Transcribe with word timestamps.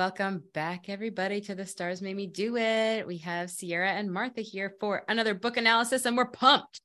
Welcome 0.00 0.44
back, 0.54 0.88
everybody, 0.88 1.42
to 1.42 1.54
the 1.54 1.66
Stars 1.66 2.00
Made 2.00 2.16
Me 2.16 2.26
Do 2.26 2.56
It. 2.56 3.06
We 3.06 3.18
have 3.18 3.50
Ciera 3.50 3.88
and 3.88 4.10
Martha 4.10 4.40
here 4.40 4.74
for 4.80 5.04
another 5.08 5.34
book 5.34 5.58
analysis, 5.58 6.06
and 6.06 6.16
we're 6.16 6.30
pumped. 6.30 6.80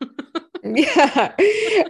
yeah. 0.64 1.34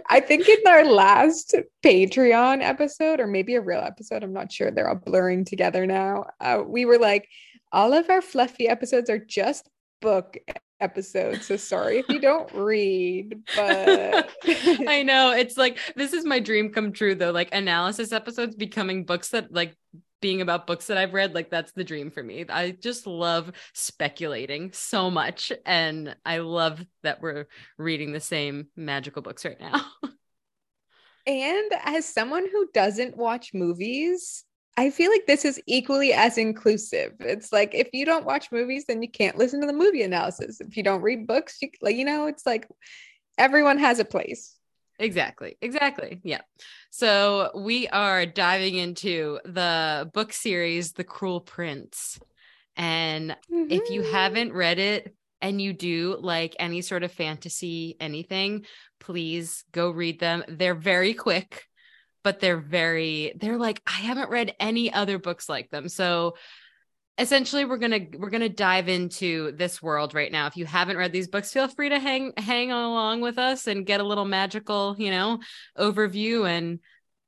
I 0.09 0.19
think 0.19 0.49
in 0.49 0.57
our 0.67 0.83
last 0.83 1.55
Patreon 1.81 2.61
episode, 2.61 3.21
or 3.21 3.27
maybe 3.27 3.55
a 3.55 3.61
real 3.61 3.79
episode, 3.79 4.21
I'm 4.21 4.33
not 4.33 4.51
sure, 4.51 4.69
they're 4.69 4.89
all 4.89 4.95
blurring 4.95 5.45
together 5.45 5.87
now. 5.87 6.25
Uh, 6.41 6.61
we 6.67 6.83
were 6.83 6.99
like, 6.99 7.29
all 7.71 7.93
of 7.93 8.09
our 8.09 8.21
fluffy 8.21 8.67
episodes 8.67 9.09
are 9.09 9.17
just 9.17 9.69
book 10.01 10.35
episodes. 10.81 11.45
So 11.45 11.55
sorry 11.55 11.99
if 11.99 12.09
you 12.09 12.19
don't 12.19 12.51
read, 12.53 13.43
but 13.55 14.29
I 14.45 15.03
know 15.03 15.31
it's 15.31 15.55
like 15.55 15.79
this 15.95 16.11
is 16.11 16.25
my 16.25 16.41
dream 16.41 16.73
come 16.73 16.91
true 16.91 17.15
though. 17.15 17.31
Like 17.31 17.49
analysis 17.53 18.11
episodes 18.11 18.55
becoming 18.55 19.05
books 19.05 19.29
that 19.29 19.53
like 19.53 19.73
being 20.25 20.41
about 20.41 20.65
books 20.65 20.87
that 20.87 20.97
I've 20.97 21.13
read, 21.13 21.35
like 21.35 21.51
that's 21.51 21.73
the 21.73 21.83
dream 21.83 22.09
for 22.09 22.23
me. 22.23 22.45
I 22.49 22.71
just 22.71 23.05
love 23.05 23.51
speculating 23.73 24.71
so 24.71 25.11
much. 25.11 25.51
And 25.67 26.15
I 26.25 26.39
love 26.39 26.83
that 27.03 27.21
we're 27.21 27.45
reading 27.77 28.11
the 28.11 28.19
same 28.19 28.69
magical 28.75 29.21
books 29.21 29.45
right 29.45 29.59
now. 29.59 29.85
and 31.27 31.71
as 31.83 32.11
someone 32.11 32.47
who 32.51 32.67
doesn't 32.73 33.15
watch 33.15 33.53
movies, 33.53 34.43
I 34.75 34.89
feel 34.89 35.11
like 35.11 35.27
this 35.27 35.45
is 35.45 35.61
equally 35.67 36.11
as 36.11 36.39
inclusive. 36.39 37.11
It's 37.19 37.53
like 37.53 37.75
if 37.75 37.89
you 37.93 38.03
don't 38.03 38.25
watch 38.25 38.51
movies, 38.51 38.85
then 38.87 39.03
you 39.03 39.11
can't 39.11 39.37
listen 39.37 39.61
to 39.61 39.67
the 39.67 39.73
movie 39.73 40.01
analysis. 40.01 40.59
If 40.59 40.75
you 40.75 40.81
don't 40.81 41.03
read 41.03 41.27
books, 41.27 41.59
you 41.61 41.69
like 41.83 41.97
you 41.97 42.05
know, 42.05 42.25
it's 42.25 42.47
like 42.47 42.67
everyone 43.37 43.77
has 43.77 43.99
a 43.99 44.05
place. 44.05 44.54
Exactly. 44.99 45.57
Exactly. 45.61 46.21
Yeah. 46.23 46.41
So 46.89 47.51
we 47.55 47.87
are 47.89 48.25
diving 48.25 48.75
into 48.75 49.39
the 49.43 50.09
book 50.13 50.31
series, 50.31 50.93
The 50.93 51.03
Cruel 51.03 51.41
Prince. 51.41 52.19
And 52.75 53.31
mm-hmm. 53.31 53.71
if 53.71 53.89
you 53.89 54.01
mm-hmm. 54.01 54.11
haven't 54.11 54.53
read 54.53 54.79
it 54.79 55.15
and 55.41 55.61
you 55.61 55.73
do 55.73 56.17
like 56.19 56.55
any 56.59 56.81
sort 56.81 57.03
of 57.03 57.11
fantasy, 57.11 57.97
anything, 57.99 58.65
please 58.99 59.63
go 59.71 59.89
read 59.89 60.19
them. 60.19 60.43
They're 60.47 60.75
very 60.75 61.13
quick, 61.13 61.65
but 62.23 62.39
they're 62.39 62.57
very, 62.57 63.33
they're 63.39 63.57
like, 63.57 63.81
I 63.85 63.99
haven't 64.01 64.29
read 64.29 64.55
any 64.59 64.91
other 64.91 65.19
books 65.19 65.49
like 65.49 65.69
them. 65.69 65.89
So 65.89 66.35
essentially 67.17 67.65
we're 67.65 67.77
gonna 67.77 68.01
we're 68.17 68.29
gonna 68.29 68.49
dive 68.49 68.89
into 68.89 69.51
this 69.53 69.81
world 69.81 70.13
right 70.13 70.31
now. 70.31 70.47
If 70.47 70.57
you 70.57 70.65
haven't 70.65 70.97
read 70.97 71.11
these 71.11 71.27
books 71.27 71.51
feel 71.51 71.67
free 71.67 71.89
to 71.89 71.99
hang 71.99 72.33
hang 72.37 72.71
along 72.71 73.21
with 73.21 73.37
us 73.37 73.67
and 73.67 73.85
get 73.85 74.01
a 74.01 74.03
little 74.03 74.25
magical 74.25 74.95
you 74.97 75.11
know 75.11 75.39
overview 75.77 76.47
and 76.49 76.79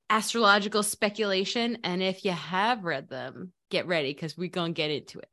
astrological 0.10 0.84
speculation. 0.84 1.78
And 1.84 2.02
if 2.02 2.26
you 2.26 2.32
have 2.32 2.84
read 2.84 3.10
them 3.10 3.52
get 3.70 3.88
ready 3.88 4.14
because 4.14 4.38
we're 4.38 4.50
gonna 4.50 4.74
get 4.74 4.92
into 4.92 5.20
it. 5.20 5.30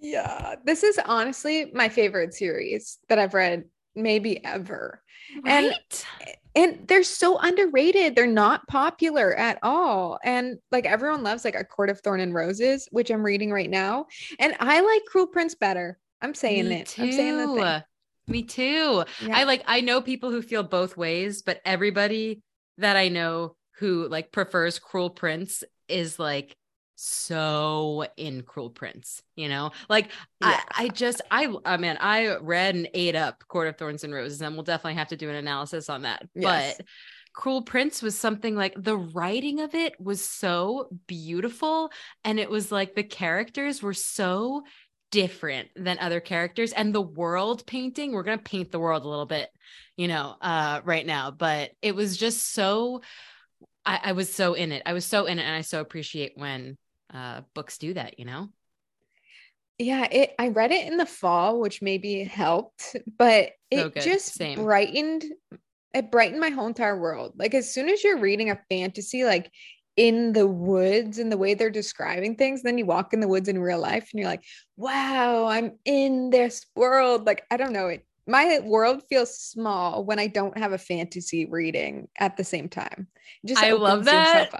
Yeah 0.00 0.56
this 0.64 0.82
is 0.82 0.98
honestly 1.04 1.70
my 1.74 1.88
favorite 1.88 2.32
series 2.32 2.98
that 3.08 3.18
i've 3.18 3.34
read 3.34 3.64
maybe 3.94 4.44
ever 4.44 5.02
right? 5.44 5.46
and 5.46 5.74
and 6.56 6.88
they're 6.88 7.04
so 7.04 7.38
underrated. 7.38 8.16
They're 8.16 8.26
not 8.26 8.66
popular 8.66 9.34
at 9.36 9.58
all. 9.62 10.18
And 10.24 10.58
like 10.72 10.84
everyone 10.84 11.22
loves 11.22 11.44
like 11.44 11.54
a 11.54 11.64
court 11.64 11.90
of 11.90 12.00
thorn 12.00 12.20
and 12.20 12.34
roses, 12.34 12.88
which 12.90 13.10
I'm 13.10 13.22
reading 13.22 13.52
right 13.52 13.70
now. 13.70 14.06
And 14.40 14.56
I 14.58 14.80
like 14.80 15.04
Cruel 15.06 15.28
Prince 15.28 15.54
better. 15.54 15.98
I'm 16.20 16.34
saying 16.34 16.68
Me 16.68 16.76
it. 16.76 16.88
Too. 16.88 17.02
I'm 17.02 17.12
saying 17.12 17.36
the 17.36 17.46
thing. 17.46 17.82
Me 18.26 18.42
too. 18.42 19.04
Yeah. 19.24 19.38
I 19.38 19.44
like 19.44 19.62
I 19.66 19.80
know 19.80 20.00
people 20.00 20.30
who 20.30 20.42
feel 20.42 20.62
both 20.62 20.96
ways, 20.96 21.42
but 21.42 21.60
everybody 21.64 22.42
that 22.78 22.96
I 22.96 23.08
know 23.08 23.56
who 23.78 24.08
like 24.08 24.32
prefers 24.32 24.78
Cruel 24.78 25.10
Prince 25.10 25.62
is 25.88 26.18
like 26.18 26.56
so 27.02 28.04
in 28.18 28.42
Cruel 28.42 28.68
Prince, 28.68 29.22
you 29.34 29.48
know? 29.48 29.70
Like 29.88 30.10
yeah. 30.42 30.60
I, 30.70 30.84
I 30.84 30.88
just 30.88 31.22
I 31.30 31.52
I 31.64 31.78
mean, 31.78 31.96
I 31.98 32.36
read 32.36 32.74
and 32.74 32.88
ate 32.92 33.16
up 33.16 33.42
Court 33.48 33.68
of 33.68 33.78
Thorns 33.78 34.04
and 34.04 34.12
Roses, 34.12 34.42
and 34.42 34.54
we'll 34.54 34.64
definitely 34.64 34.98
have 34.98 35.08
to 35.08 35.16
do 35.16 35.30
an 35.30 35.36
analysis 35.36 35.88
on 35.88 36.02
that. 36.02 36.28
Yes. 36.34 36.76
But 36.76 36.86
Cruel 37.32 37.62
Prince 37.62 38.02
was 38.02 38.18
something 38.18 38.54
like 38.54 38.74
the 38.76 38.98
writing 38.98 39.60
of 39.60 39.74
it 39.74 39.98
was 39.98 40.22
so 40.22 40.88
beautiful 41.06 41.90
and 42.22 42.38
it 42.38 42.50
was 42.50 42.70
like 42.70 42.94
the 42.94 43.02
characters 43.02 43.82
were 43.82 43.94
so 43.94 44.62
different 45.10 45.68
than 45.76 45.98
other 46.00 46.20
characters 46.20 46.72
and 46.72 46.94
the 46.94 47.00
world 47.00 47.66
painting 47.66 48.12
we're 48.12 48.22
going 48.22 48.38
to 48.38 48.44
paint 48.44 48.70
the 48.70 48.78
world 48.78 49.04
a 49.04 49.08
little 49.08 49.26
bit 49.26 49.48
you 49.96 50.06
know 50.06 50.36
uh 50.40 50.80
right 50.84 51.04
now 51.04 51.32
but 51.32 51.72
it 51.82 51.96
was 51.96 52.16
just 52.16 52.52
so 52.52 53.00
I, 53.84 54.00
I 54.04 54.12
was 54.12 54.32
so 54.32 54.54
in 54.54 54.70
it 54.70 54.82
i 54.86 54.92
was 54.92 55.04
so 55.04 55.26
in 55.26 55.40
it 55.40 55.42
and 55.42 55.56
i 55.56 55.62
so 55.62 55.80
appreciate 55.80 56.34
when 56.36 56.78
uh, 57.12 57.42
books 57.54 57.78
do 57.78 57.94
that, 57.94 58.18
you 58.18 58.24
know? 58.24 58.48
Yeah, 59.78 60.06
it 60.10 60.34
I 60.38 60.48
read 60.48 60.72
it 60.72 60.86
in 60.86 60.98
the 60.98 61.06
fall, 61.06 61.58
which 61.58 61.80
maybe 61.80 62.22
helped, 62.24 62.96
but 63.18 63.52
it 63.70 63.94
so 63.94 64.00
just 64.00 64.34
Same. 64.34 64.62
brightened 64.62 65.24
it 65.94 66.10
brightened 66.10 66.40
my 66.40 66.50
whole 66.50 66.66
entire 66.66 66.98
world. 66.98 67.32
Like 67.36 67.54
as 67.54 67.72
soon 67.72 67.88
as 67.88 68.04
you're 68.04 68.18
reading 68.18 68.50
a 68.50 68.60
fantasy 68.68 69.24
like 69.24 69.50
in 69.96 70.32
the 70.32 70.46
woods 70.46 71.18
and 71.18 71.32
the 71.32 71.36
way 71.36 71.54
they're 71.54 71.70
describing 71.70 72.36
things, 72.36 72.62
then 72.62 72.78
you 72.78 72.86
walk 72.86 73.12
in 73.12 73.20
the 73.20 73.28
woods 73.28 73.48
in 73.48 73.58
real 73.58 73.80
life 73.80 74.08
and 74.12 74.20
you're 74.20 74.28
like, 74.28 74.44
wow, 74.76 75.46
I'm 75.46 75.78
in 75.84 76.30
this 76.30 76.64
world. 76.76 77.26
Like, 77.26 77.44
I 77.50 77.56
don't 77.56 77.72
know, 77.72 77.88
it 77.88 78.06
my 78.26 78.60
world 78.60 79.02
feels 79.08 79.36
small 79.36 80.04
when 80.04 80.18
I 80.20 80.28
don't 80.28 80.56
have 80.56 80.72
a 80.72 80.78
fantasy 80.78 81.46
reading 81.46 82.08
at 82.18 82.36
the 82.36 82.44
same 82.44 82.68
time. 82.68 83.08
just 83.44 83.62
I 83.62 83.72
love 83.72 84.04
that 84.04 84.52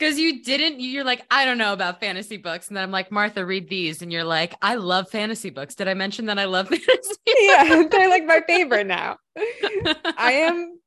because 0.00 0.18
you 0.18 0.42
didn't 0.42 0.80
you're 0.80 1.04
like 1.04 1.22
i 1.30 1.44
don't 1.44 1.58
know 1.58 1.74
about 1.74 2.00
fantasy 2.00 2.38
books. 2.38 2.68
And 2.68 2.76
then 2.76 2.82
i'm 2.82 2.90
like 2.90 3.12
martha 3.12 3.44
read 3.44 3.68
these. 3.68 4.00
And 4.02 4.10
you're 4.10 4.24
like 4.24 4.54
i 4.62 4.74
love 4.76 5.10
fantasy 5.10 5.50
books. 5.50 5.74
Did 5.74 5.88
i 5.88 5.94
mention 5.94 6.26
that 6.26 6.38
i 6.38 6.46
love 6.46 6.68
fantasy 6.70 7.14
yeah 7.26 7.84
they're 7.90 8.08
like 8.08 8.24
my 8.24 8.40
favorite 8.46 8.86
now. 8.86 9.18
I 10.16 10.32
am 10.32 10.78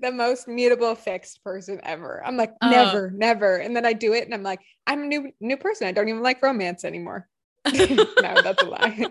the 0.00 0.10
most 0.10 0.48
mutable 0.48 0.94
fixed 0.94 1.42
person 1.44 1.80
ever. 1.82 2.22
I'm 2.24 2.36
like 2.36 2.52
oh. 2.62 2.70
never 2.70 3.08
uh, 3.08 3.10
never. 3.14 3.56
And 3.58 3.76
then 3.76 3.84
i 3.84 3.92
do 3.92 4.14
it 4.14 4.24
and 4.24 4.32
i'm 4.32 4.42
like 4.42 4.60
i'm 4.86 5.02
a 5.02 5.06
new 5.06 5.30
new 5.40 5.58
person. 5.58 5.86
I 5.86 5.92
don't 5.92 6.08
even 6.08 6.22
like 6.22 6.42
romance 6.42 6.84
anymore. 6.84 7.28
No 7.66 8.04
that's 8.42 8.62
a 8.62 8.66
lie. 8.66 9.06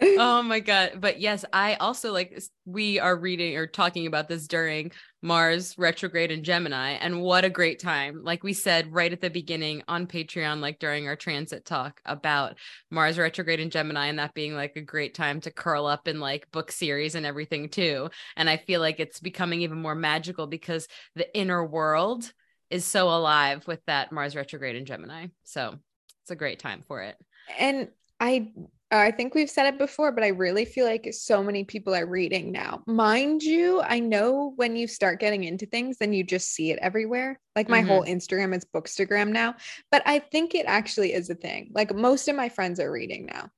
Oh 0.00 0.42
my 0.42 0.58
god. 0.60 0.92
But 1.00 1.20
yes 1.20 1.44
i 1.52 1.74
also 1.74 2.12
like 2.12 2.42
we 2.64 2.98
are 2.98 3.16
reading 3.16 3.56
or 3.56 3.66
talking 3.66 4.06
about 4.06 4.28
this 4.28 4.48
during 4.48 4.90
mars 5.22 5.78
retrograde 5.78 6.32
in 6.32 6.42
gemini 6.42 6.90
and 6.90 7.22
what 7.22 7.44
a 7.44 7.50
great 7.50 7.78
time. 7.78 8.22
Like 8.24 8.42
we 8.42 8.52
said 8.52 8.92
right 8.92 9.12
at 9.12 9.20
the 9.20 9.30
beginning 9.30 9.82
on 9.86 10.06
patreon 10.06 10.60
like 10.60 10.80
during 10.80 11.06
our 11.06 11.16
transit 11.16 11.64
talk 11.64 12.00
about 12.04 12.58
mars 12.90 13.18
retrograde 13.18 13.60
in 13.60 13.70
gemini 13.70 14.06
and 14.06 14.18
that 14.18 14.34
being 14.34 14.54
like 14.54 14.76
a 14.76 14.82
great 14.82 15.14
time 15.14 15.40
to 15.40 15.50
curl 15.50 15.86
up 15.86 16.08
in 16.08 16.18
like 16.18 16.50
book 16.50 16.72
series 16.72 17.14
and 17.14 17.24
everything 17.24 17.68
too. 17.68 18.10
And 18.36 18.50
i 18.50 18.56
feel 18.56 18.80
like 18.80 18.98
it's 19.00 19.20
becoming 19.20 19.62
even 19.62 19.80
more 19.80 19.94
magical 19.94 20.46
because 20.46 20.88
the 21.14 21.34
inner 21.36 21.64
world 21.64 22.30
is 22.70 22.84
so 22.84 23.08
alive 23.08 23.66
with 23.66 23.84
that 23.86 24.12
mars 24.12 24.34
retrograde 24.34 24.76
in 24.76 24.84
gemini. 24.84 25.28
So 25.44 25.76
it's 26.22 26.30
a 26.30 26.36
great 26.36 26.58
time 26.58 26.82
for 26.86 27.02
it. 27.02 27.16
And 27.58 27.88
i 28.18 28.52
I 28.98 29.10
think 29.10 29.34
we've 29.34 29.50
said 29.50 29.66
it 29.66 29.78
before, 29.78 30.12
but 30.12 30.24
I 30.24 30.28
really 30.28 30.64
feel 30.64 30.86
like 30.86 31.08
so 31.12 31.42
many 31.42 31.64
people 31.64 31.94
are 31.94 32.06
reading 32.06 32.52
now. 32.52 32.82
Mind 32.86 33.42
you, 33.42 33.80
I 33.80 33.98
know 33.98 34.52
when 34.56 34.76
you 34.76 34.86
start 34.86 35.20
getting 35.20 35.44
into 35.44 35.66
things, 35.66 35.98
then 35.98 36.12
you 36.12 36.22
just 36.22 36.50
see 36.50 36.70
it 36.70 36.78
everywhere. 36.80 37.40
Like 37.56 37.68
my 37.68 37.80
mm-hmm. 37.80 37.88
whole 37.88 38.04
Instagram 38.04 38.54
is 38.54 38.64
Bookstagram 38.64 39.28
now, 39.28 39.54
but 39.90 40.02
I 40.04 40.18
think 40.18 40.54
it 40.54 40.66
actually 40.66 41.12
is 41.14 41.30
a 41.30 41.34
thing. 41.34 41.70
Like 41.74 41.94
most 41.94 42.28
of 42.28 42.36
my 42.36 42.48
friends 42.48 42.80
are 42.80 42.90
reading 42.90 43.26
now. 43.26 43.50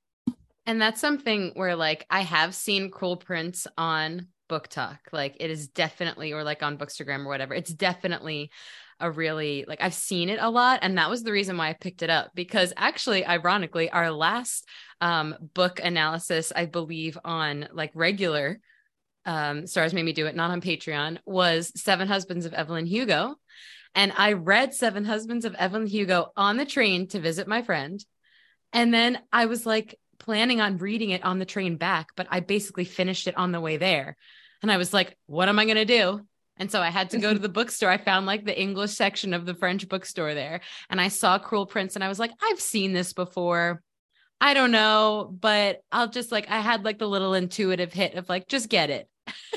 And 0.65 0.81
that's 0.81 1.01
something 1.01 1.51
where 1.55 1.75
like 1.75 2.05
I 2.09 2.21
have 2.21 2.55
seen 2.55 2.89
Cruel 2.89 3.17
Prince 3.17 3.67
on 3.77 4.27
BookTok. 4.49 4.97
Like 5.11 5.37
it 5.39 5.51
is 5.51 5.67
definitely, 5.67 6.33
or 6.33 6.43
like 6.43 6.63
on 6.63 6.77
Bookstagram 6.77 7.25
or 7.25 7.29
whatever. 7.29 7.53
It's 7.53 7.73
definitely 7.73 8.51
a 8.99 9.11
really 9.11 9.65
like 9.67 9.79
I've 9.81 9.93
seen 9.93 10.29
it 10.29 10.39
a 10.41 10.49
lot 10.49 10.79
and 10.81 10.97
that 10.97 11.09
was 11.09 11.23
the 11.23 11.31
reason 11.31 11.57
why 11.57 11.69
I 11.69 11.73
picked 11.73 12.01
it 12.01 12.09
up 12.09 12.31
because 12.33 12.73
actually 12.77 13.25
ironically 13.25 13.89
our 13.89 14.11
last 14.11 14.67
um 15.01 15.35
book 15.53 15.79
analysis 15.83 16.53
I 16.55 16.65
believe 16.65 17.17
on 17.25 17.67
like 17.73 17.91
regular 17.93 18.59
um 19.25 19.67
stars 19.67 19.93
made 19.93 20.05
me 20.05 20.13
do 20.13 20.27
it 20.27 20.35
not 20.35 20.51
on 20.51 20.61
Patreon 20.61 21.17
was 21.25 21.71
Seven 21.75 22.07
Husbands 22.07 22.45
of 22.45 22.53
Evelyn 22.53 22.85
Hugo 22.85 23.35
and 23.95 24.13
I 24.15 24.33
read 24.33 24.73
Seven 24.73 25.03
Husbands 25.03 25.45
of 25.45 25.55
Evelyn 25.55 25.87
Hugo 25.87 26.31
on 26.37 26.57
the 26.57 26.65
train 26.65 27.07
to 27.09 27.19
visit 27.19 27.47
my 27.47 27.61
friend 27.61 28.03
and 28.71 28.93
then 28.93 29.19
I 29.31 29.47
was 29.47 29.65
like 29.65 29.99
planning 30.19 30.61
on 30.61 30.77
reading 30.77 31.09
it 31.09 31.23
on 31.25 31.39
the 31.39 31.45
train 31.45 31.75
back 31.75 32.09
but 32.15 32.27
I 32.31 32.39
basically 32.39 32.85
finished 32.85 33.27
it 33.27 33.37
on 33.37 33.51
the 33.51 33.59
way 33.59 33.75
there 33.75 34.15
and 34.61 34.71
I 34.71 34.77
was 34.77 34.93
like 34.93 35.17
what 35.25 35.49
am 35.49 35.59
I 35.59 35.65
going 35.65 35.75
to 35.75 35.85
do 35.85 36.25
and 36.57 36.71
so 36.71 36.81
I 36.81 36.89
had 36.89 37.09
to 37.11 37.17
go 37.17 37.33
to 37.33 37.39
the 37.39 37.49
bookstore. 37.49 37.89
I 37.89 37.97
found 37.97 38.25
like 38.25 38.45
the 38.45 38.59
English 38.59 38.91
section 38.91 39.33
of 39.33 39.45
the 39.45 39.55
French 39.55 39.87
bookstore 39.87 40.33
there. 40.33 40.61
And 40.89 41.01
I 41.01 41.09
saw 41.09 41.37
Cruel 41.37 41.65
Prince 41.65 41.95
and 41.95 42.03
I 42.03 42.07
was 42.07 42.19
like, 42.19 42.31
I've 42.41 42.61
seen 42.61 42.93
this 42.93 43.13
before. 43.13 43.81
I 44.39 44.53
don't 44.53 44.71
know, 44.71 45.33
but 45.39 45.81
I'll 45.91 46.09
just 46.09 46.31
like, 46.31 46.49
I 46.49 46.59
had 46.59 46.85
like 46.85 46.99
the 46.99 47.07
little 47.07 47.33
intuitive 47.33 47.91
hit 47.91 48.15
of 48.15 48.29
like, 48.29 48.47
just 48.47 48.69
get 48.69 48.89
it. 48.89 49.09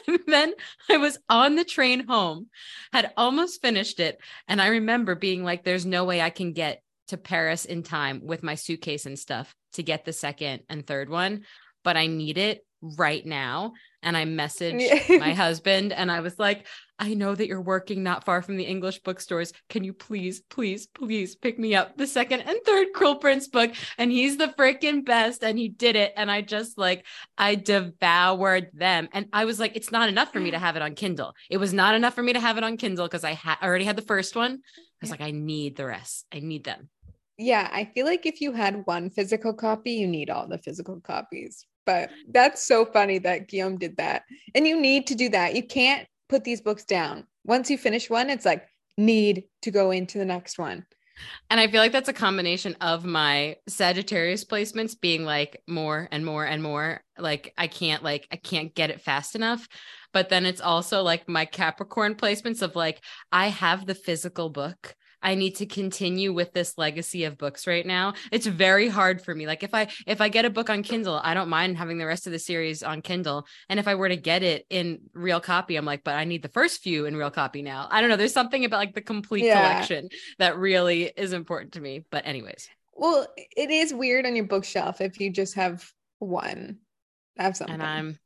then 0.27 0.53
I 0.89 0.97
was 0.97 1.19
on 1.29 1.57
the 1.57 1.65
train 1.65 2.07
home, 2.07 2.49
had 2.93 3.13
almost 3.17 3.61
finished 3.61 4.01
it. 4.01 4.19
And 4.47 4.61
I 4.61 4.69
remember 4.69 5.15
being 5.15 5.45
like, 5.45 5.65
there's 5.65 5.87
no 5.87 6.05
way 6.05 6.21
I 6.21 6.31
can 6.31 6.53
get 6.53 6.83
to 7.09 7.17
Paris 7.17 7.65
in 7.65 7.83
time 7.83 8.23
with 8.25 8.43
my 8.43 8.55
suitcase 8.55 9.07
and 9.07 9.19
stuff 9.19 9.55
to 9.75 9.83
get 9.83 10.05
the 10.05 10.13
second 10.13 10.63
and 10.69 10.87
third 10.87 11.09
one, 11.09 11.45
but 11.85 11.97
I 11.97 12.07
need 12.07 12.39
it 12.39 12.65
right 12.81 13.25
now. 13.25 13.73
And 14.03 14.17
I 14.17 14.25
messaged 14.25 15.19
my 15.19 15.35
husband 15.35 15.93
and 15.93 16.11
I 16.11 16.21
was 16.21 16.39
like, 16.39 16.67
I 17.01 17.15
know 17.15 17.35
that 17.35 17.47
you're 17.47 17.61
working 17.61 18.03
not 18.03 18.25
far 18.25 18.43
from 18.43 18.57
the 18.57 18.65
English 18.65 19.01
bookstores. 19.01 19.53
Can 19.69 19.85
you 19.85 19.93
please, 19.93 20.41
please, 20.41 20.87
please 20.87 21.37
pick 21.37 21.59
me 21.59 21.75
up 21.75 21.97
the 21.97 22.07
second 22.07 22.41
and 22.41 22.59
third 22.65 22.89
Cruel 22.93 23.17
Prince 23.17 23.49
book? 23.49 23.73
And 23.99 24.11
he's 24.11 24.37
the 24.37 24.49
freaking 24.59 25.05
best. 25.05 25.45
And 25.45 25.59
he 25.59 25.69
did 25.69 25.95
it. 25.95 26.13
And 26.17 26.31
I 26.31 26.43
just 26.43 26.77
like, 26.77 27.07
I 27.37 27.55
devoured 27.55 28.71
them. 28.73 29.09
And 29.13 29.27
I 29.33 29.45
was 29.45 29.61
like, 29.61 29.77
it's 29.77 29.93
not 29.93 30.09
enough 30.09 30.33
for 30.33 30.41
me 30.41 30.51
to 30.51 30.59
have 30.61 30.77
it 30.77 30.83
on 30.83 30.95
Kindle. 30.95 31.35
It 31.51 31.59
was 31.59 31.73
not 31.73 31.95
enough 31.95 32.15
for 32.15 32.23
me 32.23 32.33
to 32.33 32.41
have 32.41 32.59
it 32.59 32.65
on 32.65 32.77
Kindle 32.77 33.07
because 33.07 33.25
I 33.25 33.35
ha- 33.35 33.59
already 33.63 33.85
had 33.85 33.97
the 33.97 34.03
first 34.03 34.35
one. 34.35 34.55
I 34.55 35.01
was 35.01 35.11
like, 35.11 35.21
I 35.21 35.31
need 35.31 35.77
the 35.77 35.87
rest. 35.87 36.27
I 36.33 36.41
need 36.41 36.65
them. 36.65 36.89
Yeah, 37.37 37.69
I 37.73 37.85
feel 37.85 38.05
like 38.05 38.27
if 38.27 38.41
you 38.41 38.53
had 38.53 38.83
one 38.87 39.11
physical 39.11 39.55
copy, 39.55 39.93
you 39.93 40.09
need 40.09 40.29
all 40.29 40.49
the 40.49 40.59
physical 40.59 41.01
copies. 41.01 41.65
But 41.89 42.11
that's 42.29 42.67
so 42.67 42.85
funny 42.85 43.17
that 43.21 43.49
Guillaume 43.49 43.79
did 43.79 43.97
that. 43.97 44.25
And 44.55 44.69
you 44.69 44.79
need 44.79 45.07
to 45.07 45.15
do 45.15 45.31
that. 45.31 45.57
You 45.57 45.63
can't 45.63 46.07
put 46.29 46.45
these 46.45 46.61
books 46.61 46.85
down. 46.85 47.27
Once 47.47 47.71
you 47.71 47.79
finish 47.79 48.11
one, 48.11 48.29
it's 48.29 48.45
like 48.45 48.69
need 48.99 49.45
to 49.63 49.71
go 49.71 49.91
into 49.91 50.19
the 50.19 50.27
next 50.27 50.59
one. 50.59 50.85
And 51.49 51.59
I 51.59 51.67
feel 51.67 51.81
like 51.81 51.93
that's 51.93 52.11
a 52.11 52.13
combination 52.13 52.77
of 52.83 53.07
my 53.07 53.57
Sagittarius 53.69 54.45
placements 54.45 55.01
being 55.01 55.25
like 55.25 55.63
more 55.67 56.09
and 56.13 56.27
more 56.27 56.45
and 56.45 56.63
more. 56.63 57.01
Like 57.17 57.55
I 57.57 57.69
can't 57.69 58.05
like 58.05 58.29
I 58.31 58.37
can't 58.37 58.75
get 58.75 58.91
it 58.91 59.01
fast 59.01 59.35
enough. 59.35 59.67
But 60.13 60.29
then 60.29 60.45
it's 60.45 60.61
also 60.61 61.03
like 61.03 61.27
my 61.27 61.47
Capricorn 61.47 62.17
placements 62.17 62.61
of 62.61 62.77
like 62.77 63.03
I 63.33 63.47
have 63.47 63.87
the 63.87 63.95
physical 63.95 64.51
book. 64.51 64.95
I 65.23 65.35
need 65.35 65.57
to 65.57 65.67
continue 65.67 66.33
with 66.33 66.53
this 66.53 66.79
legacy 66.79 67.25
of 67.25 67.39
books 67.39 67.67
right 67.67 67.85
now. 67.85 68.15
It's 68.31 68.47
very 68.47 68.89
hard 68.89 69.21
for 69.23 69.35
me. 69.35 69.47
Like 69.47 69.63
if 69.63 69.75
I 69.75 69.89
if 70.07 70.21
I 70.21 70.29
get 70.29 70.45
a 70.45 70.51
book 70.51 70.71
on 70.71 70.83
Kindle, 70.83 71.21
I 71.23 71.35
don't 71.35 71.49
mind 71.49 71.77
having 71.77 71.99
the 71.99 72.07
rest 72.07 72.27
of 72.27 72.33
the 72.33 72.39
series 72.39 72.83
on 72.83 73.03
Kindle. 73.03 73.47
And 73.69 73.81
if 73.81 73.89
I 73.89 73.95
were 73.95 74.09
to 74.09 74.17
get 74.17 74.43
it 74.43 74.67
in 74.71 75.01
real 75.15 75.41
copy, 75.41 75.77
I'm 75.77 75.85
like, 75.85 76.05
but 76.05 76.15
I 76.15 76.25
need 76.25 76.43
the 76.43 76.49
first 76.49 76.83
few 76.83 77.07
in 77.07 77.17
real 77.17 77.31
copy 77.31 77.63
now. 77.63 77.89
I 77.91 78.01
don't 78.01 78.11
know. 78.11 78.17
There's 78.17 78.33
something 78.33 78.65
about 78.65 78.79
like 78.79 78.95
the 78.95 79.01
complete 79.01 79.45
yeah. 79.45 79.61
collection 79.61 80.09
that 80.39 80.57
really 80.57 81.13
is 81.17 81.33
important 81.33 81.73
to 81.73 81.81
me. 81.81 82.05
But 82.11 82.27
anyways. 82.27 82.69
Well, 82.95 83.27
it 83.37 83.71
is 83.71 83.95
weird 83.95 84.27
on 84.27 84.35
your 84.35 84.47
bookshelf 84.47 85.01
if 85.01 85.21
you 85.21 85.31
just 85.31 85.55
have 85.55 85.91
one. 86.19 86.79
Have 87.37 87.57
something. 87.57 87.75
And 87.75 87.83
I'm 87.83 88.19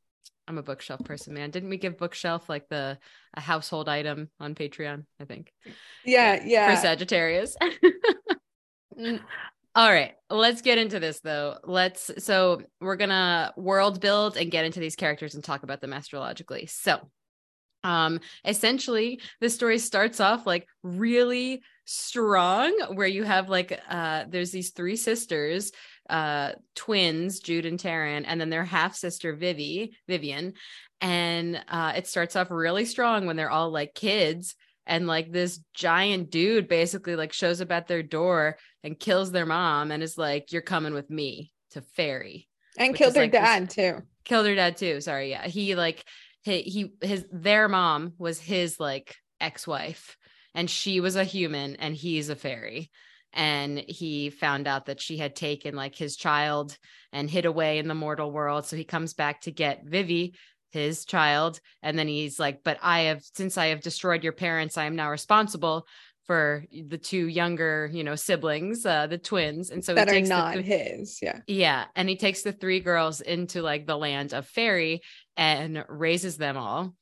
I'm 0.47 0.57
a 0.57 0.63
bookshelf 0.63 1.03
person, 1.03 1.33
man. 1.33 1.51
Didn't 1.51 1.69
we 1.69 1.77
give 1.77 1.97
bookshelf 1.97 2.49
like 2.49 2.67
the 2.69 2.97
a 3.33 3.41
household 3.41 3.87
item 3.87 4.29
on 4.39 4.55
Patreon? 4.55 5.05
I 5.19 5.25
think. 5.25 5.53
Yeah, 6.05 6.41
yeah. 6.43 6.75
For 6.75 6.81
Sagittarius. 6.81 7.55
mm. 8.99 9.19
All 9.75 9.91
right, 9.91 10.13
let's 10.29 10.61
get 10.61 10.77
into 10.77 10.99
this 10.99 11.19
though. 11.21 11.57
Let's 11.63 12.11
so 12.19 12.61
we're 12.79 12.95
gonna 12.95 13.53
world 13.57 14.01
build 14.01 14.37
and 14.37 14.51
get 14.51 14.65
into 14.65 14.79
these 14.79 14.95
characters 14.95 15.33
and 15.33 15.43
talk 15.43 15.63
about 15.63 15.81
them 15.81 15.93
astrologically. 15.93 16.67
So, 16.67 16.99
um, 17.83 18.19
essentially, 18.45 19.19
the 19.41 19.49
story 19.49 19.79
starts 19.79 20.19
off 20.19 20.45
like 20.45 20.67
really 20.83 21.63
strong, 21.85 22.71
where 22.93 23.07
you 23.07 23.23
have 23.23 23.49
like 23.49 23.79
uh, 23.89 24.25
there's 24.29 24.51
these 24.51 24.71
three 24.71 24.95
sisters 24.95 25.71
uh 26.09 26.51
twins 26.75 27.39
jude 27.39 27.65
and 27.65 27.79
taryn 27.79 28.23
and 28.27 28.39
then 28.41 28.49
their 28.49 28.65
half 28.65 28.95
sister 28.95 29.33
vivi 29.33 29.95
vivian. 30.07 30.53
And 31.01 31.63
uh 31.67 31.93
it 31.95 32.07
starts 32.07 32.35
off 32.35 32.51
really 32.51 32.85
strong 32.85 33.25
when 33.25 33.35
they're 33.35 33.49
all 33.49 33.71
like 33.71 33.93
kids 33.93 34.55
and 34.85 35.07
like 35.07 35.31
this 35.31 35.59
giant 35.73 36.29
dude 36.29 36.67
basically 36.67 37.15
like 37.15 37.31
shows 37.31 37.61
up 37.61 37.71
at 37.71 37.87
their 37.87 38.03
door 38.03 38.57
and 38.83 38.99
kills 38.99 39.31
their 39.31 39.45
mom 39.45 39.91
and 39.91 40.03
is 40.03 40.17
like 40.17 40.51
you're 40.51 40.61
coming 40.61 40.93
with 40.93 41.09
me 41.09 41.51
to 41.71 41.81
fairy 41.81 42.49
and 42.77 42.95
killed 42.95 43.13
their 43.13 43.23
like 43.23 43.31
dad 43.31 43.67
this, 43.67 43.75
too. 43.75 44.01
Killed 44.25 44.45
her 44.45 44.55
dad 44.55 44.77
too. 44.77 44.99
Sorry. 45.01 45.29
Yeah. 45.29 45.47
He 45.47 45.75
like 45.75 46.03
he, 46.43 46.61
he 46.61 46.93
his 47.01 47.25
their 47.31 47.69
mom 47.69 48.13
was 48.17 48.39
his 48.39 48.79
like 48.79 49.15
ex-wife 49.39 50.17
and 50.53 50.69
she 50.69 50.99
was 50.99 51.15
a 51.15 51.23
human 51.23 51.75
and 51.77 51.95
he's 51.95 52.29
a 52.29 52.35
fairy 52.35 52.91
and 53.33 53.79
he 53.79 54.29
found 54.29 54.67
out 54.67 54.85
that 54.85 55.01
she 55.01 55.17
had 55.17 55.35
taken 55.35 55.75
like 55.75 55.95
his 55.95 56.15
child 56.15 56.77
and 57.11 57.29
hid 57.29 57.45
away 57.45 57.79
in 57.79 57.87
the 57.87 57.95
mortal 57.95 58.31
world. 58.31 58.65
So 58.65 58.75
he 58.75 58.83
comes 58.83 59.13
back 59.13 59.41
to 59.41 59.51
get 59.51 59.85
vivi 59.85 60.33
his 60.71 61.05
child 61.05 61.59
and 61.83 61.99
then 61.99 62.07
he's 62.07 62.39
like 62.39 62.63
but 62.63 62.79
i 62.81 63.01
have 63.01 63.21
since 63.21 63.59
i 63.59 63.67
have 63.67 63.79
destroyed 63.79 64.23
your 64.23 64.33
parents 64.33 64.75
i 64.75 64.85
am 64.85 64.95
now 64.95 65.11
responsible 65.11 65.85
for 66.25 66.65
the 66.71 66.97
two 66.97 67.27
younger 67.27 67.89
you 67.91 68.03
know 68.03 68.15
siblings 68.15 68.85
uh 68.85 69.07
the 69.07 69.17
twins. 69.17 69.69
And 69.69 69.83
so 69.83 69.93
that 69.93 70.09
are 70.09 70.21
not 70.21 70.53
th- 70.53 70.65
his 70.65 71.19
yeah. 71.21 71.39
Yeah 71.47 71.85
and 71.95 72.07
he 72.07 72.15
takes 72.15 72.43
the 72.43 72.53
three 72.53 72.79
girls 72.79 73.21
into 73.21 73.61
like 73.61 73.85
the 73.85 73.97
land 73.97 74.33
of 74.33 74.47
fairy 74.47 75.01
and 75.35 75.83
raises 75.89 76.37
them 76.37 76.57
all. 76.57 76.95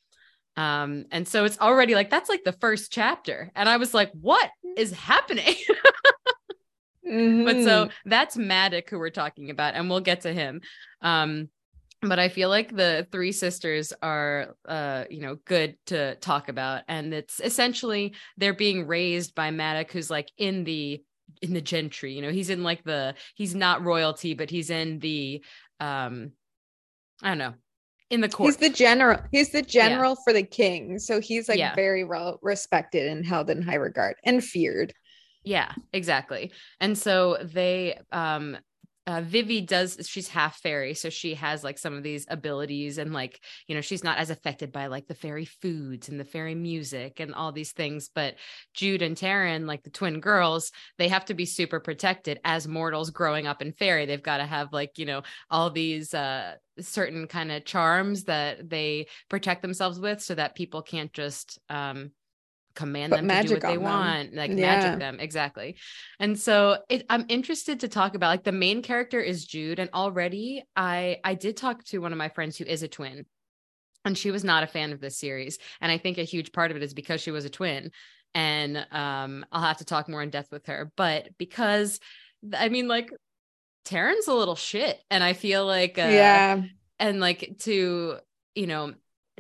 Um 0.58 1.06
and 1.12 1.28
so 1.28 1.46
it's 1.46 1.60
already 1.60 1.96
like 1.96 2.10
that's 2.10 2.30
like 2.30 2.44
the 2.44 2.54
first 2.54 2.92
chapter. 2.92 3.52
And 3.56 3.70
i 3.70 3.78
was 3.78 3.94
like 3.94 4.12
what 4.20 4.50
is 4.76 4.92
happening 4.92 5.56
Mm-hmm. 7.12 7.44
But 7.44 7.64
so 7.64 7.86
mm-hmm. 7.86 8.10
that's 8.10 8.38
Madoc 8.38 8.90
who 8.90 8.98
we're 8.98 9.10
talking 9.10 9.50
about, 9.50 9.76
and 9.76 9.90
we'll 9.90 10.00
get 10.00 10.22
to 10.22 10.34
him. 10.34 10.62
Um, 11.02 11.50
but 12.02 12.18
I 12.18 12.30
feel 12.30 12.50
like 12.50 12.76
the 12.76 13.08
three 13.12 13.32
sisters 13.32 13.94
are, 14.02 14.56
uh, 14.68 15.04
you 15.10 15.22
know, 15.22 15.38
good 15.46 15.78
to 15.88 16.16
talk 16.16 16.50
about, 16.50 16.84
and 16.88 17.14
it's 17.14 17.40
essentially 17.40 18.16
they're 18.38 18.54
being 18.54 18.88
raised 18.88 19.36
by 19.36 19.52
Madoc, 19.52 19.92
who's 19.92 20.10
like 20.10 20.32
in 20.38 20.64
the 20.64 21.04
in 21.42 21.54
the 21.54 21.62
gentry. 21.62 22.14
You 22.14 22.22
know, 22.22 22.32
he's 22.32 22.50
in 22.50 22.64
like 22.64 22.84
the 22.84 23.16
he's 23.36 23.54
not 23.54 23.84
royalty, 23.84 24.34
but 24.34 24.50
he's 24.50 24.70
in 24.70 25.00
the, 25.00 25.44
um, 25.80 26.32
I 27.22 27.30
don't 27.30 27.38
know, 27.38 27.54
in 28.10 28.22
the 28.22 28.30
court. 28.30 28.48
He's 28.48 28.58
the 28.58 28.76
general. 28.76 29.20
He's 29.32 29.52
the 29.52 29.62
general 29.62 30.12
yeah. 30.12 30.24
for 30.24 30.34
the 30.34 30.44
king, 30.44 30.98
so 30.98 31.20
he's 31.20 31.48
like 31.48 31.60
yeah. 31.60 31.76
very 31.76 32.04
well 32.04 32.40
respected 32.42 33.08
and 33.08 33.26
held 33.26 33.50
in 33.50 33.62
high 33.62 33.76
regard 33.76 34.16
and 34.24 34.44
feared. 34.44 34.94
Yeah, 35.44 35.72
exactly. 35.92 36.52
And 36.80 36.98
so 36.98 37.38
they 37.42 38.00
um 38.12 38.58
uh, 39.08 39.20
Vivi 39.22 39.62
does 39.62 39.98
she's 40.08 40.28
half 40.28 40.60
fairy 40.60 40.94
so 40.94 41.10
she 41.10 41.34
has 41.34 41.64
like 41.64 41.80
some 41.80 41.96
of 41.96 42.04
these 42.04 42.28
abilities 42.30 43.00
and 43.00 43.12
like 43.12 43.40
you 43.68 43.74
know 43.74 43.82
she's 43.82 44.04
not 44.04 44.20
as 44.20 44.30
affected 44.30 44.72
by 44.72 44.86
like 44.86 45.08
the 45.08 45.16
fairy 45.16 45.46
foods 45.46 46.08
and 46.08 46.20
the 46.20 46.24
fairy 46.24 46.54
music 46.54 47.20
and 47.20 47.34
all 47.34 47.52
these 47.52 47.72
things 47.72 48.12
but 48.14 48.36
Jude 48.76 49.02
and 49.02 49.18
Taryn 49.18 49.66
like 49.66 49.82
the 49.82 49.90
twin 49.90 50.20
girls 50.20 50.72
they 51.00 51.08
have 51.08 51.26
to 51.26 51.34
be 51.34 51.48
super 51.48 51.80
protected 51.80 52.40
as 52.46 52.68
mortals 52.68 53.10
growing 53.10 53.48
up 53.48 53.64
in 53.64 53.74
fairy 53.74 54.06
they've 54.06 54.22
got 54.22 54.38
to 54.38 54.46
have 54.46 54.72
like 54.72 55.00
you 55.00 55.06
know 55.08 55.24
all 55.50 55.72
these 55.72 56.14
uh 56.14 56.54
certain 56.80 57.26
kind 57.26 57.52
of 57.52 57.66
charms 57.66 58.26
that 58.26 58.70
they 58.70 59.08
protect 59.30 59.64
themselves 59.64 60.00
with 60.00 60.22
so 60.22 60.36
that 60.36 60.56
people 60.56 60.84
can't 60.84 61.12
just 61.12 61.58
um 61.70 62.12
command 62.76 63.14
them 63.14 63.28
to 63.28 63.44
do 63.44 63.54
what 63.54 63.62
they 63.62 63.76
them. 63.76 63.84
want 63.84 64.34
like 64.34 64.52
yeah. 64.52 64.56
magic 64.56 65.00
them 65.00 65.20
exactly 65.20 65.76
and 66.20 66.40
so 66.40 66.78
it, 66.90 67.06
i'm 67.10 67.26
interested 67.30 67.80
to 67.80 67.88
talk 67.88 68.16
about 68.16 68.30
like 68.30 68.44
the 68.44 68.52
main 68.52 68.82
character 68.82 69.20
is 69.20 69.46
jude 69.46 69.80
and 69.80 69.90
already 69.94 70.64
i 70.76 71.18
i 71.24 71.34
did 71.34 71.58
talk 71.58 71.84
to 71.84 72.00
one 72.00 72.12
of 72.12 72.18
my 72.18 72.30
friends 72.30 72.58
who 72.58 72.66
is 72.66 72.84
a 72.84 72.88
twin 72.88 73.26
and 74.06 74.18
she 74.18 74.32
was 74.32 74.44
not 74.44 74.64
a 74.64 74.68
fan 74.68 74.92
of 74.92 75.00
this 75.00 75.18
series 75.18 75.58
and 75.82 75.92
i 75.92 75.98
think 75.98 76.18
a 76.18 76.24
huge 76.24 76.52
part 76.52 76.72
of 76.72 76.78
it 76.78 76.84
is 76.84 76.94
because 76.94 77.22
she 77.22 77.32
was 77.32 77.46
a 77.46 77.50
twin 77.50 77.92
and 78.34 78.78
um 78.92 79.46
i'll 79.52 79.62
have 79.62 79.78
to 79.78 79.86
talk 79.86 80.08
more 80.08 80.22
in 80.22 80.30
depth 80.30 80.52
with 80.52 80.66
her 80.66 80.92
but 80.96 81.30
because 81.38 82.00
i 82.58 82.70
mean 82.70 82.88
like 82.88 83.12
taryn's 83.86 84.28
a 84.28 84.34
little 84.34 84.56
shit 84.56 85.00
and 85.10 85.24
i 85.24 85.34
feel 85.34 85.66
like 85.66 85.98
uh, 85.98 86.04
yeah 86.04 86.62
and 87.00 87.20
like 87.20 87.58
to 87.60 88.18
you 88.56 88.68
know 88.68 88.94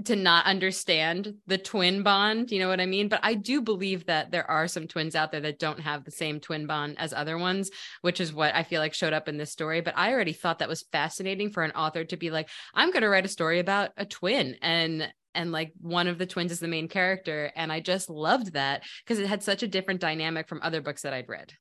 to 0.05 0.15
not 0.15 0.45
understand 0.45 1.35
the 1.47 1.57
twin 1.57 2.03
bond, 2.03 2.51
you 2.51 2.59
know 2.59 2.67
what 2.67 2.79
I 2.81 2.85
mean? 2.85 3.09
But 3.09 3.21
I 3.23 3.33
do 3.33 3.61
believe 3.61 4.05
that 4.05 4.31
there 4.31 4.49
are 4.49 4.67
some 4.67 4.87
twins 4.87 5.15
out 5.15 5.31
there 5.31 5.41
that 5.41 5.59
don't 5.59 5.79
have 5.79 6.03
the 6.03 6.11
same 6.11 6.39
twin 6.39 6.67
bond 6.67 6.95
as 6.99 7.13
other 7.13 7.37
ones, 7.37 7.71
which 8.01 8.19
is 8.19 8.33
what 8.33 8.55
I 8.55 8.63
feel 8.63 8.79
like 8.79 8.93
showed 8.93 9.13
up 9.13 9.27
in 9.27 9.37
this 9.37 9.51
story. 9.51 9.81
But 9.81 9.97
I 9.97 10.11
already 10.11 10.33
thought 10.33 10.59
that 10.59 10.69
was 10.69 10.85
fascinating 10.91 11.51
for 11.51 11.63
an 11.63 11.71
author 11.71 12.03
to 12.05 12.17
be 12.17 12.31
like, 12.31 12.49
I'm 12.73 12.91
going 12.91 13.03
to 13.03 13.09
write 13.09 13.25
a 13.25 13.29
story 13.29 13.59
about 13.59 13.91
a 13.97 14.05
twin 14.05 14.57
and 14.61 15.11
and 15.33 15.53
like 15.53 15.71
one 15.79 16.07
of 16.07 16.17
the 16.17 16.25
twins 16.25 16.51
is 16.51 16.59
the 16.59 16.67
main 16.67 16.89
character 16.89 17.51
and 17.55 17.71
I 17.71 17.79
just 17.79 18.09
loved 18.09 18.53
that 18.53 18.83
because 19.03 19.17
it 19.17 19.27
had 19.27 19.43
such 19.43 19.63
a 19.63 19.67
different 19.67 20.01
dynamic 20.01 20.49
from 20.49 20.59
other 20.61 20.81
books 20.81 21.03
that 21.03 21.13
I'd 21.13 21.29
read. 21.29 21.53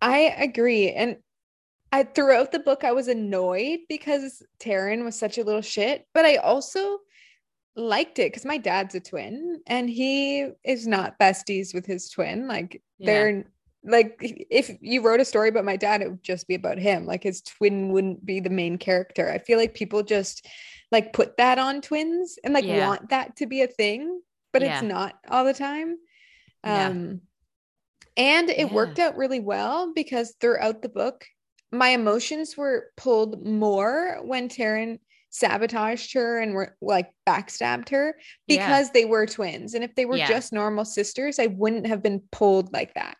I 0.00 0.34
agree. 0.38 0.92
And 0.92 1.16
I 1.92 2.02
throughout 2.04 2.52
the 2.52 2.58
book 2.58 2.84
I 2.84 2.92
was 2.92 3.08
annoyed 3.08 3.80
because 3.88 4.42
Taryn 4.60 5.04
was 5.04 5.18
such 5.18 5.38
a 5.38 5.44
little 5.44 5.62
shit, 5.62 6.06
but 6.12 6.24
I 6.24 6.36
also 6.36 6.98
liked 7.76 8.18
it 8.18 8.32
because 8.32 8.44
my 8.44 8.58
dad's 8.58 8.94
a 8.94 9.00
twin 9.00 9.60
and 9.66 9.88
he 9.88 10.48
is 10.64 10.86
not 10.86 11.18
besties 11.18 11.72
with 11.72 11.86
his 11.86 12.10
twin. 12.10 12.48
Like 12.48 12.82
yeah. 12.98 13.06
they're 13.06 13.44
like 13.84 14.16
if 14.20 14.76
you 14.80 15.02
wrote 15.02 15.20
a 15.20 15.24
story 15.24 15.48
about 15.48 15.64
my 15.64 15.76
dad 15.76 16.02
it 16.02 16.10
would 16.10 16.22
just 16.22 16.48
be 16.48 16.54
about 16.54 16.78
him 16.78 17.06
like 17.06 17.22
his 17.22 17.42
twin 17.42 17.90
wouldn't 17.90 18.24
be 18.24 18.40
the 18.40 18.50
main 18.50 18.76
character 18.76 19.30
i 19.30 19.38
feel 19.38 19.56
like 19.56 19.72
people 19.72 20.02
just 20.02 20.46
like 20.90 21.12
put 21.12 21.36
that 21.36 21.58
on 21.58 21.80
twins 21.80 22.38
and 22.42 22.52
like 22.52 22.64
yeah. 22.64 22.86
want 22.86 23.08
that 23.10 23.36
to 23.36 23.46
be 23.46 23.62
a 23.62 23.68
thing 23.68 24.20
but 24.52 24.62
yeah. 24.62 24.74
it's 24.74 24.82
not 24.82 25.14
all 25.30 25.44
the 25.44 25.54
time 25.54 25.96
um 26.64 27.20
and 28.16 28.50
it 28.50 28.72
worked 28.72 28.98
out 28.98 29.16
really 29.16 29.40
well 29.40 29.92
because 29.94 30.34
throughout 30.40 30.82
the 30.82 30.88
book 30.88 31.24
my 31.70 31.88
emotions 31.88 32.56
were 32.56 32.90
pulled 32.96 33.44
more 33.46 34.18
when 34.22 34.48
Taryn 34.48 34.98
sabotaged 35.30 36.14
her 36.14 36.38
and 36.38 36.54
were 36.54 36.76
like 36.80 37.10
backstabbed 37.28 37.90
her 37.90 38.16
because 38.46 38.86
yeah. 38.86 38.92
they 38.94 39.04
were 39.04 39.26
twins. 39.26 39.74
And 39.74 39.84
if 39.84 39.94
they 39.94 40.06
were 40.06 40.16
yeah. 40.16 40.28
just 40.28 40.52
normal 40.52 40.84
sisters, 40.84 41.38
I 41.38 41.46
wouldn't 41.46 41.86
have 41.86 42.02
been 42.02 42.22
pulled 42.32 42.72
like 42.72 42.94
that. 42.94 43.16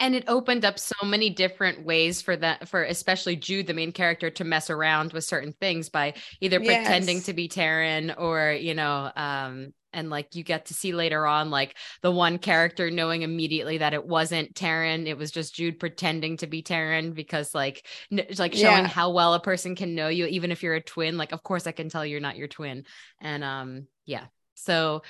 And 0.00 0.16
it 0.16 0.24
opened 0.26 0.64
up 0.64 0.80
so 0.80 0.96
many 1.04 1.30
different 1.30 1.84
ways 1.84 2.20
for 2.20 2.36
that, 2.36 2.68
for 2.68 2.82
especially 2.82 3.36
Jude, 3.36 3.68
the 3.68 3.74
main 3.74 3.92
character, 3.92 4.30
to 4.30 4.42
mess 4.42 4.68
around 4.68 5.12
with 5.12 5.22
certain 5.22 5.52
things 5.60 5.88
by 5.88 6.14
either 6.40 6.60
yes. 6.60 6.84
pretending 6.84 7.22
to 7.22 7.32
be 7.32 7.48
Taryn 7.48 8.12
or, 8.18 8.50
you 8.50 8.74
know, 8.74 9.12
um, 9.14 9.72
and 9.92 10.10
like 10.10 10.34
you 10.34 10.42
get 10.42 10.66
to 10.66 10.74
see 10.74 10.92
later 10.92 11.26
on 11.26 11.50
like 11.50 11.76
the 12.02 12.10
one 12.10 12.38
character 12.38 12.90
knowing 12.90 13.22
immediately 13.22 13.78
that 13.78 13.94
it 13.94 14.06
wasn't 14.06 14.54
Taryn 14.54 15.06
it 15.06 15.16
was 15.16 15.30
just 15.30 15.54
Jude 15.54 15.78
pretending 15.78 16.36
to 16.38 16.46
be 16.46 16.62
Taryn 16.62 17.14
because 17.14 17.54
like 17.54 17.86
n- 18.10 18.26
like 18.38 18.54
showing 18.54 18.84
yeah. 18.84 18.88
how 18.88 19.10
well 19.10 19.34
a 19.34 19.40
person 19.40 19.74
can 19.74 19.94
know 19.94 20.08
you 20.08 20.26
even 20.26 20.52
if 20.52 20.62
you're 20.62 20.74
a 20.74 20.80
twin 20.80 21.16
like 21.16 21.32
of 21.32 21.42
course 21.42 21.66
I 21.66 21.72
can 21.72 21.88
tell 21.88 22.04
you're 22.06 22.20
not 22.20 22.36
your 22.36 22.48
twin 22.48 22.84
and 23.20 23.44
um 23.44 23.86
yeah 24.06 24.24
so 24.54 25.02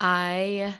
I 0.00 0.74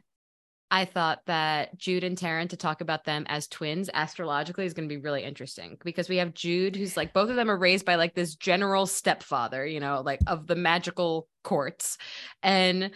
I 0.70 0.84
thought 0.84 1.20
that 1.26 1.78
Jude 1.78 2.04
and 2.04 2.16
Taryn 2.16 2.50
to 2.50 2.56
talk 2.56 2.82
about 2.82 3.04
them 3.04 3.24
as 3.28 3.48
twins 3.48 3.88
astrologically 3.92 4.66
is 4.66 4.74
going 4.74 4.86
to 4.86 4.94
be 4.94 5.00
really 5.00 5.24
interesting 5.24 5.78
because 5.82 6.10
we 6.10 6.18
have 6.18 6.34
Jude, 6.34 6.76
who's 6.76 6.96
like 6.96 7.14
both 7.14 7.30
of 7.30 7.36
them 7.36 7.50
are 7.50 7.56
raised 7.56 7.86
by 7.86 7.94
like 7.94 8.14
this 8.14 8.34
general 8.34 8.84
stepfather, 8.84 9.66
you 9.66 9.80
know, 9.80 10.02
like 10.04 10.20
of 10.26 10.46
the 10.46 10.56
magical 10.56 11.26
courts. 11.42 11.96
And 12.42 12.90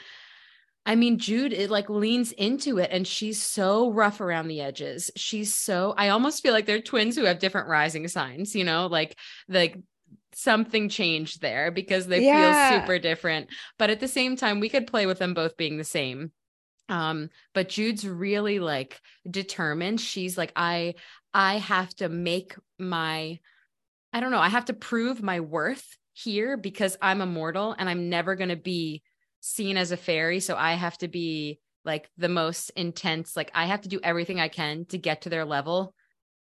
I 0.85 0.97
mean, 0.97 1.19
Jude, 1.19 1.53
it 1.53 1.71
like 1.71 1.89
leans 1.89 2.33
into 2.33 2.79
it 2.79 2.91
and 2.93 3.07
she's 3.07 3.41
so 3.41 3.93
rough 3.93 4.21
around 4.21 4.49
the 4.49 4.61
edges. 4.61 5.11
She's 5.15 5.55
so, 5.55 5.95
I 5.97 6.09
almost 6.09 6.43
feel 6.43 6.53
like 6.53 6.67
they're 6.67 6.81
twins 6.81 7.15
who 7.15 7.25
have 7.25 7.39
different 7.39 7.69
rising 7.69 8.09
signs, 8.09 8.57
you 8.57 8.65
know, 8.65 8.87
like, 8.87 9.17
like 9.49 9.79
something 10.33 10.89
changed 10.89 11.41
there 11.41 11.71
because 11.71 12.09
they 12.09 12.25
yeah. 12.25 12.71
feel 12.71 12.81
super 12.81 12.99
different. 12.99 13.49
But 13.79 13.91
at 13.91 14.01
the 14.01 14.09
same 14.09 14.37
time, 14.37 14.59
we 14.59 14.69
could 14.69 14.89
play 14.89 15.07
with 15.07 15.19
them 15.19 15.35
both 15.35 15.57
being 15.57 15.79
the 15.79 15.85
same. 15.85 16.33
Um, 16.89 17.31
but 17.55 17.69
Jude's 17.69 18.07
really 18.07 18.59
like 18.59 19.01
determined. 19.31 20.01
She's 20.01 20.37
like, 20.37 20.53
I, 20.57 20.95
I 21.33 21.59
have 21.59 21.95
to 21.97 22.09
make 22.09 22.57
my, 22.79 23.39
I 24.13 24.21
don't 24.21 24.33
know, 24.33 24.39
I 24.39 24.49
have 24.49 24.65
to 24.67 24.75
prove 24.75 25.23
my 25.23 25.41
worth 25.41 25.97
here 26.13 26.57
because 26.57 26.99
I'm 27.01 27.21
immortal 27.21 27.75
and 27.79 27.89
I'm 27.89 28.09
never 28.11 28.35
going 28.35 28.51
to 28.51 28.57
be 28.57 29.03
seen 29.43 29.77
as 29.77 29.91
a 29.91 29.97
fairy 29.97 30.41
so 30.41 30.57
i 30.57 30.73
have 30.75 30.97
to 30.97 31.09
be 31.09 31.59
like 31.85 32.09
the 32.17 32.29
most 32.29 32.71
intense 32.71 33.37
like 33.37 33.51
i 33.55 33.67
have 33.67 33.81
to 33.81 33.89
do 33.89 34.01
everything 34.03 34.41
i 34.41 34.49
can 34.49 34.85
to 34.87 34.97
get 34.97 35.23
to 35.23 35.29
their 35.29 35.45
level. 35.45 35.95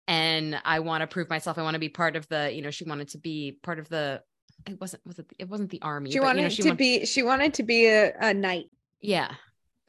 And 0.09 0.59
i 0.65 0.81
want 0.81 1.03
to 1.03 1.07
prove 1.07 1.29
myself 1.29 1.59
i 1.59 1.63
want 1.63 1.75
to 1.75 1.79
be 1.79 1.91
part 1.91 2.17
of 2.17 2.27
the 2.29 2.51
you 2.51 2.63
know 2.63 2.71
she 2.71 2.85
wanted 2.85 3.09
to 3.09 3.19
be 3.19 3.59
part 3.63 3.79
of 3.79 3.91
the 3.91 4.23
it 4.67 4.81
wasn't 4.81 5.07
was 5.07 5.19
it 5.19 5.27
it 5.39 5.49
wasn't 5.51 5.69
the 5.69 5.83
army 5.83 6.11
she 6.11 6.19
but, 6.19 6.25
wanted 6.25 6.41
you 6.41 6.45
know, 6.45 6.49
she 6.49 6.63
to 6.63 6.69
wanted, 6.71 6.79
be 6.79 7.05
she 7.05 7.23
wanted 7.23 7.55
to 7.55 7.63
be 7.63 7.87
a, 7.87 8.15
a 8.19 8.35
knight. 8.35 8.71
Yeah. 9.01 9.35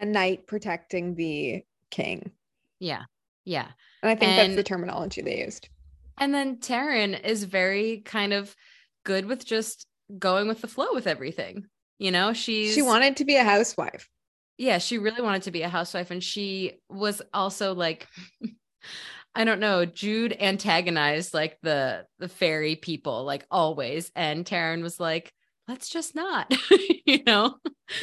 A 0.01 0.05
knight 0.05 0.45
protecting 0.45 1.15
the 1.15 1.63
king. 1.89 2.31
Yeah 2.79 3.03
yeah. 3.45 3.67
And 4.03 4.09
i 4.09 4.15
think 4.15 4.31
and, 4.31 4.51
that's 4.51 4.55
the 4.57 4.63
terminology 4.63 5.21
they 5.21 5.39
used. 5.39 5.69
And 6.17 6.33
then 6.33 6.57
Taryn 6.57 7.23
is 7.23 7.45
very 7.45 8.01
kind 8.05 8.33
of 8.33 8.53
good 9.05 9.25
with 9.25 9.45
just 9.45 9.87
going 10.17 10.47
with 10.47 10.61
the 10.61 10.67
flow 10.67 10.93
with 10.93 11.07
everything 11.07 11.65
you 11.99 12.11
know, 12.11 12.33
she's 12.33 12.73
she 12.73 12.81
wanted 12.81 13.17
to 13.17 13.25
be 13.25 13.35
a 13.35 13.43
housewife. 13.43 14.09
Yeah, 14.57 14.77
she 14.79 14.97
really 14.97 15.21
wanted 15.21 15.43
to 15.43 15.51
be 15.51 15.61
a 15.61 15.69
housewife. 15.69 16.11
And 16.11 16.23
she 16.23 16.79
was 16.89 17.21
also 17.33 17.75
like, 17.75 18.07
I 19.35 19.43
don't 19.43 19.59
know, 19.59 19.85
Jude 19.85 20.35
antagonized 20.39 21.33
like 21.33 21.57
the 21.61 22.05
the 22.17 22.29
fairy 22.29 22.75
people, 22.75 23.25
like 23.25 23.45
always. 23.51 24.11
And 24.15 24.45
Taryn 24.45 24.81
was 24.81 24.99
like, 24.99 25.33
let's 25.67 25.89
just 25.89 26.15
not, 26.15 26.53
you 27.05 27.23
know? 27.25 27.55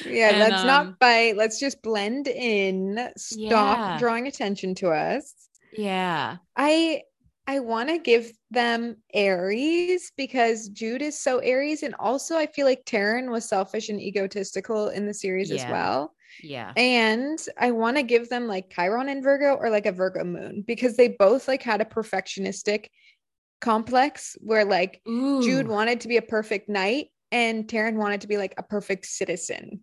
Yeah, 0.05 0.31
and, 0.31 0.39
let's 0.39 0.61
um, 0.61 0.67
not 0.67 0.99
fight. 1.01 1.37
Let's 1.37 1.59
just 1.59 1.83
blend 1.83 2.29
in. 2.29 3.11
Stop 3.17 3.79
yeah. 3.79 3.99
drawing 3.99 4.27
attention 4.27 4.75
to 4.77 4.91
us. 4.91 5.35
Yeah. 5.73 6.37
I 6.57 7.03
I 7.47 7.61
want 7.61 7.89
to 7.89 7.99
give 7.99 8.33
them 8.51 8.97
Aries 9.15 10.13
because 10.17 10.69
Jude 10.69 11.03
is 11.03 11.19
so 11.19 11.39
Aries. 11.39 11.83
And 11.83 11.95
also, 11.99 12.37
I 12.37 12.47
feel 12.47 12.67
like 12.67 12.85
Taryn 12.85 13.31
was 13.31 13.45
selfish 13.45 13.89
and 13.89 14.01
egotistical 14.01 14.89
in 14.89 15.07
the 15.07 15.15
series 15.15 15.51
yeah. 15.51 15.57
as 15.57 15.71
well. 15.71 16.15
Yeah. 16.43 16.73
And 16.77 17.39
I 17.59 17.71
want 17.71 17.97
to 17.97 18.03
give 18.03 18.29
them 18.29 18.47
like 18.47 18.71
Chiron 18.71 19.09
and 19.09 19.23
Virgo 19.23 19.55
or 19.55 19.71
like 19.71 19.87
a 19.87 19.93
Virgo 19.93 20.25
moon 20.25 20.65
because 20.67 20.97
they 20.97 21.09
both 21.09 21.49
like 21.49 21.63
had 21.63 21.81
a 21.81 21.85
perfectionistic 21.85 22.89
complex 23.61 24.37
where 24.41 24.65
like 24.65 25.01
Ooh. 25.09 25.43
Jude 25.43 25.69
wanted 25.69 26.01
to 26.01 26.09
be 26.09 26.17
a 26.17 26.23
perfect 26.23 26.69
knight 26.69 27.09
and 27.33 27.67
Taryn 27.67 27.97
wanted 27.97 28.23
to 28.23 28.29
be 28.29 28.37
like 28.37 28.55
a 28.59 28.63
perfect 28.63 29.07
citizen. 29.07 29.81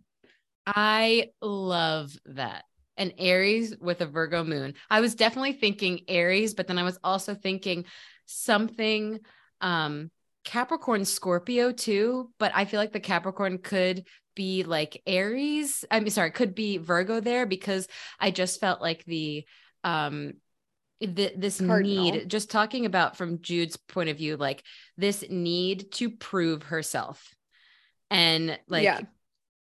I 0.66 1.32
love 1.42 2.16
that 2.26 2.66
an 2.98 3.14
Aries 3.18 3.76
with 3.80 4.02
a 4.02 4.06
Virgo 4.06 4.44
moon. 4.44 4.74
I 4.90 5.02
was 5.02 5.16
definitely 5.16 5.54
thinking 5.54 6.02
Aries, 6.08 6.54
but 6.54 6.68
then 6.68 6.78
I 6.78 6.84
was 6.84 7.00
also 7.04 7.34
thinking 7.34 7.86
something 8.26 9.20
um 9.62 10.12
Capricorn 10.44 11.06
Scorpio 11.06 11.72
too, 11.72 12.32
but 12.38 12.52
I 12.54 12.66
feel 12.66 12.80
like 12.80 12.92
the 12.92 13.00
Capricorn 13.00 13.60
could 13.60 14.06
be 14.36 14.64
like 14.64 15.02
Aries. 15.06 15.86
I 15.90 16.00
mean 16.00 16.10
sorry, 16.10 16.32
could 16.32 16.56
be 16.56 16.78
Virgo 16.78 17.20
there 17.20 17.46
because 17.46 17.88
I 18.20 18.32
just 18.32 18.60
felt 18.60 18.82
like 18.82 19.06
the 19.06 19.46
um 19.84 20.34
the, 21.00 21.34
this 21.36 21.60
Cardinal. 21.60 22.12
need 22.12 22.30
just 22.30 22.50
talking 22.50 22.86
about 22.86 23.18
from 23.18 23.42
Jude's 23.42 23.78
point 23.78 24.10
of 24.10 24.18
view 24.18 24.38
like 24.38 24.64
this 24.98 25.26
need 25.30 25.92
to 25.94 26.10
prove 26.10 26.64
herself 26.64 27.34
and 28.10 28.58
like 28.68 28.84
yeah. 28.84 29.02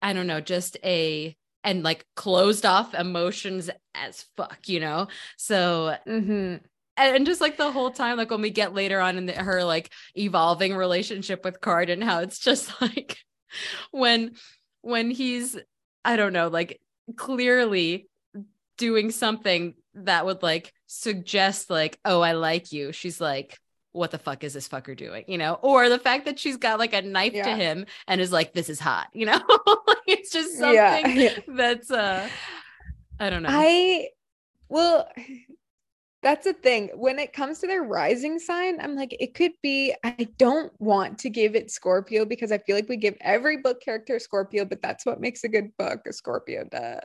I 0.02 0.14
don't 0.14 0.28
know 0.28 0.40
just 0.40 0.78
a 0.84 1.36
and 1.66 1.84
like 1.84 2.06
closed 2.16 2.66
off 2.66 2.94
emotions 2.94 3.70
as 3.96 4.24
fuck, 4.38 4.70
you 4.70 4.80
know? 4.80 5.08
So, 5.36 5.98
mm-hmm. 6.08 6.58
and 6.96 7.26
just 7.26 7.42
like 7.42 7.58
the 7.58 7.72
whole 7.72 7.92
time, 7.92 8.18
like 8.18 8.30
when 8.30 8.42
we 8.42 8.52
get 8.52 8.76
later 8.76 9.02
on 9.02 9.18
in 9.18 9.26
the, 9.26 9.34
her 9.34 9.64
like 9.64 9.92
evolving 10.16 10.76
relationship 10.76 11.44
with 11.44 11.60
Cardan, 11.60 12.04
how 12.04 12.20
it's 12.20 12.40
just 12.40 12.72
like 12.82 13.18
when, 13.92 14.36
when 14.82 15.10
he's, 15.10 15.58
I 16.06 16.16
don't 16.16 16.34
know, 16.34 16.48
like 16.50 16.80
clearly 17.18 18.08
doing 18.78 19.10
something 19.10 19.74
that 19.96 20.26
would 20.26 20.44
like 20.44 20.72
suggest 20.86 21.72
like, 21.72 21.98
oh, 22.06 22.22
I 22.22 22.34
like 22.34 22.72
you. 22.72 22.92
She's 22.92 23.20
like, 23.20 23.58
what 23.96 24.12
the 24.12 24.18
fuck 24.18 24.44
is 24.44 24.54
this 24.54 24.68
fucker 24.68 24.96
doing? 24.96 25.24
You 25.28 25.38
know, 25.38 25.58
or 25.62 25.90
the 25.90 26.00
fact 26.00 26.26
that 26.26 26.38
she's 26.38 26.58
got 26.58 26.80
like 26.80 26.94
a 26.94 27.02
knife 27.02 27.34
yeah. 27.34 27.46
to 27.46 27.56
him 27.56 27.86
and 28.08 28.20
is 28.20 28.32
like, 28.32 28.54
this 28.54 28.70
is 28.70 28.80
hot, 28.80 29.08
you 29.14 29.26
know, 29.26 29.40
it's 30.08 30.32
just 30.32 30.58
something 30.58 31.18
yeah. 31.18 31.40
that's, 31.48 31.90
uh, 31.90 32.28
I 33.20 33.30
don't 33.30 33.44
know. 33.44 33.50
I, 33.52 34.10
well, 34.68 35.08
that's 36.26 36.46
the 36.46 36.54
thing. 36.54 36.90
When 36.96 37.20
it 37.20 37.34
comes 37.34 37.60
to 37.60 37.68
their 37.68 37.84
rising 37.84 38.40
sign, 38.40 38.82
I'm 38.82 38.96
like, 38.96 39.16
it 39.20 39.36
could 39.36 39.52
be. 39.62 39.94
I 40.04 40.28
don't 40.40 40.74
want 40.82 41.20
to 41.20 41.30
give 41.30 41.56
it 41.56 41.70
Scorpio 41.70 42.26
because 42.26 42.52
I 42.52 42.58
feel 42.58 42.76
like 42.76 42.90
we 42.90 42.98
give 42.98 43.16
every 43.22 43.58
book 43.58 43.80
character 43.80 44.18
Scorpio, 44.18 44.66
but 44.66 44.82
that's 44.82 45.06
what 45.06 45.22
makes 45.22 45.44
a 45.44 45.48
good 45.48 45.70
book 45.78 46.00
a 46.08 46.12
Scorpio. 46.12 46.64
Duh. 46.64 47.00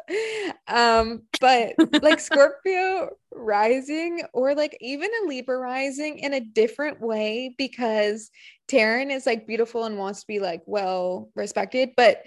Um, 0.66 1.24
but 1.38 1.74
like 2.02 2.18
Scorpio 2.30 3.10
rising, 3.30 4.22
or 4.32 4.54
like 4.54 4.78
even 4.80 5.10
a 5.22 5.28
Libra 5.28 5.58
rising 5.58 6.20
in 6.20 6.32
a 6.32 6.40
different 6.40 7.02
way 7.02 7.54
because 7.58 8.30
Taryn 8.72 9.12
is 9.12 9.26
like 9.26 9.46
beautiful 9.46 9.84
and 9.84 9.98
wants 9.98 10.22
to 10.22 10.28
be 10.28 10.40
like 10.40 10.62
well 10.64 11.28
respected, 11.34 11.90
but 11.94 12.22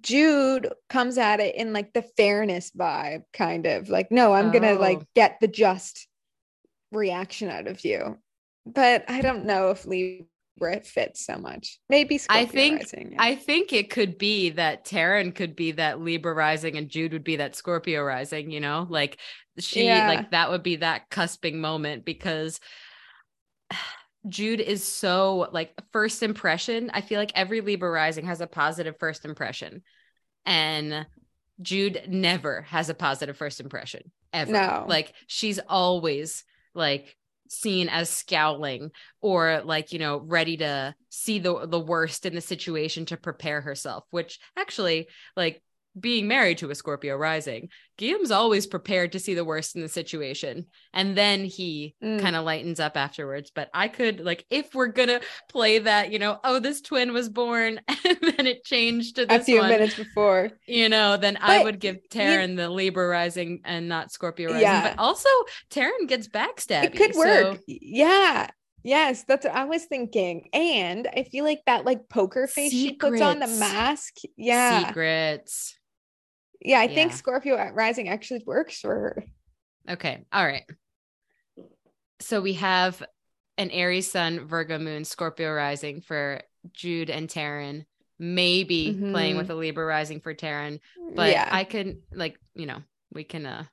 Jude 0.00 0.72
comes 0.88 1.18
at 1.18 1.40
it 1.40 1.56
in 1.56 1.74
like 1.74 1.92
the 1.92 2.02
fairness 2.16 2.70
vibe, 2.70 3.24
kind 3.34 3.66
of 3.66 3.90
like, 3.90 4.10
no, 4.10 4.32
I'm 4.32 4.50
gonna 4.50 4.76
like 4.76 5.00
oh. 5.02 5.06
get 5.14 5.36
the 5.42 5.48
just 5.48 6.08
reaction 6.92 7.50
out 7.50 7.66
of 7.66 7.84
you. 7.84 8.18
But 8.66 9.04
I 9.08 9.20
don't 9.20 9.46
know 9.46 9.70
if 9.70 9.86
Libra 9.86 10.80
fits 10.84 11.24
so 11.24 11.38
much. 11.38 11.78
Maybe 11.88 12.18
Scorpio 12.18 12.42
I 12.42 12.46
think 12.46 12.80
rising, 12.80 13.12
yeah. 13.12 13.22
I 13.22 13.34
think 13.34 13.72
it 13.72 13.90
could 13.90 14.18
be 14.18 14.50
that 14.50 14.84
Taryn 14.84 15.34
could 15.34 15.56
be 15.56 15.72
that 15.72 16.00
Libra 16.00 16.34
rising 16.34 16.76
and 16.76 16.88
Jude 16.88 17.12
would 17.12 17.24
be 17.24 17.36
that 17.36 17.56
Scorpio 17.56 18.02
rising, 18.02 18.50
you 18.50 18.60
know? 18.60 18.86
Like 18.88 19.18
she 19.58 19.86
yeah. 19.86 20.06
like 20.06 20.30
that 20.32 20.50
would 20.50 20.62
be 20.62 20.76
that 20.76 21.08
cusping 21.10 21.54
moment 21.54 22.04
because 22.04 22.60
Jude 24.28 24.60
is 24.60 24.84
so 24.84 25.48
like 25.52 25.72
first 25.92 26.22
impression. 26.22 26.90
I 26.92 27.00
feel 27.00 27.18
like 27.18 27.32
every 27.34 27.60
Libra 27.60 27.90
rising 27.90 28.26
has 28.26 28.40
a 28.40 28.46
positive 28.46 28.96
first 28.98 29.24
impression. 29.24 29.82
And 30.44 31.06
Jude 31.62 32.02
never 32.08 32.62
has 32.62 32.88
a 32.88 32.94
positive 32.94 33.36
first 33.36 33.60
impression 33.60 34.12
ever. 34.32 34.52
No. 34.52 34.84
Like 34.88 35.12
she's 35.26 35.58
always 35.58 36.44
like 36.78 37.14
seen 37.50 37.88
as 37.88 38.10
scowling 38.10 38.90
or 39.20 39.62
like 39.64 39.92
you 39.92 39.98
know 39.98 40.18
ready 40.18 40.58
to 40.58 40.94
see 41.08 41.38
the 41.38 41.66
the 41.66 41.80
worst 41.80 42.26
in 42.26 42.34
the 42.34 42.40
situation 42.40 43.06
to 43.06 43.16
prepare 43.16 43.60
herself 43.60 44.04
which 44.10 44.38
actually 44.56 45.08
like 45.36 45.62
being 46.00 46.28
married 46.28 46.58
to 46.58 46.70
a 46.70 46.74
Scorpio 46.74 47.16
rising, 47.16 47.68
Guillaume's 47.96 48.30
always 48.30 48.66
prepared 48.66 49.12
to 49.12 49.18
see 49.18 49.34
the 49.34 49.44
worst 49.44 49.74
in 49.74 49.82
the 49.82 49.88
situation. 49.88 50.66
And 50.92 51.16
then 51.16 51.44
he 51.44 51.94
mm. 52.02 52.20
kind 52.20 52.36
of 52.36 52.44
lightens 52.44 52.80
up 52.80 52.96
afterwards. 52.96 53.50
But 53.54 53.70
I 53.74 53.88
could, 53.88 54.20
like, 54.20 54.44
if 54.50 54.74
we're 54.74 54.88
going 54.88 55.08
to 55.08 55.20
play 55.48 55.80
that, 55.80 56.12
you 56.12 56.18
know, 56.18 56.38
oh, 56.44 56.60
this 56.60 56.80
twin 56.80 57.12
was 57.12 57.28
born 57.28 57.80
and 57.88 58.18
then 58.20 58.46
it 58.46 58.64
changed 58.64 59.16
to 59.16 59.34
a 59.34 59.40
few 59.40 59.58
one, 59.60 59.68
minutes 59.68 59.94
before, 59.94 60.50
you 60.66 60.88
know, 60.88 61.16
then 61.16 61.34
but 61.40 61.50
I 61.50 61.64
would 61.64 61.80
give 61.80 61.98
Taryn 62.10 62.50
you, 62.50 62.56
the 62.56 62.70
Libra 62.70 63.08
rising 63.08 63.60
and 63.64 63.88
not 63.88 64.12
Scorpio 64.12 64.48
rising. 64.48 64.62
Yeah. 64.62 64.90
But 64.90 65.02
also, 65.02 65.28
Taryn 65.70 66.06
gets 66.06 66.28
backstabbed. 66.28 66.84
It 66.84 66.96
could 66.96 67.14
work. 67.16 67.56
So. 67.56 67.62
Yeah. 67.66 68.48
Yes, 68.84 69.24
that's 69.24 69.44
what 69.44 69.54
I 69.54 69.64
was 69.64 69.84
thinking. 69.84 70.48
And 70.52 71.08
I 71.14 71.24
feel 71.24 71.44
like 71.44 71.60
that 71.66 71.84
like 71.84 72.08
poker 72.08 72.46
face 72.46 72.70
Secrets. 72.70 72.90
she 72.90 72.96
puts 72.96 73.20
on 73.20 73.38
the 73.38 73.46
mask. 73.46 74.14
Yeah. 74.36 74.86
Secrets. 74.86 75.77
Yeah, 76.60 76.80
I 76.80 76.84
yeah. 76.84 76.94
think 76.94 77.12
Scorpio 77.12 77.70
rising 77.72 78.08
actually 78.08 78.42
works 78.46 78.80
for 78.80 78.94
her. 78.94 79.24
Okay. 79.88 80.24
All 80.32 80.44
right. 80.44 80.64
So 82.20 82.40
we 82.40 82.54
have 82.54 83.02
an 83.56 83.70
Aries 83.70 84.10
sun, 84.10 84.46
Virgo 84.46 84.78
moon, 84.78 85.04
Scorpio 85.04 85.52
rising 85.52 86.00
for 86.00 86.42
Jude 86.72 87.10
and 87.10 87.28
Taryn, 87.28 87.84
Maybe 88.20 88.88
mm-hmm. 88.88 89.12
playing 89.12 89.36
with 89.36 89.50
a 89.50 89.54
Libra 89.54 89.86
rising 89.86 90.20
for 90.20 90.34
Taryn. 90.34 90.80
but 91.14 91.30
yeah. 91.30 91.48
I 91.50 91.62
can 91.62 92.02
like, 92.12 92.36
you 92.54 92.66
know, 92.66 92.82
we 93.12 93.22
can 93.22 93.46
uh 93.46 93.64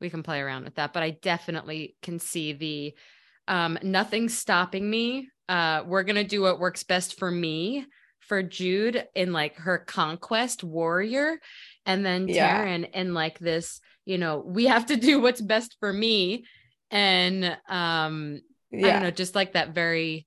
we 0.00 0.08
can 0.08 0.22
play 0.22 0.40
around 0.40 0.64
with 0.64 0.76
that, 0.76 0.92
but 0.92 1.02
I 1.02 1.10
definitely 1.10 1.96
can 2.00 2.20
see 2.20 2.52
the 2.52 2.94
um 3.48 3.76
nothing 3.82 4.28
stopping 4.28 4.88
me. 4.88 5.30
Uh 5.48 5.82
we're 5.84 6.04
going 6.04 6.14
to 6.14 6.24
do 6.24 6.42
what 6.42 6.60
works 6.60 6.84
best 6.84 7.18
for 7.18 7.28
me 7.28 7.86
for 8.20 8.40
Jude 8.40 9.04
in 9.16 9.32
like 9.32 9.56
her 9.56 9.78
conquest 9.78 10.62
warrior 10.62 11.40
and 11.86 12.04
then 12.04 12.28
yeah. 12.28 12.64
Taryn 12.64 12.90
in 12.92 13.14
like 13.14 13.38
this, 13.38 13.80
you 14.04 14.18
know, 14.18 14.42
we 14.44 14.66
have 14.66 14.86
to 14.86 14.96
do 14.96 15.20
what's 15.20 15.40
best 15.40 15.76
for 15.80 15.92
me. 15.92 16.44
And 16.90 17.56
um, 17.68 18.40
yeah. 18.70 18.86
I 18.86 18.90
don't 18.92 19.02
know, 19.02 19.10
just 19.10 19.34
like 19.34 19.52
that 19.52 19.74
very 19.74 20.26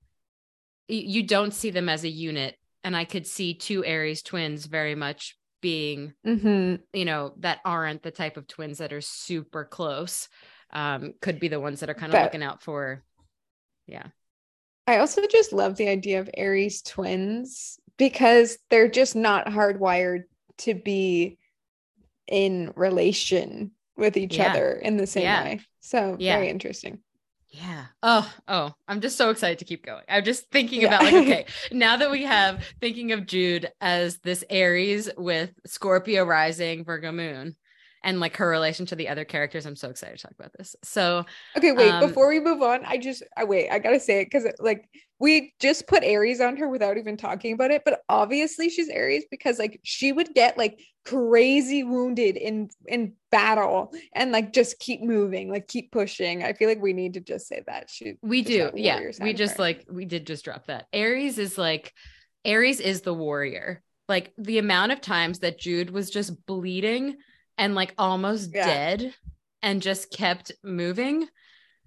you 0.88 1.24
don't 1.24 1.54
see 1.54 1.70
them 1.70 1.90
as 1.90 2.04
a 2.04 2.10
unit. 2.10 2.56
And 2.84 2.96
I 2.96 3.06
could 3.06 3.26
see 3.26 3.54
two 3.54 3.86
Aries 3.86 4.22
twins 4.22 4.66
very 4.66 4.96
much 4.96 5.38
being, 5.62 6.14
mm-hmm. 6.28 6.76
you 6.92 7.06
know, 7.06 7.34
that 7.40 7.60
aren't 7.64 8.04
the 8.04 8.12
type 8.12 8.36
of 8.36 8.48
twins 8.48 8.80
that 8.80 8.92
are 8.92 9.02
super 9.02 9.64
close. 9.64 10.28
Um, 10.72 11.14
could 11.22 11.40
be 11.40 11.48
the 11.48 11.60
ones 11.60 11.80
that 11.80 11.90
are 11.90 11.94
kind 11.94 12.12
of 12.12 12.18
but, 12.18 12.24
looking 12.24 12.44
out 12.44 12.62
for, 12.62 13.04
yeah. 13.88 14.08
I 14.88 14.98
also 14.98 15.22
just 15.28 15.54
love 15.54 15.78
the 15.78 15.88
idea 15.88 16.20
of 16.20 16.30
Aries 16.36 16.82
twins 16.82 17.80
because 17.98 18.58
they're 18.70 18.90
just 18.90 19.16
not 19.16 19.46
hardwired 19.46 20.24
to 20.60 20.74
be 20.74 21.38
in 22.28 22.72
relation 22.76 23.72
with 23.98 24.18
each 24.18 24.38
yeah. 24.38 24.52
other 24.52 24.74
in 24.74 24.98
the 24.98 25.08
same 25.08 25.24
yeah. 25.24 25.44
way. 25.44 25.60
So 25.80 26.16
yeah. 26.20 26.36
very 26.36 26.50
interesting. 26.50 27.00
Yeah. 27.50 27.86
Oh, 28.02 28.34
oh, 28.48 28.74
I'm 28.88 29.00
just 29.00 29.16
so 29.16 29.30
excited 29.30 29.60
to 29.60 29.66
keep 29.66 29.86
going. 29.86 30.04
I'm 30.10 30.24
just 30.24 30.50
thinking 30.50 30.82
yeah. 30.82 30.88
about 30.88 31.04
like, 31.04 31.14
okay, 31.14 31.46
now 31.72 31.98
that 31.98 32.10
we 32.10 32.24
have 32.24 32.66
thinking 32.82 33.12
of 33.12 33.28
Jude 33.28 33.72
as 33.80 34.18
this 34.20 34.44
Aries 34.50 35.10
with 35.16 35.52
Scorpio 35.68 36.24
rising, 36.24 36.84
Virgo 36.84 37.12
moon, 37.12 37.56
and 38.04 38.20
like 38.20 38.38
her 38.38 38.50
relation 38.50 38.86
to 38.88 38.96
the 38.96 39.10
other 39.10 39.26
characters. 39.26 39.66
I'm 39.66 39.76
so 39.76 39.90
excited 39.90 40.18
to 40.18 40.24
talk 40.28 40.36
about 40.38 40.52
this. 40.58 40.76
So, 40.84 41.26
okay, 41.58 41.72
wait, 41.72 41.92
um, 41.92 42.06
before 42.06 42.28
we 42.28 42.40
move 42.40 42.62
on, 42.62 42.86
I 42.86 42.98
just, 42.98 43.24
I 43.38 43.44
wait, 43.46 43.70
I 43.70 43.80
gotta 43.80 44.00
say 44.00 44.22
it 44.22 44.26
because 44.26 44.46
like 44.60 44.90
we 45.20 45.54
just 45.60 45.88
put 45.88 46.04
Aries 46.04 46.42
on 46.42 46.58
her 46.58 46.68
without 46.68 46.98
even 46.98 47.16
talking 47.16 47.54
about 47.54 47.72
it, 47.72 47.84
but 47.86 48.02
obviously 48.10 48.70
she's 48.70 48.90
Aries 48.90 49.24
because 49.32 49.58
like 49.58 49.80
she 49.84 50.12
would 50.12 50.34
get 50.34 50.58
like 50.58 50.80
crazy 51.06 51.84
wounded 51.84 52.36
in 52.36 52.70
in 52.88 53.14
battle 53.32 53.94
and 54.14 54.32
like 54.32 54.52
just 54.54 54.80
keep 54.80 55.02
moving, 55.02 55.50
like 55.50 55.68
keep 55.68 55.92
pushing. 55.92 56.44
I 56.44 56.54
feel 56.54 56.68
like 56.68 56.82
we 56.82 56.94
need 56.94 57.14
to 57.14 57.22
just 57.22 57.48
say 57.48 57.64
that 57.68 57.90
she. 57.90 58.16
We 58.22 58.42
do, 58.42 58.72
yeah. 58.76 59.00
We 59.22 59.34
just 59.34 59.60
like 59.60 59.86
we 59.90 60.06
did 60.06 60.28
just 60.28 60.44
drop 60.44 60.68
that. 60.68 60.88
Aries 60.92 61.38
is 61.38 61.58
like 61.58 61.94
Aries 62.44 62.80
is 62.80 63.02
the 63.02 63.14
warrior. 63.14 63.82
Like 64.10 64.34
the 64.38 64.58
amount 64.58 64.92
of 64.92 65.00
times 65.00 65.40
that 65.40 65.58
Jude 65.58 65.90
was 65.90 66.10
just 66.10 66.46
bleeding 66.46 67.16
and 67.58 67.76
like 67.76 67.94
almost 67.98 68.52
yeah. 68.54 68.66
dead 68.66 69.14
and 69.62 69.82
just 69.82 70.12
kept 70.12 70.52
moving 70.64 71.28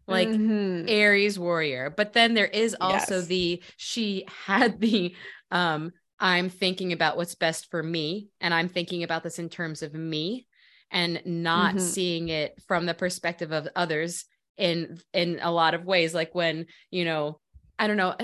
like 0.09 0.29
mm-hmm. 0.29 0.89
aries 0.89 1.39
warrior 1.39 1.93
but 1.95 2.13
then 2.13 2.35
there 2.35 2.47
is 2.47 2.77
also 2.81 3.17
yes. 3.17 3.27
the 3.27 3.63
she 3.77 4.25
had 4.47 4.81
the 4.81 5.15
um 5.51 5.91
i'm 6.21 6.49
thinking 6.49 6.93
about 6.93 7.17
what's 7.17 7.35
best 7.35 7.71
for 7.71 7.83
me 7.83 8.29
and 8.41 8.55
i'm 8.55 8.69
thinking 8.69 9.03
about 9.03 9.23
this 9.23 9.39
in 9.39 9.49
terms 9.49 9.83
of 9.83 9.93
me 9.95 10.47
and 10.91 11.21
not 11.25 11.75
mm-hmm. 11.75 11.85
seeing 11.85 12.29
it 12.29 12.55
from 12.69 12.87
the 12.87 12.95
perspective 12.95 13.53
of 13.53 13.69
others 13.75 14.25
in 14.57 14.99
in 15.13 15.39
a 15.43 15.51
lot 15.51 15.75
of 15.75 15.85
ways 15.85 16.15
like 16.15 16.35
when 16.35 16.67
you 16.91 17.05
know 17.05 17.39
i 17.79 17.87
don't 17.87 17.97
know 17.97 18.15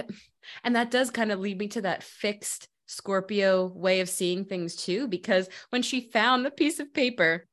and 0.65 0.77
that 0.77 0.91
does 0.91 1.11
kind 1.11 1.33
of 1.33 1.41
lead 1.41 1.59
me 1.59 1.69
to 1.69 1.83
that 1.83 2.03
fixed 2.03 2.69
Scorpio 2.87 3.67
way 3.67 4.01
of 4.01 4.09
seeing 4.09 4.45
things 4.45 4.77
too, 4.77 5.09
because 5.09 5.49
when 5.71 5.83
she 5.83 6.11
found 6.11 6.45
the 6.45 6.51
piece 6.51 6.81
of 6.81 6.93
paper 6.93 7.47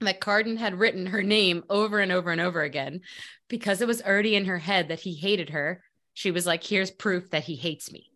that 0.00 0.20
Cardan 0.20 0.56
had 0.56 0.78
written 0.78 1.06
her 1.06 1.22
name 1.22 1.64
over 1.70 2.00
and 2.00 2.12
over 2.12 2.30
and 2.30 2.40
over 2.40 2.62
again, 2.62 3.00
because 3.48 3.80
it 3.80 3.88
was 3.88 4.02
already 4.02 4.34
in 4.36 4.44
her 4.46 4.58
head 4.58 4.88
that 4.88 5.00
he 5.00 5.14
hated 5.14 5.50
her, 5.50 5.82
she 6.12 6.30
was 6.30 6.46
like, 6.46 6.62
here's 6.62 6.90
proof 6.90 7.30
that 7.30 7.44
he 7.44 7.56
hates 7.56 7.92
me. 7.92 8.10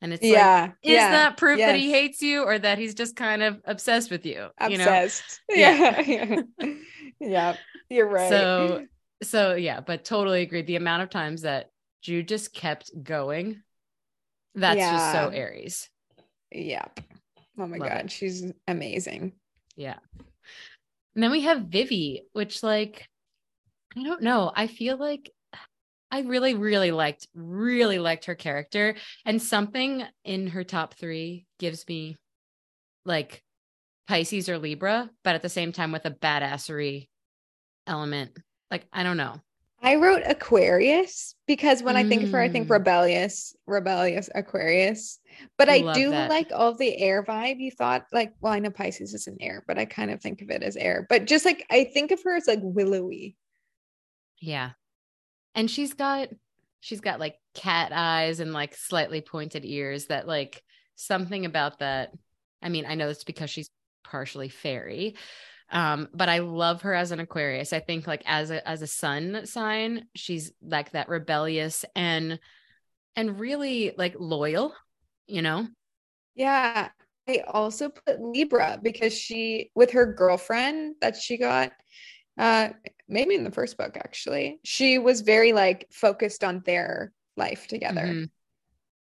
And 0.00 0.12
it's 0.12 0.22
yeah, 0.22 0.60
like, 0.60 0.70
is 0.82 0.92
yeah, 0.92 1.10
that 1.10 1.36
proof 1.36 1.58
yes. 1.58 1.72
that 1.72 1.78
he 1.78 1.90
hates 1.90 2.22
you 2.22 2.44
or 2.44 2.58
that 2.58 2.78
he's 2.78 2.94
just 2.94 3.16
kind 3.16 3.42
of 3.42 3.60
obsessed 3.64 4.10
with 4.10 4.24
you? 4.24 4.48
Obsessed. 4.58 5.40
You 5.48 5.56
know? 5.56 5.62
Yeah. 6.06 6.40
Yeah. 6.60 6.72
yeah. 7.20 7.56
You're 7.90 8.08
right. 8.08 8.28
So, 8.28 8.86
so 9.22 9.54
yeah, 9.54 9.80
but 9.80 10.04
totally 10.04 10.42
agree. 10.42 10.62
The 10.62 10.76
amount 10.76 11.02
of 11.02 11.10
times 11.10 11.42
that 11.42 11.70
Jude 12.00 12.28
just 12.28 12.54
kept 12.54 12.90
going 13.02 13.62
that's 14.60 14.78
yeah. 14.78 14.92
just 14.92 15.12
so 15.12 15.28
Aries. 15.28 15.88
Yep. 16.52 17.00
Oh 17.58 17.66
my 17.66 17.78
Love 17.78 17.88
god, 17.88 18.04
it. 18.06 18.10
she's 18.10 18.52
amazing. 18.66 19.32
Yeah. 19.76 19.98
And 21.14 21.24
then 21.24 21.30
we 21.30 21.42
have 21.42 21.62
Vivi, 21.62 22.22
which 22.32 22.62
like 22.62 23.08
I 23.96 24.02
don't 24.02 24.22
know. 24.22 24.52
I 24.54 24.66
feel 24.66 24.96
like 24.96 25.30
I 26.10 26.20
really, 26.20 26.54
really 26.54 26.90
liked, 26.90 27.26
really 27.34 27.98
liked 27.98 28.26
her 28.26 28.34
character. 28.34 28.94
And 29.24 29.42
something 29.42 30.04
in 30.24 30.48
her 30.48 30.64
top 30.64 30.94
three 30.94 31.46
gives 31.58 31.86
me 31.88 32.16
like 33.04 33.42
Pisces 34.06 34.48
or 34.48 34.58
Libra, 34.58 35.10
but 35.22 35.34
at 35.34 35.42
the 35.42 35.48
same 35.48 35.72
time 35.72 35.92
with 35.92 36.06
a 36.06 36.10
badassery 36.10 37.08
element. 37.86 38.36
Like, 38.70 38.86
I 38.92 39.02
don't 39.02 39.16
know. 39.16 39.40
I 39.80 39.94
wrote 39.94 40.22
Aquarius 40.26 41.36
because 41.46 41.82
when 41.82 41.94
mm. 41.94 41.98
I 41.98 42.08
think 42.08 42.24
of 42.24 42.32
her, 42.32 42.40
I 42.40 42.48
think 42.48 42.66
mm. 42.66 42.70
rebellious, 42.70 43.54
rebellious 43.66 44.28
Aquarius. 44.34 45.20
But 45.56 45.68
I, 45.68 45.88
I 45.88 45.92
do 45.92 46.10
that. 46.10 46.30
like 46.30 46.48
all 46.52 46.74
the 46.74 46.96
air 47.00 47.22
vibe. 47.22 47.60
You 47.60 47.70
thought 47.70 48.06
like, 48.12 48.32
well, 48.40 48.52
I 48.52 48.58
know 48.58 48.70
Pisces 48.70 49.14
is 49.14 49.28
an 49.28 49.36
air, 49.40 49.62
but 49.68 49.78
I 49.78 49.84
kind 49.84 50.10
of 50.10 50.20
think 50.20 50.42
of 50.42 50.50
it 50.50 50.62
as 50.62 50.76
air. 50.76 51.06
But 51.08 51.26
just 51.26 51.44
like 51.44 51.64
I 51.70 51.84
think 51.84 52.10
of 52.10 52.22
her 52.24 52.36
as 52.36 52.48
like 52.48 52.60
willowy. 52.62 53.36
Yeah. 54.40 54.70
And 55.54 55.70
she's 55.70 55.94
got 55.94 56.28
she's 56.80 57.00
got 57.00 57.20
like 57.20 57.36
cat 57.54 57.92
eyes 57.94 58.40
and 58.40 58.52
like 58.52 58.74
slightly 58.74 59.20
pointed 59.20 59.64
ears 59.64 60.06
that 60.06 60.26
like 60.26 60.62
something 60.96 61.44
about 61.44 61.78
that. 61.78 62.12
I 62.60 62.68
mean, 62.68 62.84
I 62.84 62.96
know 62.96 63.08
it's 63.08 63.24
because 63.24 63.50
she's 63.50 63.70
partially 64.02 64.48
fairy, 64.48 65.14
um, 65.70 66.08
but 66.14 66.28
I 66.28 66.38
love 66.38 66.82
her 66.82 66.94
as 66.94 67.12
an 67.12 67.20
Aquarius. 67.20 67.72
I 67.72 67.80
think 67.80 68.06
like 68.06 68.22
as 68.24 68.50
a 68.50 68.66
as 68.66 68.82
a 68.82 68.86
sun 68.86 69.44
sign, 69.44 70.06
she's 70.14 70.52
like 70.62 70.92
that 70.92 71.08
rebellious 71.08 71.84
and 71.94 72.38
and 73.16 73.38
really 73.38 73.92
like 73.96 74.14
loyal, 74.18 74.74
you 75.26 75.42
know? 75.42 75.66
Yeah. 76.34 76.88
I 77.28 77.42
also 77.46 77.90
put 77.90 78.20
Libra 78.20 78.78
because 78.82 79.12
she 79.12 79.70
with 79.74 79.90
her 79.90 80.06
girlfriend 80.06 80.94
that 81.02 81.16
she 81.16 81.36
got 81.36 81.72
uh 82.38 82.70
maybe 83.06 83.34
in 83.34 83.44
the 83.44 83.50
first 83.50 83.76
book 83.76 83.96
actually. 83.96 84.60
She 84.64 84.98
was 84.98 85.20
very 85.20 85.52
like 85.52 85.86
focused 85.92 86.44
on 86.44 86.62
their 86.64 87.12
life 87.36 87.66
together. 87.66 88.02
Mm-hmm. 88.02 88.24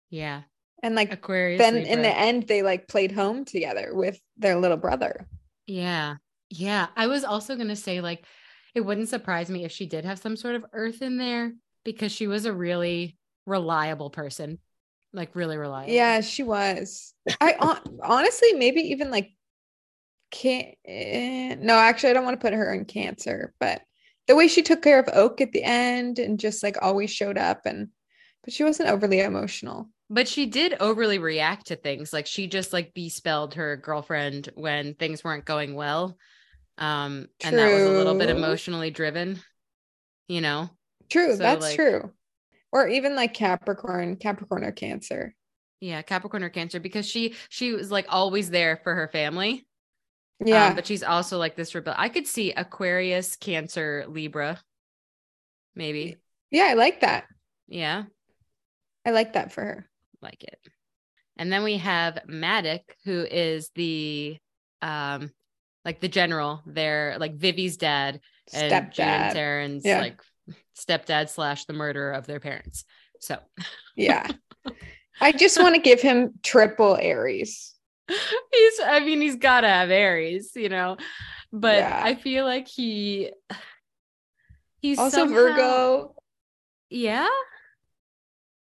Yeah. 0.10 0.41
And 0.82 0.95
like 0.95 1.12
Aquarius 1.12 1.60
then 1.60 1.75
Libra. 1.75 1.91
in 1.91 2.01
the 2.01 2.17
end 2.17 2.47
they 2.47 2.63
like 2.63 2.88
played 2.88 3.12
home 3.12 3.45
together 3.45 3.91
with 3.93 4.19
their 4.38 4.56
little 4.56 4.78
brother. 4.78 5.28
Yeah. 5.67 6.15
Yeah, 6.58 6.88
I 6.96 7.08
was 7.08 7.24
also 7.24 7.56
going 7.56 7.68
to 7.70 7.76
say 7.76 8.02
like 8.02 8.26
it 8.74 8.82
wouldn't 8.82 9.10
surprise 9.10 9.50
me 9.50 9.63
if 9.63 9.72
she 9.72 9.86
did 9.86 10.06
have 10.06 10.20
some 10.20 10.36
sort 10.36 10.56
of 10.56 10.65
earth 10.74 11.02
in 11.02 11.18
there 11.18 11.54
because 11.84 12.12
she 12.12 12.28
was 12.28 12.46
a 12.46 12.54
really 12.54 13.18
reliable 13.46 14.10
person. 14.10 14.60
Like 15.13 15.36
really 15.36 15.58
reliable. 15.58 15.94
Yeah, 15.94 16.20
she 16.22 16.44
was. 16.44 17.13
I 17.39 17.80
honestly 18.04 18.54
maybe 18.54 18.82
even 18.82 19.12
like 19.12 19.32
can't 20.32 20.76
eh, 20.86 21.56
no, 21.60 21.76
actually 21.76 22.10
I 22.10 22.13
don't 22.13 22.26
want 22.26 22.39
to 22.39 22.46
put 22.46 22.54
her 22.54 22.74
in 22.74 22.86
cancer, 22.86 23.54
but 23.60 23.82
the 24.28 24.36
way 24.36 24.48
she 24.48 24.62
took 24.62 24.82
care 24.82 25.00
of 25.00 25.08
Oak 25.13 25.39
at 25.39 25.52
the 25.52 25.63
end 25.63 26.20
and 26.20 26.39
just 26.39 26.63
like 26.63 26.78
always 26.82 27.12
showed 27.12 27.38
up 27.38 27.62
and 27.65 27.89
but 28.44 28.54
she 28.54 28.63
wasn't 28.63 28.89
overly 28.89 29.22
emotional. 29.22 29.89
But 30.10 30.28
she 30.28 30.46
did 30.46 30.76
overly 30.80 31.18
react 31.18 31.68
to 31.68 31.76
things. 31.76 32.13
Like 32.13 32.28
she 32.28 32.48
just 32.48 32.74
like 32.74 32.94
bespelled 32.94 33.56
her 33.56 33.78
girlfriend 33.78 34.50
when 34.54 34.94
things 34.94 35.24
weren't 35.24 35.46
going 35.46 35.76
well. 35.76 36.18
Um 36.78 37.28
true. 37.40 37.50
and 37.50 37.58
that 37.58 37.74
was 37.74 37.84
a 37.84 37.92
little 37.92 38.16
bit 38.16 38.30
emotionally 38.30 38.92
driven, 38.92 39.40
you 40.28 40.42
know. 40.42 40.70
True, 41.10 41.32
so, 41.32 41.38
that's 41.38 41.62
like, 41.62 41.76
true. 41.76 42.12
Or 42.72 42.88
even 42.88 43.16
like 43.16 43.34
Capricorn, 43.34 44.18
Capricorn 44.18 44.64
or 44.64 44.72
Cancer. 44.72 45.34
Yeah, 45.80 46.02
Capricorn 46.02 46.44
or 46.44 46.50
Cancer 46.50 46.80
because 46.80 47.06
she 47.06 47.36
she 47.50 47.74
was 47.74 47.92
like 47.92 48.08
always 48.10 48.50
there 48.50 48.80
for 48.84 48.96
her 48.96 49.08
family. 49.08 49.66
Yeah. 50.44 50.68
Um, 50.68 50.76
but 50.76 50.86
she's 50.86 51.04
also 51.04 51.38
like 51.38 51.56
this 51.56 51.74
rebel. 51.76 51.94
I 51.96 52.10
could 52.10 52.28
see 52.28 52.52
Aquarius, 52.52 53.36
Cancer, 53.36 54.06
Libra. 54.08 54.60
Maybe. 55.76 56.18
Yeah, 56.52 56.68
I 56.70 56.74
like 56.74 57.02
that. 57.02 57.26
Yeah. 57.68 58.04
I 59.06 59.12
like 59.12 59.34
that 59.34 59.52
for 59.52 59.64
her. 59.64 59.90
Like 60.22 60.44
it. 60.44 60.60
And 61.38 61.52
then 61.52 61.64
we 61.64 61.78
have 61.78 62.24
Madoc, 62.28 62.82
who 63.04 63.26
is 63.30 63.70
the 63.76 64.38
um 64.82 65.32
like 65.86 66.02
the 66.02 66.08
general, 66.10 66.62
they're 66.65 67.15
like 67.19 67.36
Vivi's 67.36 67.78
dad 67.78 68.19
and 68.52 68.71
stepdad. 68.71 68.91
Jude 68.93 69.06
and 69.06 69.36
Taryn's 69.36 69.86
yeah. 69.86 70.02
like 70.02 70.21
stepdad 70.78 71.30
slash 71.30 71.65
the 71.65 71.74
murderer 71.74 72.12
of 72.12 72.26
their 72.26 72.39
parents. 72.39 72.84
So 73.19 73.38
yeah. 73.95 74.28
I 75.21 75.32
just 75.32 75.62
want 75.62 75.76
to 75.76 75.82
give 75.82 76.02
him 76.02 76.34
triple 76.43 76.98
Aries. 77.00 77.74
He's 78.08 78.80
I 78.86 79.00
mean, 79.00 79.21
he's 79.21 79.38
gotta 79.38 79.67
have 79.69 79.89
Aries, 79.89 80.52
you 80.56 80.69
know. 80.69 80.98
But 81.54 81.78
yeah. 81.78 82.02
I 82.04 82.15
feel 82.15 82.45
like 82.45 82.67
he 82.67 83.32
he's 84.80 85.00
also 85.00 85.19
somehow, 85.19 85.36
Virgo. 85.36 86.15
Yeah. 86.89 87.28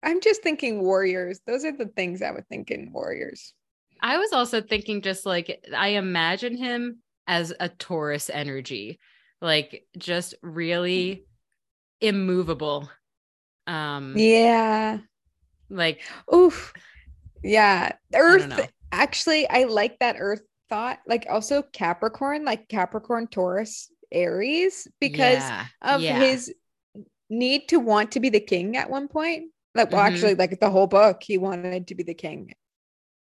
I'm 0.04 0.20
just 0.20 0.44
thinking 0.44 0.84
warriors. 0.84 1.40
Those 1.48 1.64
are 1.64 1.72
the 1.72 1.86
things 1.86 2.22
I 2.22 2.32
would 2.32 2.48
think 2.50 2.72
in 2.72 2.92
warriors. 2.92 3.54
I 4.02 4.18
was 4.18 4.34
also 4.34 4.62
thinking 4.62 5.02
just 5.02 5.26
like 5.26 5.66
I 5.76 5.90
imagine 5.90 6.58
him 6.58 7.00
as 7.28 7.54
a 7.60 7.70
Taurus 7.70 8.30
energy, 8.30 9.00
like 9.42 9.86
just 9.98 10.36
really 10.42 11.26
immovable. 12.02 12.90
Um 13.68 14.14
Yeah. 14.18 15.00
Like 15.70 16.02
oof. 16.34 16.74
Yeah. 17.44 17.94
Earth 18.14 18.52
I 18.52 18.70
actually 18.92 19.50
I 19.50 19.64
like 19.64 20.00
that 20.00 20.18
earth 20.20 20.42
thought. 20.70 21.00
Like 21.08 21.28
also 21.30 21.62
Capricorn, 21.62 22.46
like 22.46 22.68
Capricorn, 22.68 23.28
Taurus, 23.28 23.90
Aries 24.12 24.88
because 25.00 25.40
yeah. 25.40 25.66
of 25.82 26.02
yeah. 26.02 26.20
his 26.20 26.54
need 27.30 27.68
to 27.70 27.80
want 27.80 28.12
to 28.12 28.20
be 28.20 28.30
the 28.30 28.40
king 28.40 28.78
at 28.78 28.90
one 28.90 29.08
point. 29.08 29.52
Like, 29.76 29.92
well, 29.92 30.04
mm-hmm. 30.04 30.14
actually, 30.14 30.36
like 30.36 30.60
the 30.60 30.70
whole 30.70 30.88
book, 30.88 31.24
he 31.24 31.38
wanted 31.38 31.88
to 31.88 31.96
be 31.96 32.04
the 32.04 32.14
king. 32.14 32.54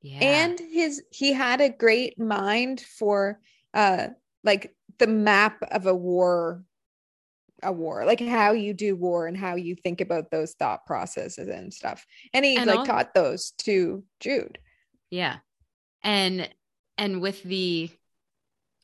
Yeah. 0.02 0.20
And 0.20 0.60
his 0.60 1.04
he 1.12 1.34
had 1.34 1.62
a 1.62 1.70
great 1.70 2.20
mind 2.20 2.82
for 2.82 3.40
uh 3.74 4.08
like 4.44 4.76
the 4.98 5.08
map 5.08 5.58
of 5.72 5.86
a 5.86 5.96
war 5.96 6.64
a 7.64 7.72
war 7.72 8.06
like 8.06 8.22
how 8.22 8.52
you 8.52 8.74
do 8.74 8.96
war 8.96 9.28
and 9.28 9.38
how 9.38 9.56
you 9.56 9.76
think 9.76 10.02
about 10.02 10.32
those 10.32 10.54
thought 10.54 10.86
processes 10.86 11.50
and 11.50 11.74
stuff. 11.74 12.06
And 12.34 12.46
he 12.46 12.58
and 12.58 12.68
like 12.68 12.86
taught 12.86 13.14
those 13.14 13.52
to 13.60 14.04
jude. 14.20 14.58
Yeah. 15.10 15.38
And 16.04 16.50
and 16.98 17.22
with 17.22 17.44
the 17.44 17.90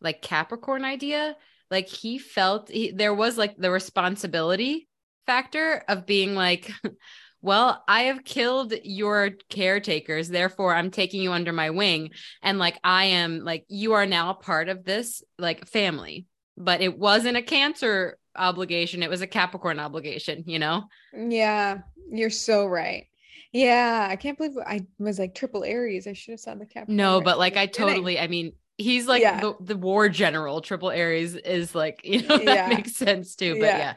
like 0.01 0.21
capricorn 0.21 0.83
idea 0.83 1.37
like 1.71 1.87
he 1.87 2.17
felt 2.17 2.69
he, 2.69 2.91
there 2.91 3.13
was 3.13 3.37
like 3.37 3.57
the 3.57 3.71
responsibility 3.71 4.87
factor 5.25 5.83
of 5.87 6.05
being 6.05 6.35
like 6.35 6.71
well, 7.45 7.83
I 7.87 8.05
have 8.05 8.23
killed 8.23 8.73
your 8.83 9.29
caretakers, 9.51 10.29
therefore 10.29 10.73
I'm 10.73 10.89
taking 10.89 11.21
you 11.21 11.31
under 11.31 11.53
my 11.53 11.69
wing. 11.69 12.09
And 12.41 12.57
like, 12.57 12.79
I 12.83 13.05
am 13.05 13.43
like, 13.43 13.65
you 13.67 13.93
are 13.93 14.07
now 14.07 14.31
a 14.31 14.33
part 14.33 14.67
of 14.67 14.83
this 14.83 15.23
like 15.37 15.67
family. 15.67 16.25
But 16.57 16.81
it 16.81 16.97
wasn't 16.97 17.37
a 17.37 17.43
cancer 17.43 18.17
obligation, 18.35 19.03
it 19.03 19.11
was 19.11 19.21
a 19.21 19.27
Capricorn 19.27 19.79
obligation, 19.79 20.45
you 20.47 20.57
know? 20.57 20.85
Yeah, 21.15 21.81
you're 22.11 22.31
so 22.31 22.65
right. 22.65 23.05
Yeah, 23.51 24.07
I 24.09 24.15
can't 24.15 24.39
believe 24.39 24.57
I 24.65 24.87
was 24.97 25.19
like 25.19 25.35
triple 25.35 25.63
Aries. 25.63 26.07
I 26.07 26.13
should 26.13 26.31
have 26.31 26.39
said 26.39 26.59
the 26.59 26.65
Capricorn. 26.65 26.97
No, 26.97 27.21
but 27.21 27.37
like, 27.37 27.57
I 27.57 27.67
totally, 27.67 28.19
I 28.19 28.25
mean, 28.25 28.53
he's 28.79 29.05
like 29.05 29.21
yeah. 29.21 29.39
the, 29.39 29.55
the 29.61 29.77
war 29.77 30.09
general. 30.09 30.61
Triple 30.61 30.89
Aries 30.89 31.35
is 31.35 31.75
like, 31.75 32.01
you 32.03 32.23
know, 32.23 32.37
that 32.43 32.43
yeah. 32.43 32.75
makes 32.75 32.95
sense 32.95 33.35
too. 33.35 33.53
But 33.53 33.65
yeah. 33.65 33.77
yeah. 33.77 33.93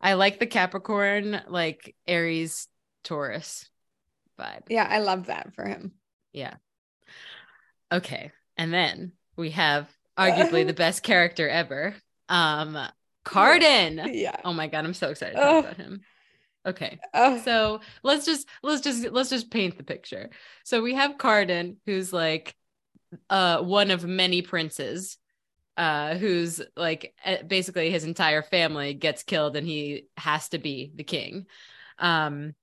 I 0.00 0.14
like 0.14 0.38
the 0.38 0.46
Capricorn, 0.46 1.42
like 1.46 1.94
Aries 2.06 2.68
Taurus 3.06 3.70
vibe. 4.38 4.64
Yeah, 4.68 4.86
I 4.88 4.98
love 4.98 5.26
that 5.26 5.54
for 5.54 5.64
him. 5.64 5.92
Yeah. 6.32 6.54
Okay. 7.92 8.32
And 8.56 8.74
then 8.74 9.12
we 9.36 9.50
have 9.50 9.88
arguably 10.18 10.66
the 10.66 10.74
best 10.74 11.02
character 11.02 11.48
ever. 11.48 11.94
Um 12.28 12.76
Cardan. 13.24 14.10
Yeah. 14.12 14.36
Oh 14.44 14.52
my 14.52 14.66
god, 14.66 14.84
I'm 14.84 14.94
so 14.94 15.10
excited 15.10 15.36
to 15.36 15.40
talk 15.40 15.64
about 15.64 15.76
him. 15.76 16.00
Okay. 16.66 16.98
Oh. 17.14 17.38
So 17.38 17.80
let's 18.02 18.26
just 18.26 18.48
let's 18.62 18.82
just 18.82 19.08
let's 19.12 19.30
just 19.30 19.50
paint 19.50 19.78
the 19.78 19.84
picture. 19.84 20.30
So 20.64 20.82
we 20.82 20.94
have 20.94 21.16
Cardan, 21.16 21.76
who's 21.86 22.12
like 22.12 22.56
uh 23.30 23.62
one 23.62 23.92
of 23.92 24.04
many 24.04 24.42
princes 24.42 25.16
uh 25.76 26.16
who's 26.16 26.60
like 26.76 27.14
basically 27.46 27.90
his 27.90 28.04
entire 28.04 28.42
family 28.42 28.94
gets 28.94 29.22
killed 29.22 29.56
and 29.56 29.66
he 29.66 30.06
has 30.16 30.48
to 30.48 30.58
be 30.58 30.90
the 30.94 31.04
king 31.04 31.46
um 31.98 32.54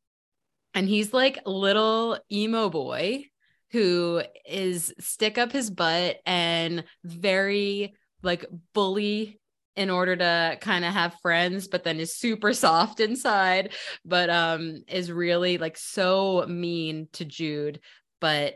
and 0.73 0.87
he's 0.87 1.13
like 1.13 1.39
little 1.45 2.17
emo 2.31 2.69
boy 2.69 3.25
who 3.71 4.21
is 4.45 4.93
stick 4.99 5.37
up 5.37 5.51
his 5.51 5.69
butt 5.69 6.17
and 6.25 6.83
very 7.03 7.93
like 8.21 8.45
bully 8.73 9.39
in 9.75 9.89
order 9.89 10.15
to 10.15 10.57
kind 10.61 10.85
of 10.85 10.93
have 10.93 11.15
friends 11.21 11.67
but 11.67 11.83
then 11.83 11.99
is 11.99 12.15
super 12.15 12.53
soft 12.53 12.99
inside 12.99 13.73
but 14.05 14.29
um 14.29 14.83
is 14.87 15.11
really 15.11 15.57
like 15.57 15.77
so 15.77 16.45
mean 16.47 17.07
to 17.13 17.25
Jude 17.25 17.79
but 18.21 18.55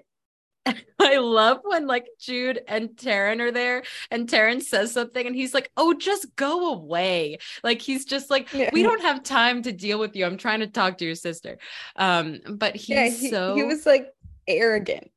I 0.99 1.17
love 1.17 1.60
when 1.63 1.88
like 1.88 2.08
Jude 2.19 2.62
and 2.67 2.89
Taryn 2.89 3.39
are 3.39 3.51
there 3.51 3.84
and 4.12 4.27
Taryn 4.27 4.62
says 4.62 4.91
something 4.91 5.25
and 5.25 5.36
he's 5.36 5.53
like, 5.53 5.71
Oh, 5.77 5.93
just 5.93 6.36
go 6.36 6.73
away. 6.73 7.38
Like 7.63 7.82
he's 7.82 8.06
just 8.06 8.30
like, 8.30 8.51
yeah. 8.53 8.69
We 8.73 8.84
don't 8.84 9.01
have 9.01 9.23
time 9.23 9.62
to 9.63 9.71
deal 9.71 9.99
with 9.99 10.15
you. 10.15 10.25
I'm 10.25 10.38
trying 10.38 10.60
to 10.60 10.67
talk 10.67 10.97
to 10.99 11.06
your 11.06 11.15
sister. 11.15 11.58
Um, 11.95 12.39
but 12.47 12.75
he's 12.75 12.89
yeah, 12.89 13.10
he, 13.10 13.30
so 13.30 13.56
he 13.56 13.63
was 13.63 13.86
like 13.86 14.13
arrogant 14.47 15.12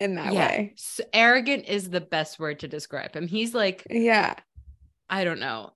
in 0.00 0.16
that 0.16 0.32
yeah, 0.32 0.48
way. 0.48 0.72
So 0.76 1.04
arrogant 1.12 1.66
is 1.66 1.90
the 1.90 2.00
best 2.00 2.38
word 2.38 2.60
to 2.60 2.68
describe 2.68 3.14
him. 3.14 3.26
He's 3.26 3.54
like, 3.54 3.86
Yeah, 3.90 4.34
I 5.08 5.24
don't 5.24 5.40
know 5.40 5.72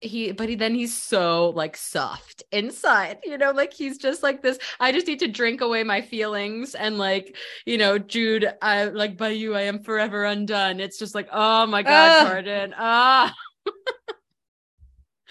he 0.00 0.32
but 0.32 0.48
he 0.48 0.54
then 0.54 0.74
he's 0.74 0.94
so 0.96 1.50
like 1.50 1.76
soft 1.76 2.42
inside 2.52 3.18
you 3.24 3.38
know 3.38 3.50
like 3.50 3.72
he's 3.72 3.96
just 3.96 4.22
like 4.22 4.42
this 4.42 4.58
i 4.78 4.92
just 4.92 5.06
need 5.06 5.18
to 5.18 5.28
drink 5.28 5.62
away 5.62 5.82
my 5.82 6.02
feelings 6.02 6.74
and 6.74 6.98
like 6.98 7.34
you 7.64 7.78
know 7.78 7.98
jude 7.98 8.46
i 8.60 8.84
like 8.84 9.16
by 9.16 9.30
you 9.30 9.54
i 9.54 9.62
am 9.62 9.82
forever 9.82 10.24
undone 10.24 10.80
it's 10.80 10.98
just 10.98 11.14
like 11.14 11.28
oh 11.32 11.66
my 11.66 11.82
god 11.82 12.26
Cardan 12.26 12.74
ah 12.76 13.34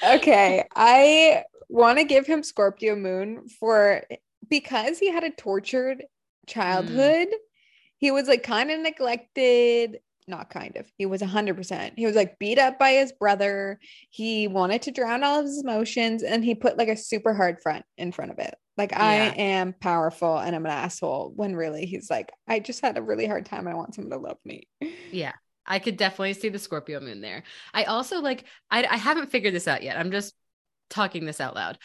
okay 0.04 0.64
i 0.76 1.44
want 1.70 2.00
to 2.00 2.04
give 2.04 2.26
him 2.26 2.42
scorpio 2.42 2.96
moon 2.96 3.48
for 3.48 4.04
because 4.50 4.98
he 4.98 5.12
had 5.12 5.24
a 5.24 5.32
tortured 5.32 6.00
mm. 6.00 6.04
childhood 6.48 7.28
mm. 7.28 7.38
he 7.98 8.10
was 8.10 8.28
like 8.28 8.42
kind 8.42 8.72
of 8.72 8.80
neglected 8.80 10.00
not 10.28 10.50
kind 10.50 10.76
of 10.78 10.86
he 10.98 11.06
was 11.06 11.22
100% 11.22 11.92
he 11.96 12.06
was 12.06 12.16
like 12.16 12.40
beat 12.40 12.58
up 12.58 12.80
by 12.80 12.92
his 12.92 13.12
brother. 13.12 13.80
He 14.10 14.48
wanted 14.48 14.84
to 14.84 14.92
drown 14.92 15.24
all 15.24 15.40
of 15.40 15.46
his 15.46 15.62
emotions 15.62 16.24
and 16.24 16.44
he 16.44 16.56
put 16.56 16.78
like 16.78 16.88
a 16.88 16.98
super 16.98 17.34
hard 17.34 17.62
front 17.62 17.86
in 17.98 18.12
front 18.12 18.32
of 18.32 18.40
it. 18.40 18.56
Like 18.78 18.92
yeah. 18.92 19.04
i 19.04 19.16
am 19.38 19.74
powerful 19.74 20.38
and 20.38 20.56
i'm 20.56 20.66
an 20.66 20.72
asshole 20.72 21.32
when 21.36 21.56
really 21.56 21.86
he's 21.86 22.10
like 22.10 22.32
i 22.48 22.60
just 22.60 22.82
had 22.82 22.98
a 22.98 23.02
really 23.02 23.26
hard 23.26 23.46
time 23.46 23.68
i 23.68 23.74
want 23.74 23.96
someone 23.96 24.12
to 24.12 24.26
love 24.26 24.38
me. 24.44 24.68
Yeah 25.12 25.34
i 25.68 25.80
could 25.80 25.98
definitely 25.98 26.34
see 26.34 26.50
the 26.50 26.60
scorpio 26.60 27.00
moon 27.00 27.22
there. 27.22 27.44
I 27.74 27.86
also 27.86 28.22
like 28.22 28.46
i, 28.72 28.84
I 28.84 28.98
haven't 28.98 29.32
figured 29.32 29.54
this 29.54 29.68
out 29.68 29.84
yet. 29.84 29.98
I'm 29.98 30.12
just 30.12 30.34
talking 30.90 31.26
this 31.26 31.42
out 31.42 31.56
loud. 31.56 31.78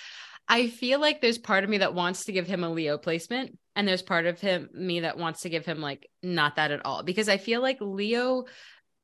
I 0.48 0.66
feel 0.66 1.00
like 1.00 1.20
there's 1.20 1.38
part 1.38 1.62
of 1.62 1.70
me 1.70 1.79
that 1.79 1.94
wants 1.94 2.24
to 2.24 2.33
give 2.33 2.48
him 2.48 2.64
a 2.64 2.70
Leo 2.70 2.98
placement, 2.98 3.57
and 3.81 3.88
there's 3.88 4.03
part 4.03 4.27
of 4.27 4.38
him 4.38 4.69
me 4.75 5.01
that 5.01 5.16
wants 5.16 5.40
to 5.40 5.49
give 5.49 5.64
him 5.64 5.81
like 5.81 6.07
not 6.23 6.57
that 6.57 6.71
at 6.71 6.85
all 6.85 7.03
because 7.03 7.31
I 7.31 7.38
feel 7.38 7.62
like 7.62 7.79
Leo 7.81 8.45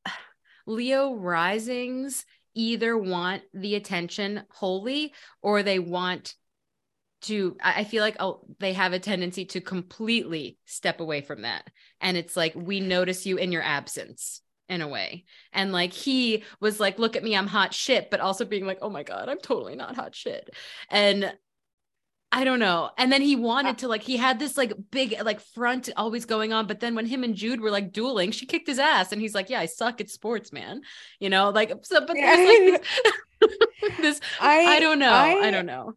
Leo 0.66 1.14
risings 1.14 2.26
either 2.54 2.96
want 2.96 3.42
the 3.54 3.74
attention 3.74 4.42
wholly 4.50 5.14
or 5.40 5.62
they 5.62 5.78
want 5.78 6.34
to 7.22 7.56
i 7.62 7.84
feel 7.84 8.02
like 8.02 8.16
oh, 8.20 8.42
they 8.58 8.74
have 8.74 8.92
a 8.92 8.98
tendency 8.98 9.46
to 9.46 9.60
completely 9.62 10.58
step 10.66 11.00
away 11.00 11.22
from 11.22 11.42
that 11.42 11.66
and 12.02 12.18
it's 12.18 12.36
like 12.36 12.52
we 12.54 12.78
notice 12.78 13.24
you 13.24 13.38
in 13.38 13.52
your 13.52 13.62
absence 13.62 14.42
in 14.68 14.82
a 14.82 14.88
way. 14.88 15.24
And 15.52 15.70
like 15.70 15.92
he 15.92 16.42
was 16.60 16.80
like, 16.80 16.98
look 16.98 17.14
at 17.14 17.22
me, 17.22 17.36
I'm 17.36 17.46
hot 17.46 17.72
shit, 17.72 18.10
but 18.10 18.18
also 18.18 18.44
being 18.44 18.66
like, 18.66 18.78
oh 18.82 18.90
my 18.90 19.04
God, 19.04 19.28
I'm 19.28 19.38
totally 19.38 19.76
not 19.76 19.94
hot 19.94 20.12
shit. 20.12 20.50
And 20.90 21.32
I 22.32 22.44
don't 22.44 22.58
know. 22.58 22.90
And 22.98 23.10
then 23.10 23.22
he 23.22 23.36
wanted 23.36 23.78
to 23.78 23.88
like 23.88 24.02
he 24.02 24.16
had 24.16 24.38
this 24.38 24.56
like 24.56 24.72
big 24.90 25.16
like 25.22 25.40
front 25.40 25.88
always 25.96 26.24
going 26.24 26.52
on, 26.52 26.66
but 26.66 26.80
then 26.80 26.94
when 26.94 27.06
him 27.06 27.24
and 27.24 27.34
Jude 27.34 27.60
were 27.60 27.70
like 27.70 27.92
dueling, 27.92 28.30
she 28.30 28.46
kicked 28.46 28.66
his 28.66 28.78
ass, 28.78 29.12
and 29.12 29.20
he's 29.20 29.34
like, 29.34 29.48
"Yeah, 29.48 29.60
I 29.60 29.66
suck 29.66 30.00
at 30.00 30.10
sports, 30.10 30.52
man." 30.52 30.82
You 31.20 31.30
know, 31.30 31.50
like 31.50 31.72
so. 31.82 32.04
But 32.04 32.16
yeah. 32.16 32.36
there's 32.36 32.72
like 32.72 32.84
this, 33.40 33.98
this 34.00 34.20
I 34.40 34.76
I 34.76 34.80
don't 34.80 34.98
know. 34.98 35.12
I, 35.12 35.46
I 35.46 35.50
don't 35.50 35.66
know. 35.66 35.94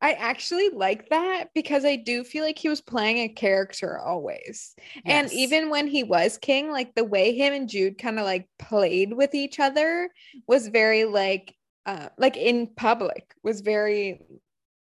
I 0.00 0.12
actually 0.12 0.68
like 0.68 1.08
that 1.08 1.48
because 1.54 1.84
I 1.84 1.96
do 1.96 2.22
feel 2.22 2.44
like 2.44 2.58
he 2.58 2.68
was 2.68 2.80
playing 2.80 3.18
a 3.18 3.28
character 3.28 3.98
always. 3.98 4.74
Yes. 4.94 5.02
And 5.06 5.32
even 5.32 5.70
when 5.70 5.88
he 5.88 6.04
was 6.04 6.38
king, 6.38 6.70
like 6.70 6.94
the 6.94 7.04
way 7.04 7.34
him 7.34 7.54
and 7.54 7.68
Jude 7.68 7.98
kind 7.98 8.18
of 8.18 8.24
like 8.24 8.46
played 8.58 9.12
with 9.12 9.34
each 9.34 9.58
other 9.58 10.10
was 10.46 10.68
very 10.68 11.04
like 11.04 11.54
uh 11.86 12.10
like 12.18 12.36
in 12.36 12.68
public 12.76 13.34
was 13.42 13.62
very 13.62 14.20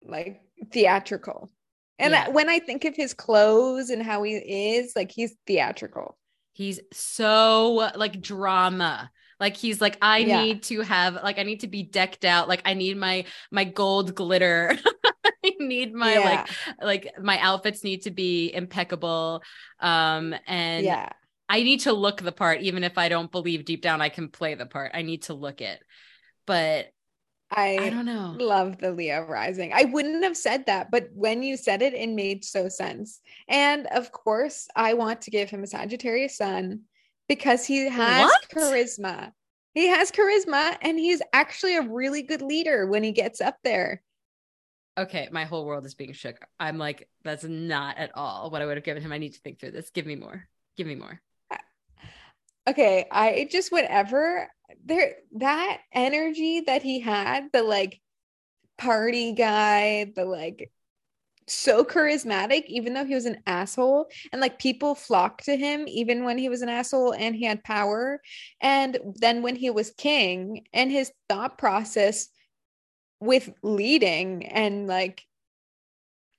like 0.05 0.41
theatrical. 0.71 1.51
And 1.97 2.11
yeah. 2.11 2.29
when 2.29 2.49
I 2.49 2.59
think 2.59 2.85
of 2.85 2.95
his 2.95 3.13
clothes 3.13 3.89
and 3.89 4.03
how 4.03 4.23
he 4.23 4.33
is, 4.33 4.93
like 4.95 5.11
he's 5.11 5.35
theatrical. 5.47 6.17
He's 6.53 6.79
so 6.91 7.89
like 7.95 8.21
drama. 8.21 9.11
Like 9.39 9.57
he's 9.57 9.81
like, 9.81 9.97
I 10.01 10.19
yeah. 10.19 10.43
need 10.43 10.63
to 10.63 10.81
have 10.81 11.15
like 11.15 11.39
I 11.39 11.43
need 11.43 11.61
to 11.61 11.67
be 11.67 11.83
decked 11.83 12.25
out. 12.25 12.47
Like 12.47 12.61
I 12.65 12.73
need 12.73 12.97
my 12.97 13.25
my 13.51 13.63
gold 13.65 14.15
glitter. 14.15 14.77
I 15.45 15.53
need 15.59 15.93
my 15.93 16.13
yeah. 16.13 16.19
like 16.29 16.49
like 16.81 17.19
my 17.21 17.39
outfits 17.39 17.83
need 17.83 18.03
to 18.03 18.11
be 18.11 18.53
impeccable. 18.53 19.43
Um 19.79 20.33
and 20.47 20.85
yeah. 20.85 21.09
I 21.47 21.61
need 21.61 21.81
to 21.81 21.93
look 21.93 22.21
the 22.21 22.31
part, 22.31 22.61
even 22.61 22.83
if 22.83 22.97
I 22.97 23.09
don't 23.09 23.31
believe 23.31 23.65
deep 23.65 23.81
down 23.81 24.01
I 24.01 24.09
can 24.09 24.29
play 24.29 24.55
the 24.55 24.65
part. 24.65 24.91
I 24.93 25.01
need 25.01 25.23
to 25.23 25.33
look 25.33 25.61
it. 25.61 25.79
But 26.45 26.87
I, 27.55 27.77
I 27.77 27.89
don't 27.89 28.05
know. 28.05 28.35
Love 28.37 28.77
the 28.79 28.91
Leo 28.91 29.25
rising. 29.25 29.71
I 29.73 29.85
wouldn't 29.85 30.23
have 30.23 30.35
said 30.35 30.65
that, 30.65 30.91
but 30.91 31.09
when 31.13 31.41
you 31.41 31.55
said 31.55 31.81
it, 31.81 31.93
it 31.93 32.09
made 32.09 32.43
so 32.43 32.67
sense. 32.67 33.21
And 33.47 33.87
of 33.87 34.11
course, 34.11 34.67
I 34.75 34.93
want 34.93 35.21
to 35.21 35.31
give 35.31 35.49
him 35.49 35.63
a 35.63 35.67
Sagittarius 35.67 36.37
sun 36.37 36.81
because 37.29 37.65
he 37.65 37.89
has 37.89 38.27
what? 38.27 38.49
charisma. 38.49 39.31
He 39.73 39.87
has 39.87 40.11
charisma 40.11 40.77
and 40.81 40.99
he's 40.99 41.21
actually 41.33 41.77
a 41.77 41.81
really 41.81 42.21
good 42.21 42.41
leader 42.41 42.87
when 42.87 43.03
he 43.03 43.11
gets 43.11 43.41
up 43.41 43.57
there. 43.63 44.01
Okay, 44.97 45.27
my 45.31 45.43
whole 45.43 45.65
world 45.65 45.85
is 45.85 45.93
being 45.93 46.13
shook. 46.13 46.37
I'm 46.59 46.77
like, 46.77 47.09
that's 47.23 47.43
not 47.43 47.97
at 47.97 48.11
all 48.15 48.49
what 48.49 48.61
I 48.61 48.65
would 48.65 48.77
have 48.77 48.85
given 48.85 49.03
him. 49.03 49.11
I 49.11 49.17
need 49.17 49.33
to 49.33 49.39
think 49.41 49.59
through 49.59 49.71
this. 49.71 49.89
Give 49.89 50.05
me 50.05 50.15
more. 50.15 50.47
Give 50.77 50.87
me 50.87 50.95
more. 50.95 51.21
Okay, 52.67 53.06
I 53.12 53.47
just 53.51 53.71
whatever 53.71 54.49
there 54.84 55.15
that 55.34 55.82
energy 55.93 56.62
that 56.62 56.82
he 56.82 56.99
had, 56.99 57.51
the 57.54 57.63
like 57.63 58.01
party 58.78 59.34
guy, 59.34 60.12
the 60.15 60.25
like 60.25 60.71
so 61.47 61.84
charismatic, 61.84 62.65
even 62.67 62.93
though 62.93 63.06
he 63.06 63.13
was 63.13 63.25
an 63.25 63.41
asshole. 63.45 64.08
And 64.32 64.41
like 64.41 64.60
people 64.60 64.95
flocked 64.95 65.45
to 65.45 65.56
him, 65.56 65.88
even 65.88 66.23
when 66.23 66.38
he 66.38 66.49
was 66.49 66.62
an 66.62 66.69
asshole 66.69 67.13
and 67.13 67.36
he 67.36 67.45
had 67.45 67.63
power. 67.63 68.21
And 68.62 68.97
then 69.15 69.43
when 69.43 69.56
he 69.56 69.69
was 69.69 69.91
king, 69.91 70.65
and 70.73 70.91
his 70.91 71.12
thought 71.30 71.58
process 71.58 72.30
with 73.19 73.51
leading 73.63 74.45
and 74.47 74.88
like 74.88 75.23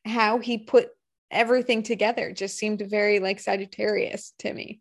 how 0.04 0.38
he 0.38 0.58
put 0.58 0.90
everything 1.30 1.82
together 1.82 2.32
just 2.32 2.56
seemed 2.56 2.80
very 2.80 3.18
like 3.20 3.40
Sagittarius 3.40 4.32
to 4.40 4.52
me. 4.52 4.80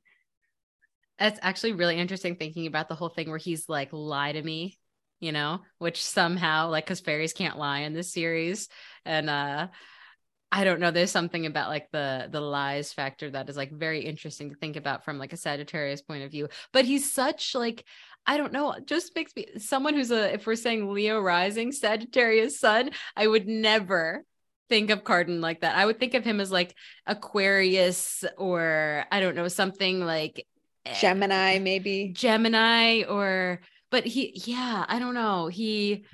That's 1.20 1.40
actually 1.42 1.74
really 1.74 1.98
interesting 1.98 2.36
thinking 2.36 2.68
about 2.68 2.90
the 2.90 2.96
whole 2.96 3.10
thing 3.10 3.30
where 3.30 3.38
he's 3.38 3.70
like, 3.70 3.90
lie 3.92 4.34
to 4.34 4.42
me, 4.42 4.78
you 5.20 5.32
know, 5.32 5.62
which 5.78 6.04
somehow, 6.04 6.70
like, 6.70 6.86
because 6.86 7.00
fairies 7.00 7.34
can't 7.34 7.58
lie 7.58 7.80
in 7.80 7.94
this 7.94 8.12
series. 8.12 8.68
And, 9.06 9.30
uh, 9.30 9.68
I 10.52 10.64
don't 10.64 10.80
know. 10.80 10.92
There's 10.92 11.12
something 11.12 11.46
about 11.46 11.68
like 11.68 11.90
the 11.92 12.30
the 12.32 12.40
lies 12.40 12.94
factor 12.94 13.30
that 13.32 13.50
is 13.50 13.58
like 13.58 13.74
very 13.74 14.06
interesting 14.06 14.52
to 14.52 14.56
think 14.56 14.78
about 14.78 15.04
from 15.04 15.18
like 15.18 15.34
a 15.34 15.38
Sagittarius 15.38 16.02
point 16.02 16.24
of 16.24 16.32
view. 16.32 16.48
But 16.72 16.86
he's 16.86 17.12
such 17.12 17.56
like 17.56 17.84
I 18.26 18.38
don't 18.38 18.54
know, 18.54 18.76
just 18.86 19.16
makes 19.16 19.36
me 19.36 19.48
someone 19.58 19.94
who's 19.96 20.12
a 20.12 20.34
if 20.34 20.48
we're 20.48 20.56
saying 20.56 20.94
Leo 20.94 21.20
rising, 21.20 21.72
Sagittarius 21.72 22.60
sun, 22.60 22.92
I 23.18 23.28
would 23.28 23.48
never 23.48 24.24
think 24.70 24.92
of 24.92 25.04
Cardan 25.04 25.42
like 25.42 25.62
that. 25.62 25.76
I 25.76 25.86
would 25.86 26.00
think 26.00 26.14
of 26.14 26.24
him 26.24 26.40
as 26.40 26.52
like 26.52 26.74
Aquarius 27.06 28.24
or 28.38 29.06
I 29.12 29.20
don't 29.20 29.36
know, 29.36 29.48
something 29.48 30.06
like 30.06 30.48
Gemini 31.00 31.56
eh, 31.56 31.60
maybe. 31.60 32.10
Gemini 32.14 33.04
or 33.04 33.62
but 33.92 34.06
he 34.06 34.42
yeah, 34.46 34.86
I 34.88 35.00
don't 35.00 35.14
know. 35.14 35.48
He 35.48 36.06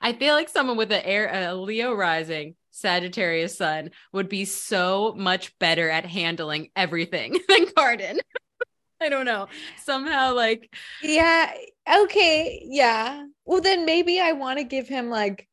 I 0.00 0.12
feel 0.12 0.34
like 0.34 0.48
someone 0.48 0.76
with 0.76 0.92
a 0.92 1.06
air 1.06 1.28
a 1.32 1.54
Leo 1.54 1.92
rising 1.92 2.54
Sagittarius 2.76 3.56
sun 3.56 3.90
would 4.12 4.28
be 4.28 4.44
so 4.44 5.14
much 5.16 5.58
better 5.58 5.88
at 5.88 6.04
handling 6.04 6.68
everything 6.76 7.32
than 7.48 7.66
Cardan. 7.66 8.18
I 9.00 9.08
don't 9.08 9.24
know. 9.26 9.48
Somehow, 9.82 10.34
like, 10.34 10.74
yeah, 11.02 11.52
okay, 12.02 12.62
yeah. 12.64 13.26
Well, 13.44 13.60
then 13.60 13.84
maybe 13.84 14.20
I 14.20 14.32
want 14.32 14.58
to 14.58 14.64
give 14.64 14.88
him 14.88 15.10
like 15.10 15.48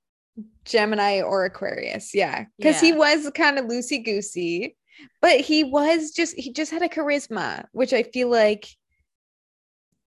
Gemini 0.65 1.21
or 1.21 1.45
Aquarius. 1.45 2.13
Yeah, 2.13 2.45
because 2.57 2.81
yeah. 2.81 2.91
he 2.91 2.97
was 2.97 3.29
kind 3.36 3.57
of 3.57 3.65
loosey 3.65 4.03
goosey, 4.03 4.75
but 5.21 5.39
he 5.39 5.63
was 5.63 6.12
just 6.12 6.36
he 6.36 6.51
just 6.51 6.71
had 6.71 6.82
a 6.82 6.89
charisma, 6.89 7.65
which 7.71 7.93
I 7.93 8.03
feel 8.03 8.29
like. 8.29 8.67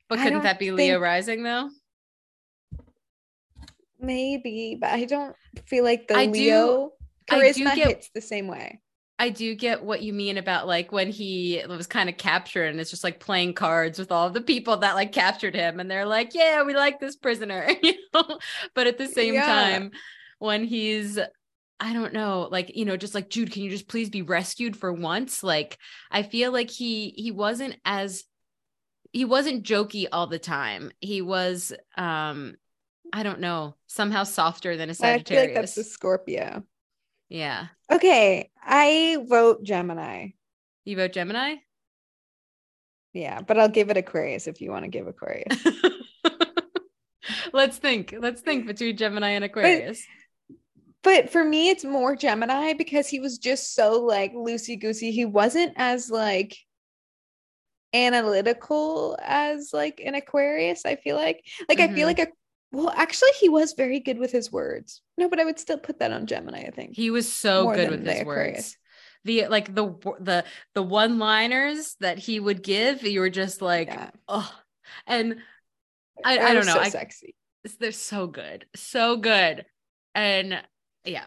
But 0.10 0.20
couldn't 0.20 0.44
that 0.44 0.60
be 0.60 0.68
think... 0.68 0.78
Leo 0.78 1.00
rising 1.00 1.44
though? 1.44 1.70
Maybe, 4.00 4.78
but 4.80 4.92
I 4.92 5.06
don't 5.06 5.36
feel 5.66 5.84
like 5.84 6.08
the 6.08 6.18
I 6.18 6.26
Leo. 6.26 6.92
Do, 7.30 7.36
charisma 7.36 7.76
get, 7.76 7.88
hits 7.88 8.10
the 8.14 8.22
same 8.22 8.48
way. 8.48 8.82
I 9.22 9.30
do 9.30 9.54
get 9.54 9.84
what 9.84 10.02
you 10.02 10.14
mean 10.14 10.38
about 10.40 10.66
like 10.66 10.92
when 10.92 11.12
he 11.12 11.62
was 11.70 11.86
kind 11.86 12.10
of 12.10 12.18
captured 12.18 12.66
and 12.66 12.80
it's 12.80 12.90
just 12.90 13.04
like 13.04 13.20
playing 13.20 13.54
cards 13.54 14.00
with 14.00 14.12
all 14.12 14.32
the 14.32 14.42
people 14.42 14.78
that 14.78 14.96
like 14.96 15.12
captured 15.12 15.54
him 15.54 15.80
and 15.80 15.92
they're 15.92 16.08
like, 16.08 16.34
yeah, 16.34 16.64
we 16.64 16.76
like 16.76 17.00
this 17.00 17.16
prisoner. 17.16 17.70
But 18.14 18.88
at 18.88 18.98
the 18.98 19.08
same 19.08 19.36
yeah. 19.36 19.46
time, 19.46 19.92
when 20.40 20.66
he's 20.66 21.20
I 21.84 21.94
don't 21.94 22.14
know, 22.14 22.48
like, 22.52 22.76
you 22.76 22.86
know, 22.86 22.96
just 22.96 23.16
like 23.16 23.32
Jude, 23.32 23.52
can 23.52 23.64
you 23.64 23.72
just 23.72 23.88
please 23.88 24.12
be 24.12 24.22
rescued 24.22 24.78
for 24.78 24.94
once? 24.94 25.42
Like, 25.42 25.80
I 26.12 26.22
feel 26.22 26.52
like 26.52 26.70
he 26.70 27.10
he 27.18 27.32
wasn't 27.32 27.76
as 27.84 28.24
he 29.12 29.26
wasn't 29.26 29.64
jokey 29.64 30.06
all 30.12 30.28
the 30.28 30.38
time. 30.40 30.92
He 31.00 31.24
was 31.24 31.74
um 31.98 32.54
I 33.12 33.24
don't 33.24 33.40
know, 33.40 33.76
somehow 33.88 34.24
softer 34.24 34.78
than 34.78 34.92
a 34.92 34.94
Sagittarius. 34.94 35.42
I 35.42 35.48
feel 35.48 35.56
like 35.56 35.62
that's 35.62 35.78
a 35.78 35.84
Scorpio. 35.84 36.64
Yeah. 37.30 37.68
Okay. 37.92 38.52
I 38.64 39.18
vote 39.28 39.64
Gemini. 39.64 40.30
You 40.86 40.96
vote 40.96 41.14
Gemini? 41.14 41.56
Yeah, 43.14 43.42
but 43.42 43.60
I'll 43.60 43.70
give 43.70 43.90
it 43.90 43.98
Aquarius 43.98 44.48
if 44.48 44.62
you 44.62 44.70
want 44.70 44.86
to 44.86 44.90
give 44.90 45.08
Aquarius. 45.08 45.66
Let's 47.54 47.78
think. 47.78 48.16
Let's 48.18 48.42
think 48.42 48.68
between 48.68 48.96
Gemini 48.96 49.30
and 49.30 49.44
Aquarius. 49.44 50.06
But, 50.06 50.21
but 51.04 51.30
for 51.30 51.44
me, 51.44 51.70
it's 51.70 51.84
more 51.84 52.16
Gemini 52.16 52.74
because 52.74 53.08
he 53.08 53.20
was 53.20 53.38
just 53.38 53.74
so 53.74 54.02
like 54.02 54.34
loosey 54.34 54.80
goosey. 54.80 55.12
He 55.12 55.26
wasn't 55.26 55.74
as 55.76 56.10
like 56.10 56.58
analytical 57.94 59.18
as 59.22 59.72
like 59.74 60.02
an 60.04 60.16
Aquarius, 60.16 60.86
I 60.86 60.96
feel 60.96 61.16
like. 61.16 61.46
Like, 61.68 61.80
mm-hmm. 61.80 61.92
I 61.92 61.96
feel 61.96 62.08
mm-hmm. 62.08 62.20
like 62.20 62.30
a 62.30 62.32
well, 62.72 62.94
actually, 62.96 63.32
he 63.40 63.50
was 63.50 63.74
very 63.74 64.00
good 64.00 64.18
with 64.18 64.32
his 64.32 64.52
words. 64.52 65.02
No, 65.18 65.28
but 65.28 65.40
I 65.40 65.46
would 65.46 65.60
still 65.60 65.78
put 65.78 66.00
that 66.00 66.12
on 66.12 66.26
Gemini. 66.26 66.62
I 66.62 66.72
think 66.72 66.96
he 66.96 67.10
was 67.10 67.32
so 67.32 67.64
More 67.64 67.76
good 67.76 67.92
with 67.92 68.06
his 68.06 68.22
Aquarius. 68.22 68.56
words. 68.56 68.78
The 69.24 69.48
like 69.48 69.76
the 69.76 69.94
the 70.20 70.46
the 70.74 70.82
one 70.82 71.20
liners 71.20 71.96
that 72.00 72.18
he 72.18 72.40
would 72.40 72.64
give, 72.64 73.04
you 73.04 73.20
were 73.20 73.30
just 73.30 73.62
like, 73.62 73.90
yeah. 73.90 74.12
oh, 74.28 74.52
and 75.06 75.38
I, 76.24 76.40
I 76.40 76.54
don't 76.54 76.66
know, 76.66 76.74
so 76.74 76.80
I, 76.80 76.90
sexy. 76.90 77.36
They're 77.80 77.92
so 77.92 78.26
good, 78.26 78.66
so 78.76 79.18
good, 79.18 79.66
and 80.16 80.64
yeah. 81.06 81.26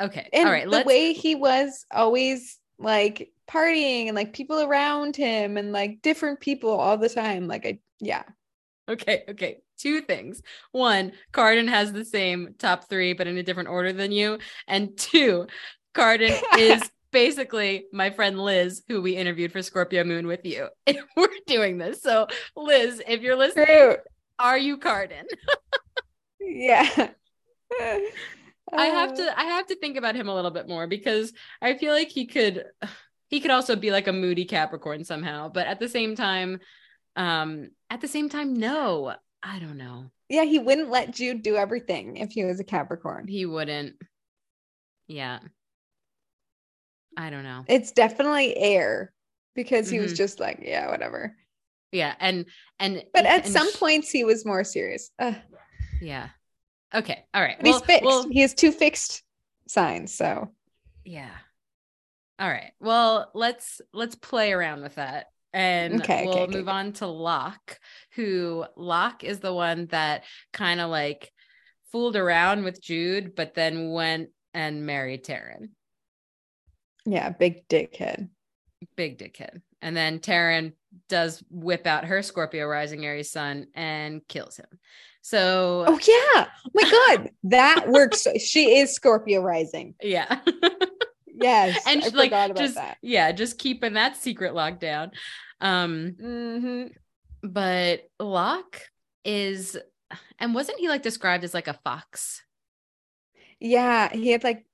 Okay, 0.00 0.28
and 0.32 0.46
all 0.46 0.52
right. 0.52 0.70
The 0.70 0.82
way 0.86 1.12
he 1.12 1.34
was 1.34 1.84
always 1.90 2.58
like 2.78 3.32
partying 3.48 4.06
and 4.06 4.16
like 4.16 4.32
people 4.32 4.60
around 4.60 5.16
him 5.16 5.56
and 5.56 5.72
like 5.72 6.00
different 6.02 6.40
people 6.40 6.70
all 6.70 6.96
the 6.96 7.08
time. 7.08 7.46
Like 7.46 7.66
I, 7.66 7.78
yeah. 8.00 8.22
Okay, 8.88 9.24
okay 9.28 9.58
two 9.80 10.00
things. 10.02 10.42
One, 10.72 11.12
Cardan 11.32 11.68
has 11.68 11.92
the 11.92 12.04
same 12.04 12.54
top 12.58 12.88
three, 12.88 13.12
but 13.12 13.26
in 13.26 13.38
a 13.38 13.42
different 13.42 13.68
order 13.68 13.92
than 13.92 14.12
you. 14.12 14.38
And 14.66 14.96
two, 14.96 15.46
Cardan 15.94 16.38
is 16.58 16.82
basically 17.10 17.86
my 17.92 18.10
friend 18.10 18.38
Liz, 18.38 18.82
who 18.88 19.02
we 19.02 19.16
interviewed 19.16 19.52
for 19.52 19.62
Scorpio 19.62 20.04
Moon 20.04 20.26
with 20.26 20.44
you. 20.44 20.68
we're 21.16 21.28
doing 21.46 21.78
this. 21.78 22.02
So, 22.02 22.26
Liz, 22.56 23.02
if 23.08 23.22
you're 23.22 23.36
listening, 23.36 23.66
True. 23.66 23.96
are 24.38 24.58
you 24.58 24.78
Cardan? 24.78 25.24
yeah. 26.40 27.08
I 28.72 28.86
have 28.86 29.14
to 29.14 29.38
I 29.40 29.44
have 29.44 29.66
to 29.68 29.76
think 29.76 29.96
about 29.96 30.14
him 30.14 30.28
a 30.28 30.34
little 30.34 30.50
bit 30.50 30.68
more 30.68 30.86
because 30.86 31.32
I 31.60 31.74
feel 31.74 31.92
like 31.92 32.08
he 32.08 32.26
could 32.26 32.64
he 33.28 33.40
could 33.40 33.50
also 33.50 33.76
be 33.76 33.90
like 33.90 34.08
a 34.08 34.12
moody 34.12 34.44
Capricorn 34.44 35.04
somehow, 35.04 35.48
but 35.48 35.66
at 35.66 35.78
the 35.78 35.88
same 35.88 36.16
time, 36.16 36.58
um, 37.16 37.70
at 37.88 38.00
the 38.00 38.08
same 38.08 38.28
time, 38.28 38.54
no, 38.54 39.14
I 39.42 39.58
don't 39.58 39.78
know. 39.78 40.10
Yeah, 40.28 40.44
he 40.44 40.58
wouldn't 40.58 40.90
let 40.90 41.12
Jude 41.12 41.42
do 41.42 41.56
everything 41.56 42.16
if 42.16 42.32
he 42.32 42.44
was 42.44 42.60
a 42.60 42.64
Capricorn. 42.64 43.28
He 43.28 43.46
wouldn't. 43.46 43.96
Yeah. 45.06 45.40
I 47.16 47.30
don't 47.30 47.42
know. 47.42 47.64
It's 47.68 47.92
definitely 47.92 48.56
air 48.56 49.12
because 49.54 49.90
he 49.90 49.96
mm-hmm. 49.96 50.04
was 50.04 50.16
just 50.16 50.40
like, 50.40 50.60
yeah, 50.62 50.88
whatever. 50.88 51.36
Yeah, 51.92 52.14
and 52.20 52.46
and 52.78 53.02
but 53.12 53.26
at 53.26 53.44
and 53.44 53.52
some 53.52 53.70
sh- 53.70 53.76
points 53.76 54.10
he 54.10 54.22
was 54.24 54.46
more 54.46 54.62
serious. 54.62 55.10
Ugh. 55.18 55.34
Yeah. 56.00 56.28
Okay. 56.94 57.24
All 57.32 57.42
right. 57.42 57.56
But 57.58 57.64
well, 57.64 57.72
he's 57.74 57.86
fixed. 57.86 58.04
Well, 58.04 58.28
he 58.30 58.40
has 58.40 58.54
two 58.54 58.72
fixed 58.72 59.22
signs, 59.68 60.14
so 60.14 60.50
yeah. 61.04 61.30
All 62.38 62.48
right. 62.48 62.72
Well, 62.80 63.30
let's 63.34 63.80
let's 63.92 64.14
play 64.14 64.52
around 64.52 64.82
with 64.82 64.96
that. 64.96 65.26
And 65.52 66.00
okay, 66.00 66.24
we'll 66.24 66.38
okay, 66.40 66.56
move 66.58 66.68
okay. 66.68 66.76
on 66.76 66.92
to 66.94 67.06
Locke, 67.06 67.80
who 68.14 68.64
Locke 68.76 69.24
is 69.24 69.40
the 69.40 69.52
one 69.52 69.86
that 69.86 70.24
kind 70.52 70.80
of 70.80 70.90
like 70.90 71.32
fooled 71.90 72.16
around 72.16 72.64
with 72.64 72.80
Jude, 72.80 73.34
but 73.34 73.54
then 73.54 73.90
went 73.90 74.30
and 74.54 74.86
married 74.86 75.24
Taryn. 75.24 75.70
Yeah, 77.04 77.30
big 77.30 77.66
dickhead. 77.68 78.28
Big 78.96 79.18
dickhead. 79.18 79.60
And 79.82 79.96
then 79.96 80.20
Taryn 80.20 80.72
does 81.08 81.42
whip 81.50 81.86
out 81.86 82.04
her 82.04 82.22
Scorpio 82.22 82.66
rising 82.66 83.04
Aries 83.04 83.30
sun 83.30 83.66
and 83.74 84.26
kills 84.28 84.56
him. 84.56 84.66
So 85.22 85.84
Oh 85.86 85.98
yeah. 86.06 86.46
Oh 86.46 86.70
my 86.74 86.90
god. 86.90 87.30
that 87.44 87.88
works. 87.88 88.26
She 88.40 88.78
is 88.78 88.94
Scorpio 88.94 89.42
rising. 89.42 89.94
Yeah. 90.02 90.40
yes. 91.26 91.78
And 91.86 92.02
I 92.02 92.08
like 92.08 92.56
just 92.56 92.74
that. 92.74 92.98
yeah, 93.02 93.32
just 93.32 93.58
keeping 93.58 93.94
that 93.94 94.16
secret 94.16 94.54
locked 94.54 94.80
down. 94.80 95.12
Um 95.60 96.16
mm-hmm. 96.20 97.48
but 97.48 98.08
Locke 98.18 98.82
is 99.24 99.76
and 100.38 100.54
wasn't 100.54 100.78
he 100.78 100.88
like 100.88 101.02
described 101.02 101.44
as 101.44 101.54
like 101.54 101.68
a 101.68 101.78
fox? 101.84 102.42
Yeah, 103.60 104.10
he 104.10 104.30
had 104.30 104.42
like 104.42 104.64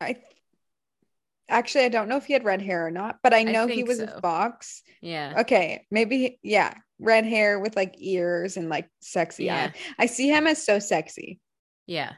I 0.00 0.16
Actually, 1.48 1.84
I 1.84 1.88
don't 1.88 2.08
know 2.08 2.16
if 2.16 2.26
he 2.26 2.32
had 2.32 2.44
red 2.44 2.60
hair 2.60 2.86
or 2.86 2.90
not, 2.90 3.18
but 3.22 3.32
I 3.32 3.44
know 3.44 3.64
I 3.64 3.72
he 3.72 3.84
was 3.84 3.98
so. 3.98 4.04
a 4.04 4.20
fox. 4.20 4.82
Yeah. 5.00 5.34
Okay. 5.40 5.86
Maybe, 5.90 6.38
yeah. 6.42 6.74
Red 6.98 7.24
hair 7.24 7.60
with 7.60 7.76
like 7.76 7.94
ears 7.98 8.56
and 8.56 8.68
like 8.68 8.88
sexy 9.00 9.44
yeah. 9.44 9.70
eye. 9.72 9.78
I 9.98 10.06
see 10.06 10.28
him 10.28 10.46
as 10.46 10.64
so 10.64 10.78
sexy. 10.78 11.40
Yeah. 11.86 12.12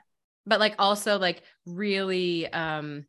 But 0.46 0.60
like 0.60 0.76
also 0.78 1.18
like 1.18 1.42
really 1.66 2.50
um 2.52 3.04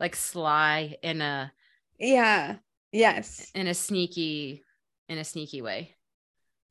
like 0.00 0.16
sly 0.16 0.96
in 1.02 1.20
a 1.20 1.52
Yeah. 1.98 2.56
Yes. 2.90 3.50
In 3.54 3.66
a 3.66 3.74
sneaky 3.74 4.64
in 5.08 5.18
a 5.18 5.24
sneaky 5.24 5.62
way. 5.62 5.94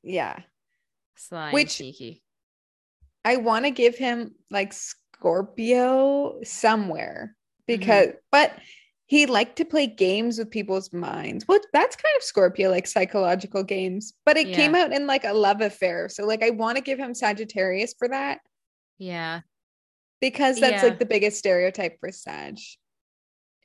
Yeah. 0.02 0.40
Sly 1.16 1.52
Which 1.52 1.78
sneaky. 1.78 2.24
I 3.24 3.38
want 3.38 3.66
to 3.66 3.72
give 3.72 3.96
him 3.96 4.36
like 4.50 4.74
Scorpio 4.74 6.40
somewhere 6.44 7.36
because 7.68 8.08
mm-hmm. 8.08 8.18
but 8.32 8.54
he 9.06 9.26
liked 9.26 9.58
to 9.58 9.66
play 9.66 9.86
games 9.86 10.40
with 10.40 10.50
people's 10.50 10.92
minds. 10.94 11.46
Well, 11.48 11.60
that's 11.74 11.96
kind 11.96 12.16
of 12.18 12.24
Scorpio, 12.24 12.70
like 12.70 12.88
psychological 12.88 13.64
games, 13.64 14.14
but 14.26 14.38
it 14.38 14.48
yeah. 14.48 14.56
came 14.56 14.76
out 14.76 14.94
in 14.94 15.08
like 15.08 15.24
a 15.24 15.34
love 15.34 15.62
affair. 15.62 16.10
So, 16.10 16.26
like, 16.26 16.42
I 16.42 16.52
want 16.52 16.78
to 16.78 16.84
give 16.84 16.98
him 16.98 17.14
Sagittarius 17.14 17.94
for 17.98 18.08
that. 18.08 18.40
Yeah. 18.98 19.42
Because 20.22 20.60
that's 20.60 20.82
yeah. 20.82 20.90
like 20.90 21.00
the 21.00 21.06
biggest 21.06 21.38
stereotype 21.38 22.00
for 22.00 22.12
Sag. 22.12 22.58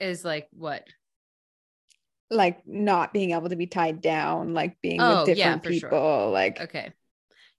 Is 0.00 0.24
like 0.24 0.48
what? 0.50 0.86
Like 2.30 2.60
not 2.66 3.12
being 3.12 3.30
able 3.30 3.48
to 3.48 3.56
be 3.56 3.66
tied 3.66 4.02
down, 4.02 4.54
like 4.54 4.76
being 4.82 5.00
oh, 5.00 5.18
with 5.18 5.36
different 5.36 5.64
yeah, 5.64 5.70
people. 5.70 5.90
Sure. 5.90 6.30
Like, 6.30 6.60
okay. 6.60 6.92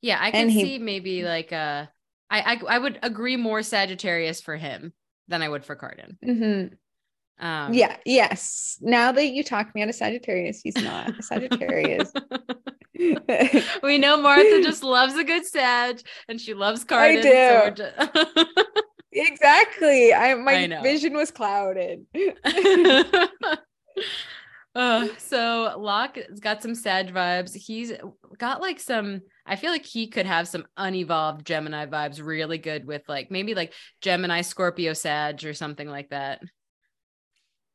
Yeah, 0.01 0.17
I 0.21 0.31
can 0.31 0.49
he, 0.49 0.61
see 0.61 0.79
maybe 0.79 1.23
like 1.23 1.51
uh 1.51 1.87
I, 2.29 2.41
I 2.41 2.75
I 2.75 2.77
would 2.77 2.99
agree 3.01 3.35
more 3.35 3.63
Sagittarius 3.63 4.41
for 4.41 4.55
him 4.55 4.93
than 5.29 5.41
I 5.41 5.47
would 5.47 5.63
for 5.63 5.75
Cardan. 5.75 6.17
Mm-hmm. 6.25 6.73
Um, 7.39 7.73
yeah. 7.73 7.95
Yes. 8.05 8.77
Now 8.81 9.13
that 9.13 9.27
you 9.27 9.43
talk 9.43 9.73
me 9.73 9.81
out 9.81 9.89
of 9.89 9.95
Sagittarius, 9.95 10.59
he's 10.61 10.75
not 10.75 11.17
a 11.17 11.23
Sagittarius. 11.23 12.11
we 13.83 13.97
know 13.97 14.21
Martha 14.21 14.61
just 14.61 14.83
loves 14.83 15.15
a 15.15 15.23
good 15.23 15.45
Sag, 15.45 16.01
and 16.27 16.41
she 16.41 16.53
loves 16.53 16.83
Cardan. 16.83 17.25
I 17.25 17.69
do. 17.69 17.85
So 17.85 18.45
exactly. 19.13 20.13
I 20.13 20.33
my 20.33 20.65
I 20.65 20.81
vision 20.81 21.13
was 21.13 21.31
clouded. 21.31 22.05
uh, 24.75 25.07
so 25.17 25.75
Locke's 25.77 26.41
got 26.41 26.61
some 26.61 26.75
Sag 26.75 27.13
vibes. 27.13 27.55
He's 27.55 27.93
got 28.37 28.59
like 28.59 28.81
some 28.81 29.21
I 29.49 29.55
feel 29.55 29.71
like 29.71 29.85
he 29.85 30.05
could 30.07 30.27
have 30.27 30.47
some 30.47 30.67
unevolved 30.77 31.43
Gemini 31.43 31.87
vibes 31.87 32.23
really 32.23 32.59
good 32.59 32.85
with 32.85 33.01
like 33.09 33.31
maybe 33.31 33.55
like 33.55 33.73
Gemini, 33.99 34.41
Scorpio, 34.41 34.93
Sag 34.93 35.43
or 35.43 35.55
something 35.55 35.89
like 35.89 36.11
that. 36.11 36.41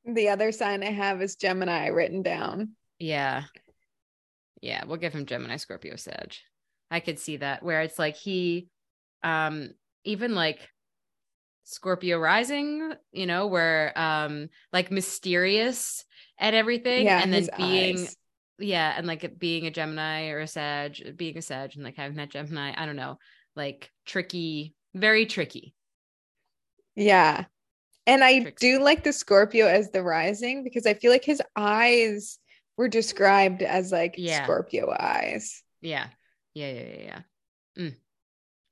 The 0.07 0.29
other 0.29 0.53
sign 0.53 0.85
I 0.85 0.93
have 0.93 1.21
is 1.21 1.35
Gemini 1.35 1.89
written 1.89 2.23
down. 2.23 2.77
Yeah. 3.01 3.43
Yeah, 4.63 4.85
we'll 4.87 4.99
give 4.99 5.13
him 5.13 5.27
Gemini, 5.27 5.57
Scorpio, 5.57 5.97
Sag. 5.97 6.35
I 6.93 7.01
could 7.01 7.19
see 7.19 7.39
that 7.39 7.65
where 7.65 7.83
it's 7.83 7.99
like 7.99 8.15
he 8.15 8.69
um 9.25 9.71
even 10.05 10.37
like 10.37 10.69
Scorpio 11.65 12.21
rising, 12.21 12.93
you 13.11 13.27
know, 13.27 13.49
where 13.49 13.99
um 13.99 14.49
like 14.73 14.93
mysterious 14.93 16.05
and 16.39 16.55
everything 16.55 17.07
yeah, 17.07 17.21
and 17.21 17.33
then 17.33 17.49
being 17.57 17.99
eyes 17.99 18.17
yeah 18.59 18.95
and 18.97 19.07
like 19.07 19.38
being 19.38 19.67
a 19.67 19.71
gemini 19.71 20.29
or 20.29 20.40
a 20.40 20.47
sag 20.47 21.17
being 21.17 21.37
a 21.37 21.43
sag 21.43 21.73
and 21.75 21.85
like 21.85 21.97
having 21.97 22.17
that 22.17 22.31
gemini 22.31 22.73
i 22.77 22.87
don't 22.87 22.97
know 22.97 23.19
like 23.57 23.90
tricky 24.07 24.75
very 24.95 25.27
tricky. 25.27 25.75
Yeah. 26.95 27.45
And 28.07 28.23
i 28.23 28.53
do 28.61 28.81
like 28.81 29.03
the 29.03 29.12
scorpio 29.12 29.67
as 29.67 29.90
the 29.90 30.03
rising 30.03 30.62
because 30.62 30.87
i 30.87 30.95
feel 30.95 31.11
like 31.11 31.25
his 31.25 31.43
eyes 31.57 32.38
were 32.77 32.88
described 32.88 33.62
as 33.62 33.90
like 33.90 34.14
yeah. 34.19 34.45
scorpio 34.45 34.95
eyes. 34.99 35.62
Yeah. 35.81 36.07
Yeah 36.55 36.71
yeah 36.71 36.83
yeah, 36.83 37.03
yeah. 37.03 37.21
Mm. 37.77 37.97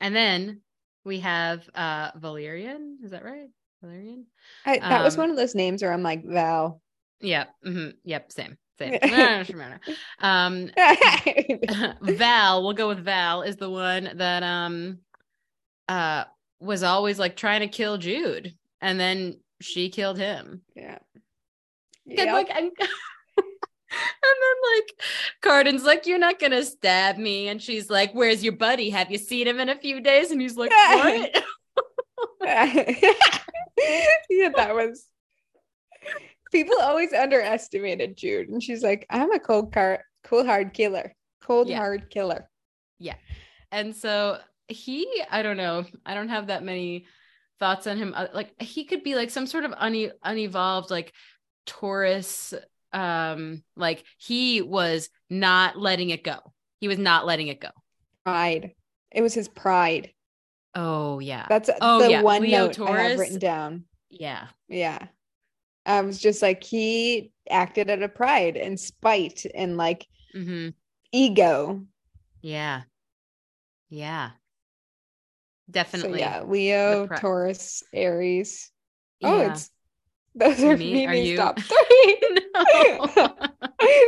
and 0.01 0.15
then 0.15 0.61
we 1.05 1.19
have 1.21 1.69
uh 1.75 2.13
valerian 2.17 2.99
is 3.03 3.11
that 3.11 3.25
right? 3.25 3.49
Valerian 3.83 4.27
I, 4.65 4.79
that 4.79 4.99
um, 4.99 5.03
was 5.03 5.17
one 5.17 5.31
of 5.31 5.37
those 5.37 5.57
names 5.57 5.83
where 5.83 5.93
i'm 5.93 6.05
like 6.05 6.25
val. 6.25 6.81
Yeah 7.21 7.47
mm-hmm, 7.67 7.91
yep 8.05 8.31
same 8.31 8.59
same. 8.79 8.99
um, 10.21 10.71
Val, 12.03 12.63
we'll 12.63 12.73
go 12.73 12.89
with 12.89 13.05
Val, 13.05 13.43
is 13.43 13.57
the 13.57 13.71
one 13.71 14.11
that 14.15 14.43
um 14.43 14.99
uh 15.89 16.25
was 16.61 16.83
always 16.83 17.19
like 17.19 17.37
trying 17.37 17.61
to 17.61 17.69
kill 17.69 17.99
Jude, 17.99 18.55
and 18.81 18.99
then 18.99 19.39
she 19.61 19.91
killed 19.91 20.19
him. 20.19 20.63
Yeah. 20.75 20.99
And 22.07 22.33
like 22.33 22.51
and, 22.51 22.71
and 22.79 23.45
then 23.97 24.57
like 24.77 25.03
Cardan's 25.43 25.85
like, 25.85 26.07
You're 26.07 26.19
not 26.19 26.39
gonna 26.39 26.65
stab 26.65 27.17
me. 27.17 27.49
And 27.49 27.61
she's 27.63 27.91
like, 27.91 28.13
Where's 28.13 28.43
your 28.43 28.55
buddy? 28.55 28.91
Have 28.91 29.11
you 29.11 29.19
seen 29.19 29.47
him 29.47 29.61
in 29.61 29.69
a 29.69 29.79
few 29.79 30.01
days? 30.01 30.31
And 30.31 30.41
he's 30.41 30.57
like, 30.57 30.71
What? 30.71 31.45
yeah, 32.43 32.75
that 34.57 34.75
was 34.75 35.07
people 36.53 36.77
always 36.81 37.13
underestimated 37.13 38.17
Jude, 38.17 38.49
and 38.49 38.63
she's 38.63 38.83
like, 38.83 39.07
"I'm 39.11 39.33
a 39.33 39.41
cold 39.41 39.73
car, 39.73 40.05
cool 40.25 40.45
hard 40.45 40.73
killer, 40.75 41.15
cold 41.43 41.69
yeah. 41.69 41.79
hard 41.79 42.11
killer." 42.11 42.49
Yeah, 42.99 43.17
and 43.71 43.97
so 43.97 44.39
he, 44.69 45.25
I 45.31 45.43
don't 45.43 45.57
know, 45.57 45.85
I 46.07 46.15
don't 46.15 46.29
have 46.29 46.49
that 46.49 46.63
many 46.63 47.07
thoughts 47.59 47.87
on 47.87 47.97
him. 47.97 48.13
Uh, 48.15 48.29
like 48.33 48.61
he 48.61 48.85
could 48.85 49.03
be 49.03 49.15
like 49.15 49.31
some 49.31 49.47
sort 49.47 49.65
of 49.65 49.73
une- 49.81 50.13
unevolved, 50.23 50.91
like 50.91 51.13
Taurus. 51.67 52.55
Um, 52.93 53.63
like 53.75 54.05
he 54.19 54.61
was 54.61 55.09
not 55.31 55.79
letting 55.79 56.11
it 56.11 56.23
go. 56.23 56.39
He 56.79 56.89
was 56.89 56.99
not 56.99 57.25
letting 57.25 57.49
it 57.49 57.61
go. 57.61 57.71
Pride. 58.25 58.73
It 59.11 59.23
was 59.23 59.33
his 59.33 59.49
pride. 59.49 60.13
Oh 60.75 61.19
yeah. 61.19 61.47
That's 61.49 61.71
oh, 61.81 62.03
the 62.03 62.11
yeah. 62.11 62.23
one 62.23 62.43
Leo 62.43 62.67
note 62.67 62.75
Taurus, 62.75 62.95
I 62.95 63.03
have 63.03 63.19
written 63.19 63.39
down. 63.39 63.85
Yeah. 64.11 64.49
Yeah. 64.69 65.07
I 65.85 66.01
was 66.03 66.19
just 66.19 66.43
like 66.43 66.63
he 66.63 67.33
acted 67.51 67.91
out 67.91 68.03
of 68.03 68.15
pride 68.15 68.57
and 68.57 68.79
spite 68.79 69.45
and 69.55 69.77
like 69.77 70.07
mm-hmm. 70.35 70.71
ego. 71.13 71.85
Yeah. 72.41 72.83
Yeah. 73.91 74.31
Definitely. 75.71 76.21
So 76.21 76.25
yeah, 76.25 76.43
Leo, 76.43 77.07
pri- 77.07 77.19
Taurus, 77.19 77.83
Aries. 77.93 78.71
Oh, 79.23 79.39
yeah. 79.39 79.45
Oh, 79.45 79.51
it's 79.51 79.71
those 80.35 80.63
are 80.63 80.77
Mimi, 80.77 81.07
Mimi's 81.07 81.39
are 81.39 81.43
top 81.43 81.61
three. 81.61 82.19
no. 82.55 83.35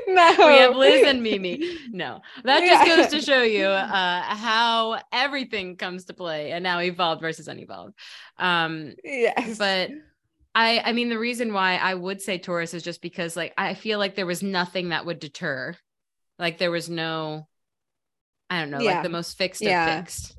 no. 0.08 0.34
We 0.38 0.58
have 0.58 0.74
Liz 0.74 1.06
and 1.06 1.22
Mimi. 1.22 1.78
No. 1.90 2.22
That 2.44 2.60
just 2.60 2.86
yeah. 2.86 2.96
goes 2.96 3.06
to 3.08 3.20
show 3.20 3.42
you 3.42 3.66
uh, 3.66 4.22
how 4.22 5.00
everything 5.12 5.76
comes 5.76 6.06
to 6.06 6.14
play 6.14 6.52
and 6.52 6.62
now 6.62 6.80
evolved 6.80 7.20
versus 7.20 7.46
unevolved. 7.46 7.94
Um 8.38 8.94
yes. 9.04 9.58
but 9.58 9.90
I 10.54 10.80
I 10.80 10.92
mean 10.92 11.08
the 11.08 11.18
reason 11.18 11.52
why 11.52 11.76
I 11.76 11.94
would 11.94 12.22
say 12.22 12.38
Taurus 12.38 12.74
is 12.74 12.82
just 12.82 13.02
because 13.02 13.36
like 13.36 13.54
I 13.58 13.74
feel 13.74 13.98
like 13.98 14.14
there 14.14 14.26
was 14.26 14.42
nothing 14.42 14.90
that 14.90 15.06
would 15.06 15.18
deter. 15.18 15.74
Like 16.38 16.58
there 16.58 16.70
was 16.70 16.88
no 16.88 17.48
I 18.50 18.60
don't 18.60 18.70
know, 18.70 18.80
yeah. 18.80 18.94
like 18.94 19.02
the 19.02 19.08
most 19.08 19.36
fixed 19.36 19.62
yeah. 19.62 20.00
fixed. 20.00 20.36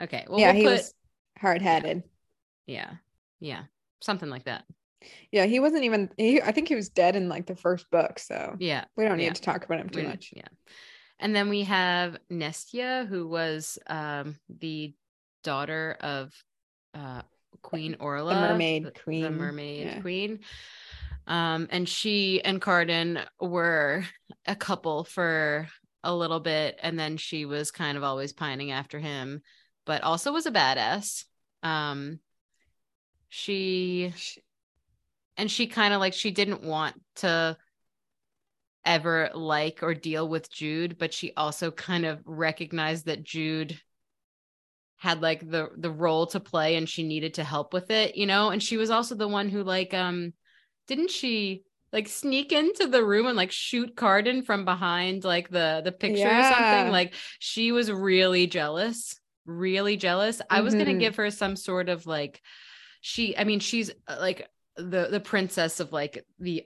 Okay. 0.00 0.24
Well, 0.28 0.38
yeah, 0.38 0.52
we'll 0.52 0.56
he 0.56 0.64
put, 0.64 0.72
was 0.72 0.94
hard 1.38 1.62
headed. 1.62 2.02
Yeah. 2.66 2.92
yeah. 3.40 3.62
Something 4.00 4.30
like 4.30 4.44
that. 4.44 4.64
Yeah, 5.30 5.44
he 5.44 5.60
wasn't 5.60 5.84
even 5.84 6.10
he, 6.16 6.40
I 6.40 6.52
think 6.52 6.68
he 6.68 6.74
was 6.74 6.88
dead 6.88 7.16
in 7.16 7.28
like 7.28 7.46
the 7.46 7.56
first 7.56 7.90
book, 7.90 8.18
so 8.18 8.56
yeah. 8.58 8.84
We 8.96 9.04
don't 9.04 9.18
need 9.18 9.24
yeah. 9.24 9.32
to 9.32 9.42
talk 9.42 9.64
about 9.64 9.80
him 9.80 9.88
too 9.88 10.00
we, 10.00 10.06
much. 10.06 10.30
Yeah. 10.34 10.48
And 11.18 11.34
then 11.34 11.48
we 11.48 11.62
have 11.62 12.16
Nicasia, 12.28 13.06
who 13.08 13.28
was 13.28 13.78
um 13.86 14.36
the 14.48 14.94
daughter 15.44 15.96
of 16.00 16.32
uh 16.94 17.22
Queen 17.62 17.96
Orlagh, 18.00 18.34
the 18.34 18.48
mermaid 18.48 19.00
queen, 19.02 19.22
the 19.22 19.30
mermaid 19.30 19.86
yeah. 19.86 20.00
queen. 20.00 20.40
Um, 21.26 21.66
and 21.70 21.88
she 21.88 22.42
and 22.44 22.60
Cardan 22.60 23.20
were 23.40 24.04
a 24.46 24.54
couple 24.54 25.04
for 25.04 25.68
a 26.04 26.14
little 26.14 26.40
bit, 26.40 26.78
and 26.82 26.98
then 26.98 27.16
she 27.16 27.44
was 27.44 27.70
kind 27.70 27.96
of 27.96 28.04
always 28.04 28.32
pining 28.32 28.70
after 28.70 28.98
him, 28.98 29.42
but 29.84 30.02
also 30.02 30.32
was 30.32 30.46
a 30.46 30.52
badass. 30.52 31.24
Um, 31.62 32.20
she, 33.28 34.12
she 34.16 34.40
and 35.36 35.50
she 35.50 35.66
kind 35.66 35.92
of 35.92 36.00
like 36.00 36.14
she 36.14 36.30
didn't 36.30 36.62
want 36.62 36.94
to 37.16 37.56
ever 38.84 39.30
like 39.34 39.82
or 39.82 39.94
deal 39.94 40.28
with 40.28 40.50
Jude, 40.50 40.96
but 40.96 41.12
she 41.12 41.32
also 41.36 41.70
kind 41.70 42.06
of 42.06 42.20
recognized 42.24 43.06
that 43.06 43.24
Jude 43.24 43.78
had 44.96 45.20
like 45.20 45.48
the 45.48 45.68
the 45.76 45.90
role 45.90 46.26
to 46.26 46.40
play 46.40 46.76
and 46.76 46.88
she 46.88 47.02
needed 47.02 47.34
to 47.34 47.44
help 47.44 47.72
with 47.72 47.90
it, 47.90 48.16
you 48.16 48.26
know? 48.26 48.50
And 48.50 48.62
she 48.62 48.76
was 48.76 48.90
also 48.90 49.14
the 49.14 49.28
one 49.28 49.48
who 49.48 49.62
like 49.62 49.92
um 49.94 50.32
didn't 50.86 51.10
she 51.10 51.64
like 51.92 52.08
sneak 52.08 52.52
into 52.52 52.86
the 52.86 53.04
room 53.04 53.26
and 53.26 53.36
like 53.36 53.52
shoot 53.52 53.94
Cardan 53.94 54.42
from 54.42 54.64
behind 54.64 55.24
like 55.24 55.50
the 55.50 55.82
the 55.84 55.92
picture 55.92 56.20
yeah. 56.20 56.40
or 56.40 56.54
something? 56.54 56.92
Like 56.92 57.14
she 57.38 57.72
was 57.72 57.90
really 57.92 58.46
jealous, 58.46 59.20
really 59.44 59.96
jealous. 59.96 60.38
Mm-hmm. 60.38 60.54
I 60.54 60.60
was 60.62 60.74
going 60.74 60.86
to 60.86 60.94
give 60.94 61.16
her 61.16 61.30
some 61.30 61.56
sort 61.56 61.88
of 61.88 62.06
like 62.06 62.40
she 63.02 63.36
I 63.36 63.44
mean 63.44 63.60
she's 63.60 63.90
uh, 64.08 64.16
like 64.18 64.48
the 64.76 65.08
the 65.10 65.20
princess 65.20 65.78
of 65.78 65.92
like 65.92 66.24
the 66.38 66.64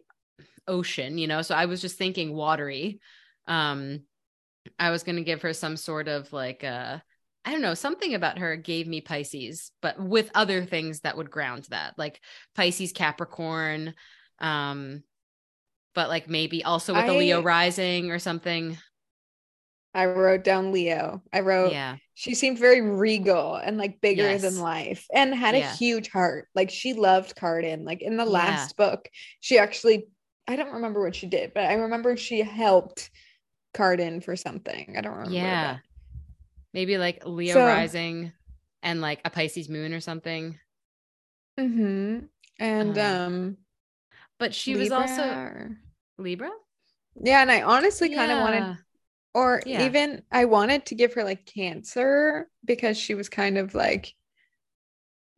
ocean, 0.69 1.19
you 1.19 1.27
know? 1.27 1.43
So 1.43 1.55
I 1.55 1.67
was 1.67 1.81
just 1.81 1.99
thinking 1.99 2.33
watery. 2.33 3.01
Um 3.49 4.03
I 4.79 4.91
was 4.91 5.03
going 5.03 5.17
to 5.17 5.25
give 5.25 5.43
her 5.43 5.53
some 5.53 5.77
sort 5.77 6.07
of 6.07 6.33
like 6.33 6.63
uh 6.63 6.99
I 7.45 7.53
don't 7.53 7.63
know, 7.63 7.75
something 7.75 8.15
about 8.15 8.39
her 8.39 8.57
gave 8.57 8.87
me 8.87 9.01
Pisces, 9.01 9.73
but 9.81 9.99
with 9.99 10.31
other 10.35 10.65
things 10.65 11.01
that 11.01 11.17
would 11.17 11.31
ground 11.31 11.67
that, 11.71 11.95
like 11.97 12.21
Pisces, 12.55 12.93
Capricorn, 12.93 13.95
um, 14.41 15.03
but 15.95 16.09
like 16.09 16.29
maybe 16.29 16.63
also 16.63 16.95
with 16.95 17.05
I, 17.05 17.09
a 17.09 17.17
Leo 17.17 17.43
rising 17.43 18.11
or 18.11 18.19
something. 18.19 18.77
I 19.95 20.05
wrote 20.05 20.45
down 20.45 20.71
Leo. 20.71 21.23
I 21.33 21.41
wrote, 21.41 21.73
yeah, 21.73 21.97
she 22.15 22.35
seemed 22.35 22.59
very 22.59 22.81
regal 22.81 23.57
and 23.57 23.79
like 23.79 24.01
bigger 24.01 24.23
yes. 24.23 24.43
than 24.43 24.61
life 24.61 25.07
and 25.13 25.35
had 25.35 25.57
yeah. 25.57 25.73
a 25.73 25.77
huge 25.77 26.11
heart. 26.11 26.47
Like 26.55 26.71
she 26.71 26.93
loved 26.93 27.35
Cardan. 27.35 27.85
Like 27.85 28.03
in 28.03 28.17
the 28.17 28.27
last 28.27 28.75
yeah. 28.79 28.87
book, 28.87 29.09
she 29.41 29.59
actually, 29.59 30.07
I 30.47 30.57
don't 30.57 30.75
remember 30.75 31.03
what 31.03 31.17
she 31.17 31.27
did, 31.27 31.55
but 31.55 31.65
I 31.65 31.75
remember 31.75 32.17
she 32.17 32.41
helped 32.43 33.11
Cardan 33.75 34.21
for 34.21 34.37
something. 34.37 34.95
I 34.97 35.01
don't 35.01 35.15
remember. 35.15 35.35
Yeah. 35.35 35.79
Maybe 36.73 36.99
like 36.99 37.27
Leo 37.27 37.55
so, 37.55 37.67
rising 37.67 38.33
and 38.83 39.01
like 39.01 39.21
a 39.25 39.31
Pisces 39.31 39.69
moon 39.69 39.93
or 39.93 40.01
something. 40.01 40.59
Mm-hmm. 41.59 42.27
And 42.59 42.99
uh, 42.99 43.03
um 43.03 43.57
but 44.39 44.55
she 44.55 44.75
Libra 44.75 45.01
was 45.01 45.11
also. 45.11 45.69
Libra? 46.19 46.51
Yeah, 47.23 47.43
and 47.43 47.51
I 47.51 47.63
honestly 47.63 48.15
kind 48.15 48.33
of 48.33 48.39
wanted 48.39 48.79
or 49.35 49.63
yeah. 49.65 49.85
even 49.85 50.23
I 50.33 50.47
wanted 50.47 50.87
to 50.87 50.95
give 50.95 51.15
her 51.15 51.25
like 51.25 51.47
cancer 51.47 52.49
because 52.65 52.99
she 52.99 53.15
was 53.15 53.29
kind 53.29 53.59
of 53.59 53.75
like 53.75 54.15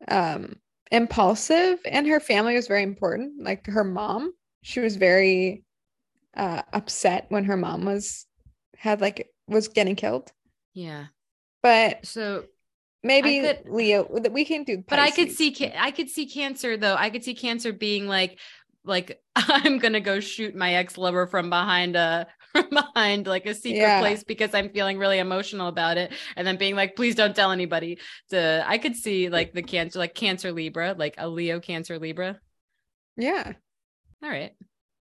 um 0.07 0.55
impulsive 0.91 1.79
and 1.85 2.07
her 2.07 2.19
family 2.19 2.55
was 2.55 2.67
very 2.67 2.83
important. 2.83 3.43
Like 3.43 3.65
her 3.67 3.83
mom, 3.83 4.33
she 4.61 4.79
was 4.79 4.95
very 4.95 5.63
uh 6.35 6.61
upset 6.71 7.25
when 7.29 7.43
her 7.45 7.57
mom 7.57 7.85
was 7.85 8.25
had 8.77 9.01
like 9.01 9.29
was 9.47 9.67
getting 9.67 9.95
killed. 9.95 10.31
Yeah. 10.73 11.07
But 11.63 12.05
so 12.05 12.43
maybe 13.01 13.39
could, 13.39 13.69
Leo, 13.69 14.03
we 14.29 14.45
can 14.45 14.63
do. 14.63 14.77
Pisces. 14.77 14.85
But 14.87 14.99
I 14.99 15.09
could 15.09 15.31
see, 15.31 15.73
I 15.77 15.91
could 15.91 16.09
see 16.09 16.27
Cancer 16.27 16.77
though. 16.77 16.95
I 16.95 17.09
could 17.09 17.23
see 17.23 17.33
Cancer 17.33 17.73
being 17.73 18.07
like, 18.07 18.39
like 18.85 19.21
I'm 19.35 19.79
gonna 19.79 20.01
go 20.01 20.19
shoot 20.19 20.55
my 20.55 20.75
ex 20.75 20.97
lover 20.97 21.25
from 21.25 21.49
behind 21.49 21.95
a 21.95 22.27
from 22.51 22.69
behind 22.69 23.25
like 23.25 23.45
a 23.45 23.55
secret 23.55 23.79
yeah. 23.79 23.99
place 23.99 24.23
because 24.23 24.53
I'm 24.53 24.69
feeling 24.69 24.99
really 24.99 25.19
emotional 25.19 25.69
about 25.69 25.97
it, 25.97 26.13
and 26.35 26.45
then 26.45 26.57
being 26.57 26.75
like, 26.75 26.95
please 26.95 27.15
don't 27.15 27.35
tell 27.35 27.51
anybody. 27.51 27.97
To 28.29 28.63
I 28.67 28.77
could 28.77 28.95
see 28.95 29.29
like 29.29 29.53
the 29.53 29.63
Cancer, 29.63 29.99
like 29.99 30.13
Cancer 30.13 30.51
Libra, 30.51 30.95
like 30.97 31.15
a 31.17 31.27
Leo 31.27 31.59
Cancer 31.59 31.97
Libra. 31.97 32.39
Yeah. 33.15 33.53
All 34.21 34.29
right. 34.29 34.51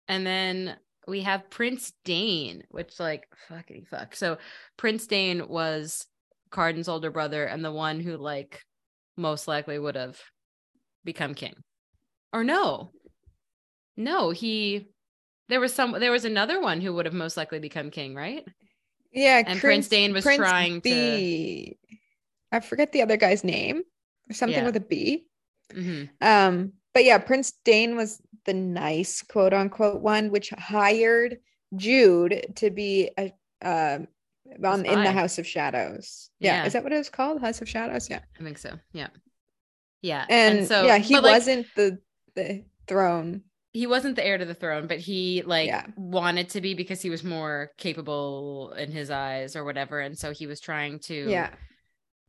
And 0.08 0.26
then 0.26 0.78
we 1.08 1.22
have 1.22 1.49
Prince 1.49 1.93
Dain, 2.06 2.64
which 2.70 2.99
like 2.99 3.28
fuck. 3.89 4.16
So 4.16 4.38
Prince 4.78 5.08
Dain 5.08 5.47
was 5.47 6.06
Cardan's 6.54 6.88
older 6.88 7.12
brother 7.12 7.43
and 7.43 7.66
the 7.66 7.72
one 7.72 7.99
who 7.99 8.16
like 8.16 8.62
most 9.18 9.47
likely 9.47 9.78
would 9.78 9.95
have 9.95 10.22
become 11.04 11.34
king. 11.34 11.56
Or 12.32 12.43
no. 12.43 12.91
No, 13.97 14.30
he 14.30 14.89
there 15.49 15.60
was 15.60 15.74
some 15.74 15.91
there 15.99 16.12
was 16.12 16.26
another 16.26 16.62
one 16.62 16.80
who 16.80 16.93
would 16.93 17.06
have 17.06 17.14
most 17.14 17.36
likely 17.36 17.60
become 17.60 17.89
king, 17.89 18.16
right? 18.16 18.45
Yeah, 19.12 19.38
and 19.38 19.45
Prince, 19.45 19.62
Prince 19.62 19.88
Dain 19.89 20.14
was 20.14 20.24
Prince 20.24 20.38
trying 20.38 20.80
B. 20.80 21.78
to 21.89 22.58
I 22.58 22.60
forget 22.62 22.91
the 22.91 23.01
other 23.01 23.18
guy's 23.18 23.43
name. 23.43 23.82
Something 24.32 24.60
yeah. 24.60 24.66
with 24.66 24.76
a 24.78 24.80
B. 24.80 25.26
Mm-hmm. 25.74 26.06
Um, 26.22 26.74
but 26.93 27.04
yeah, 27.04 27.18
Prince 27.18 27.54
Dain 27.66 27.95
was 27.95 28.22
the 28.45 28.54
nice 28.54 29.22
quote 29.22 29.54
unquote 29.54 30.01
one, 30.01 30.30
which 30.30 30.51
hired 30.51 31.39
Jude 31.76 32.54
to 32.56 32.70
be 32.70 33.12
a 33.18 33.34
uh, 33.62 33.99
on 34.64 34.82
um, 34.82 34.86
in 34.86 35.04
the 35.04 35.12
House 35.12 35.38
of 35.38 35.47
Shadows. 35.47 36.30
Yeah. 36.39 36.62
yeah. 36.62 36.66
Is 36.66 36.74
that 36.74 36.84
what 36.84 36.91
it 36.91 36.97
was 36.97 37.10
called? 37.10 37.41
House 37.41 37.62
of 37.62 37.70
Shadows? 37.70 38.10
Yeah. 38.10 38.20
I 38.39 38.43
think 38.43 38.58
so. 38.58 38.80
Yeah. 38.91 39.08
Yeah. 40.01 40.26
And, 40.30 40.60
and 40.60 40.68
so 40.68 40.86
yeah, 40.86 40.97
he 40.97 41.20
wasn't 41.20 41.66
like, 41.66 41.76
the 41.76 41.99
the 42.36 42.66
throne. 42.88 43.43
He 43.72 43.88
wasn't 43.88 44.16
the 44.16 44.26
heir 44.26 44.38
to 44.38 44.45
the 44.45 44.54
throne, 44.54 44.88
but 44.88 44.99
he 44.99 45.41
like 45.43 45.68
yeah. 45.68 45.86
wanted 45.95 46.49
to 46.49 46.62
be 46.62 46.74
because 46.74 47.01
he 47.01 47.10
was 47.10 47.24
more 47.24 47.72
capable 47.78 48.74
in 48.78 48.91
his 48.91 49.10
eyes 49.10 49.56
or 49.56 49.64
whatever. 49.64 49.99
And 49.99 50.18
so 50.18 50.32
he 50.32 50.45
was 50.45 50.60
trying 50.60 50.99
to 50.99 51.30
Yeah. 51.30 51.49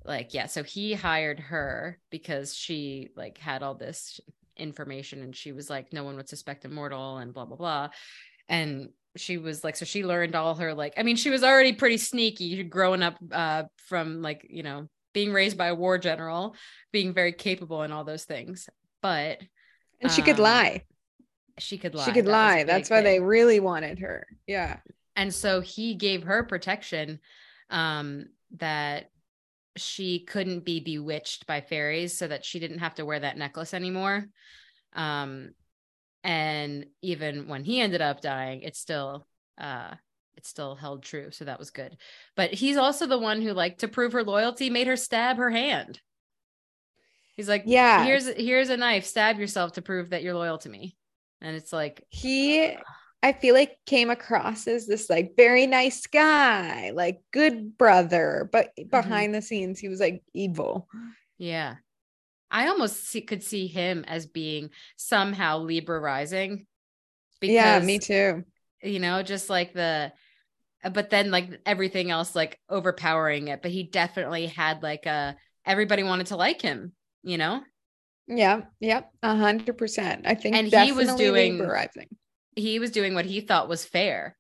Like, 0.05 0.35
yeah. 0.35 0.47
So 0.47 0.63
he 0.63 0.93
hired 0.93 1.41
her 1.41 1.99
because 2.11 2.55
she 2.55 3.09
like 3.17 3.39
had 3.39 3.63
all 3.63 3.75
this 3.75 4.21
information 4.57 5.23
and 5.23 5.35
she 5.35 5.53
was 5.53 5.69
like, 5.69 5.93
no 5.93 6.05
one 6.05 6.17
would 6.17 6.29
suspect 6.29 6.65
immortal 6.65 7.17
and 7.19 7.35
blah 7.35 7.45
blah 7.45 7.57
blah. 7.57 7.89
And 8.49 8.91
she 9.17 9.39
was 9.39 9.63
like 9.63 9.77
so 9.77 9.85
she 9.85 10.05
learned 10.05 10.35
all 10.35 10.55
her 10.57 10.75
like 10.75 10.95
i 10.97 11.03
mean 11.03 11.15
she 11.15 11.31
was 11.31 11.45
already 11.45 11.73
pretty 11.73 11.97
sneaky 11.97 12.63
growing 12.65 13.03
up 13.03 13.17
uh 13.31 13.63
from 13.77 14.23
like 14.23 14.45
you 14.49 14.63
know 14.63 14.89
being 15.15 15.33
raised 15.33 15.57
by 15.57 15.69
a 15.69 15.75
war 15.75 15.97
general 15.97 16.55
being 16.93 17.15
very 17.15 17.33
capable 17.33 17.81
and 17.81 17.93
all 17.93 18.05
those 18.05 18.25
things. 18.25 18.69
But 19.01 19.41
and 20.03 20.13
she 20.13 20.21
um, 20.21 20.27
could 20.27 20.39
lie. 20.39 20.83
she 21.59 21.79
could 21.79 21.95
lie. 21.95 22.05
she 22.05 22.13
could 22.13 22.27
that 22.27 22.31
lie. 22.31 22.65
That's 22.65 22.91
why 22.91 22.97
thing. 22.97 23.05
they 23.05 23.21
really 23.21 23.61
wanted 23.61 24.01
her. 24.01 24.27
Yeah. 24.47 24.79
And 25.17 25.33
so 25.33 25.63
he 25.63 25.95
gave 25.95 26.25
her 26.25 26.43
protection 26.45 27.21
um 27.71 28.27
that 28.59 29.11
she 29.77 30.21
couldn't 30.21 30.65
be 30.65 30.81
bewitched 30.81 31.47
by 31.47 31.61
fairies 31.61 32.17
so 32.17 32.29
that 32.29 32.45
she 32.45 32.61
didn't 32.61 32.79
have 32.79 32.95
to 32.97 33.07
wear 33.07 33.21
that 33.21 33.39
necklace 33.39 33.73
anymore. 33.73 34.27
Um 34.95 35.51
and 36.25 36.87
even 37.03 37.47
when 37.47 37.63
he 37.63 37.81
ended 37.81 38.01
up 38.01 38.21
dying 38.21 38.63
it 38.63 38.75
still 38.75 39.27
uh 39.59 39.95
it 40.37 40.47
still 40.47 40.75
held 40.75 41.03
true. 41.03 41.31
So 41.31 41.45
that 41.45 41.59
was 41.59 41.71
good. 41.71 41.97
But 42.37 42.53
he's 42.53 42.77
also 42.77 43.07
the 43.07 43.19
one 43.19 43.41
who 43.41 43.53
like 43.53 43.79
to 43.79 43.89
prove 43.89 44.13
her 44.13 44.25
loyalty 44.25 44.71
made 44.71 44.87
her 44.87 44.97
stab 44.97 45.37
her 45.37 45.51
hand. 45.51 46.01
He's 47.37 47.49
like 47.49 47.65
yeah. 47.67 48.05
Here's 48.05 48.27
here's 48.27 48.71
a 48.71 48.77
knife. 48.77 49.05
Stab 49.05 49.39
yourself 49.39 49.73
to 49.73 49.83
prove 49.83 50.11
that 50.11 50.23
you're 50.23 50.35
loyal 50.35 50.59
to 50.59 50.69
me. 50.69 50.97
And 51.41 51.57
it's 51.57 51.73
like 51.73 52.05
he 52.09 52.77
i 53.23 53.33
feel 53.33 53.55
like 53.55 53.79
came 53.87 54.11
across 54.11 54.69
as 54.69 54.87
this 54.87 55.09
like 55.09 55.33
very 55.35 55.67
nice 55.67 56.07
guy 56.07 56.91
like 56.95 57.21
good 57.31 57.79
brother 57.79 58.51
but 58.53 58.69
mm-hmm. 58.79 58.91
behind 58.91 59.29
mm-hmm. 59.29 59.33
the 59.33 59.43
scenes 59.43 59.79
he 59.79 59.89
was 59.89 60.01
like 60.01 60.23
evil. 60.33 60.89
Yeah 61.39 61.77
I 62.55 62.69
almost 62.69 63.09
see, 63.09 63.21
could 63.21 63.43
see 63.43 63.67
him 63.67 64.05
as 64.07 64.27
being 64.27 64.71
somehow 64.97 65.59
Libra 65.59 65.99
rising. 65.99 66.67
Because, 67.41 67.55
yeah, 67.55 67.81
me 67.81 67.99
too. 67.99 68.45
You 68.83 69.01
know, 69.01 69.23
just 69.23 69.51
like 69.51 69.75
the, 69.75 70.13
uh, 70.83 70.91
but 70.91 71.11
then 71.11 71.31
like 71.33 71.61
everything 71.67 72.11
else, 72.11 72.37
like 72.37 72.61
overpowering 72.71 73.49
it. 73.49 73.61
But 73.61 73.73
he 73.73 73.83
definitely 73.83 74.47
had 74.47 74.83
like 74.83 75.05
a, 75.05 75.37
everybody 75.67 76.05
wanted 76.05 76.29
to 76.29 76.37
like 76.37 76.63
him, 76.63 76.93
you 77.25 77.39
know? 77.39 77.61
Yeah, 78.27 78.63
yeah, 78.81 79.03
a 79.23 79.37
hundred 79.37 79.77
percent. 79.77 80.23
I 80.27 80.35
think 80.35 80.57
and 80.57 80.69
he 80.69 80.93
was 80.93 81.15
doing. 81.17 81.61
He 82.57 82.79
was 82.79 82.91
doing 82.91 83.15
what 83.15 83.27
he 83.27 83.41
thought 83.41 83.69
was 83.69 83.85
fair. 83.85 84.37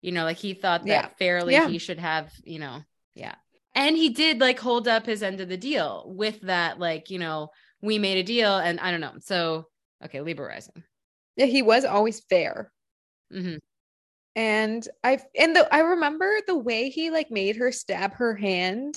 You 0.00 0.12
know, 0.12 0.24
like 0.24 0.36
he 0.36 0.54
thought 0.54 0.82
that 0.82 0.88
yeah. 0.88 1.08
fairly 1.18 1.54
yeah. 1.54 1.68
he 1.68 1.78
should 1.78 1.98
have, 1.98 2.30
you 2.44 2.60
know, 2.60 2.82
yeah. 3.14 3.34
And 3.80 3.96
he 3.96 4.10
did 4.10 4.40
like 4.40 4.58
hold 4.58 4.86
up 4.86 5.06
his 5.06 5.22
end 5.22 5.40
of 5.40 5.48
the 5.48 5.56
deal 5.56 6.04
with 6.06 6.38
that, 6.42 6.78
like, 6.78 7.08
you 7.08 7.18
know, 7.18 7.48
we 7.80 7.98
made 7.98 8.18
a 8.18 8.22
deal 8.22 8.58
and 8.58 8.78
I 8.78 8.90
don't 8.90 9.00
know. 9.00 9.14
So, 9.20 9.68
okay, 10.04 10.20
Libra 10.20 10.48
Rising. 10.48 10.84
Yeah, 11.36 11.46
he 11.46 11.62
was 11.62 11.86
always 11.86 12.20
fair. 12.20 12.70
Mm-hmm. 13.32 13.56
And 14.36 14.86
I 15.02 15.20
and 15.34 15.56
the 15.56 15.74
I 15.74 15.78
remember 15.78 16.30
the 16.46 16.58
way 16.58 16.90
he 16.90 17.10
like 17.10 17.30
made 17.30 17.56
her 17.56 17.72
stab 17.72 18.12
her 18.16 18.36
hand 18.36 18.96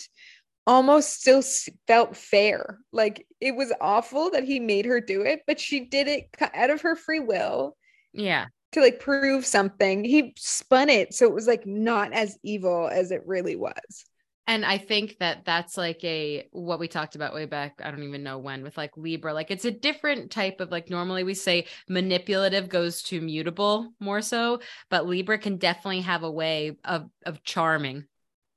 almost 0.68 1.14
still 1.14 1.42
felt 1.88 2.18
fair. 2.18 2.80
Like 2.92 3.26
it 3.40 3.56
was 3.56 3.72
awful 3.80 4.32
that 4.32 4.44
he 4.44 4.60
made 4.60 4.86
her 4.86 5.00
do 5.00 5.22
it, 5.22 5.44
but 5.48 5.62
she 5.62 5.86
did 5.86 6.10
it 6.10 6.28
out 6.54 6.70
of 6.70 6.82
her 6.82 6.98
free 6.98 7.22
will. 7.22 7.78
Yeah. 8.12 8.48
To 8.74 8.82
like 8.82 9.00
prove 9.00 9.46
something. 9.46 10.04
He 10.04 10.34
spun 10.38 10.90
it 10.90 11.14
so 11.14 11.26
it 11.26 11.34
was 11.34 11.48
like 11.48 11.66
not 11.66 12.12
as 12.12 12.38
evil 12.44 12.90
as 12.90 13.12
it 13.12 13.26
really 13.26 13.56
was. 13.56 14.04
And 14.46 14.66
I 14.66 14.78
think 14.78 15.18
that 15.20 15.46
that's 15.46 15.78
like 15.78 16.04
a 16.04 16.48
what 16.52 16.80
we 16.80 16.90
talked 16.90 17.16
about 17.16 17.34
way 17.34 17.46
back. 17.46 17.80
I 17.82 17.90
don't 17.92 18.04
even 18.04 18.24
know 18.24 18.40
when 18.40 18.62
with 18.62 18.76
like 18.76 18.98
Libra. 18.98 19.34
Like 19.34 19.52
it's 19.52 19.64
a 19.64 19.72
different 19.72 20.32
type 20.32 20.60
of 20.60 20.70
like 20.70 20.90
normally 20.90 21.24
we 21.24 21.34
say 21.34 21.68
manipulative 21.88 22.68
goes 22.68 23.04
to 23.04 23.22
mutable 23.22 23.94
more 24.02 24.22
so, 24.22 24.60
but 24.90 25.08
Libra 25.08 25.38
can 25.38 25.58
definitely 25.58 26.02
have 26.02 26.24
a 26.24 26.32
way 26.32 26.78
of 26.84 27.10
of 27.26 27.44
charming 27.44 28.06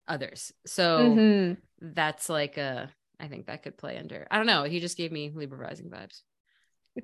others. 0.08 0.52
So 0.66 1.00
mm-hmm. 1.00 1.94
that's 1.94 2.28
like 2.28 2.56
a 2.56 2.90
I 3.20 3.28
think 3.28 3.46
that 3.46 3.62
could 3.62 3.78
play 3.78 3.96
under. 3.96 4.26
I 4.30 4.38
don't 4.38 4.46
know. 4.46 4.64
He 4.64 4.80
just 4.80 4.96
gave 4.96 5.12
me 5.12 5.30
Libra 5.32 5.58
rising 5.58 5.88
vibes. 5.88 6.22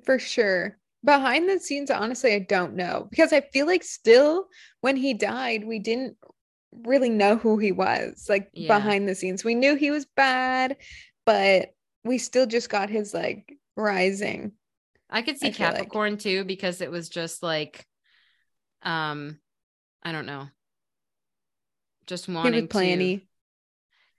For 0.05 0.19
sure. 0.19 0.77
Behind 1.05 1.47
the 1.47 1.59
scenes, 1.59 1.89
honestly, 1.89 2.33
I 2.33 2.39
don't 2.39 2.75
know 2.75 3.07
because 3.09 3.31
I 3.31 3.41
feel 3.41 3.65
like 3.65 3.83
still 3.83 4.47
when 4.81 4.97
he 4.97 5.13
died, 5.13 5.63
we 5.63 5.79
didn't 5.79 6.17
really 6.83 7.09
know 7.09 7.37
who 7.37 7.57
he 7.57 7.71
was 7.71 8.25
like 8.29 8.49
yeah. 8.53 8.75
behind 8.75 9.07
the 9.07 9.15
scenes. 9.15 9.43
We 9.43 9.55
knew 9.55 9.75
he 9.75 9.91
was 9.91 10.05
bad, 10.15 10.77
but 11.25 11.69
we 12.03 12.17
still 12.17 12.45
just 12.45 12.69
got 12.69 12.89
his 12.89 13.13
like 13.13 13.57
rising. 13.75 14.53
I 15.09 15.21
could 15.21 15.37
see 15.37 15.47
I 15.47 15.51
Capricorn 15.51 16.13
like. 16.13 16.21
too 16.21 16.43
because 16.43 16.81
it 16.81 16.91
was 16.91 17.09
just 17.09 17.43
like 17.43 17.85
um 18.81 19.39
I 20.01 20.11
don't 20.11 20.25
know. 20.25 20.47
Just 22.07 22.27
wanting 22.27 22.67
to 22.67 22.67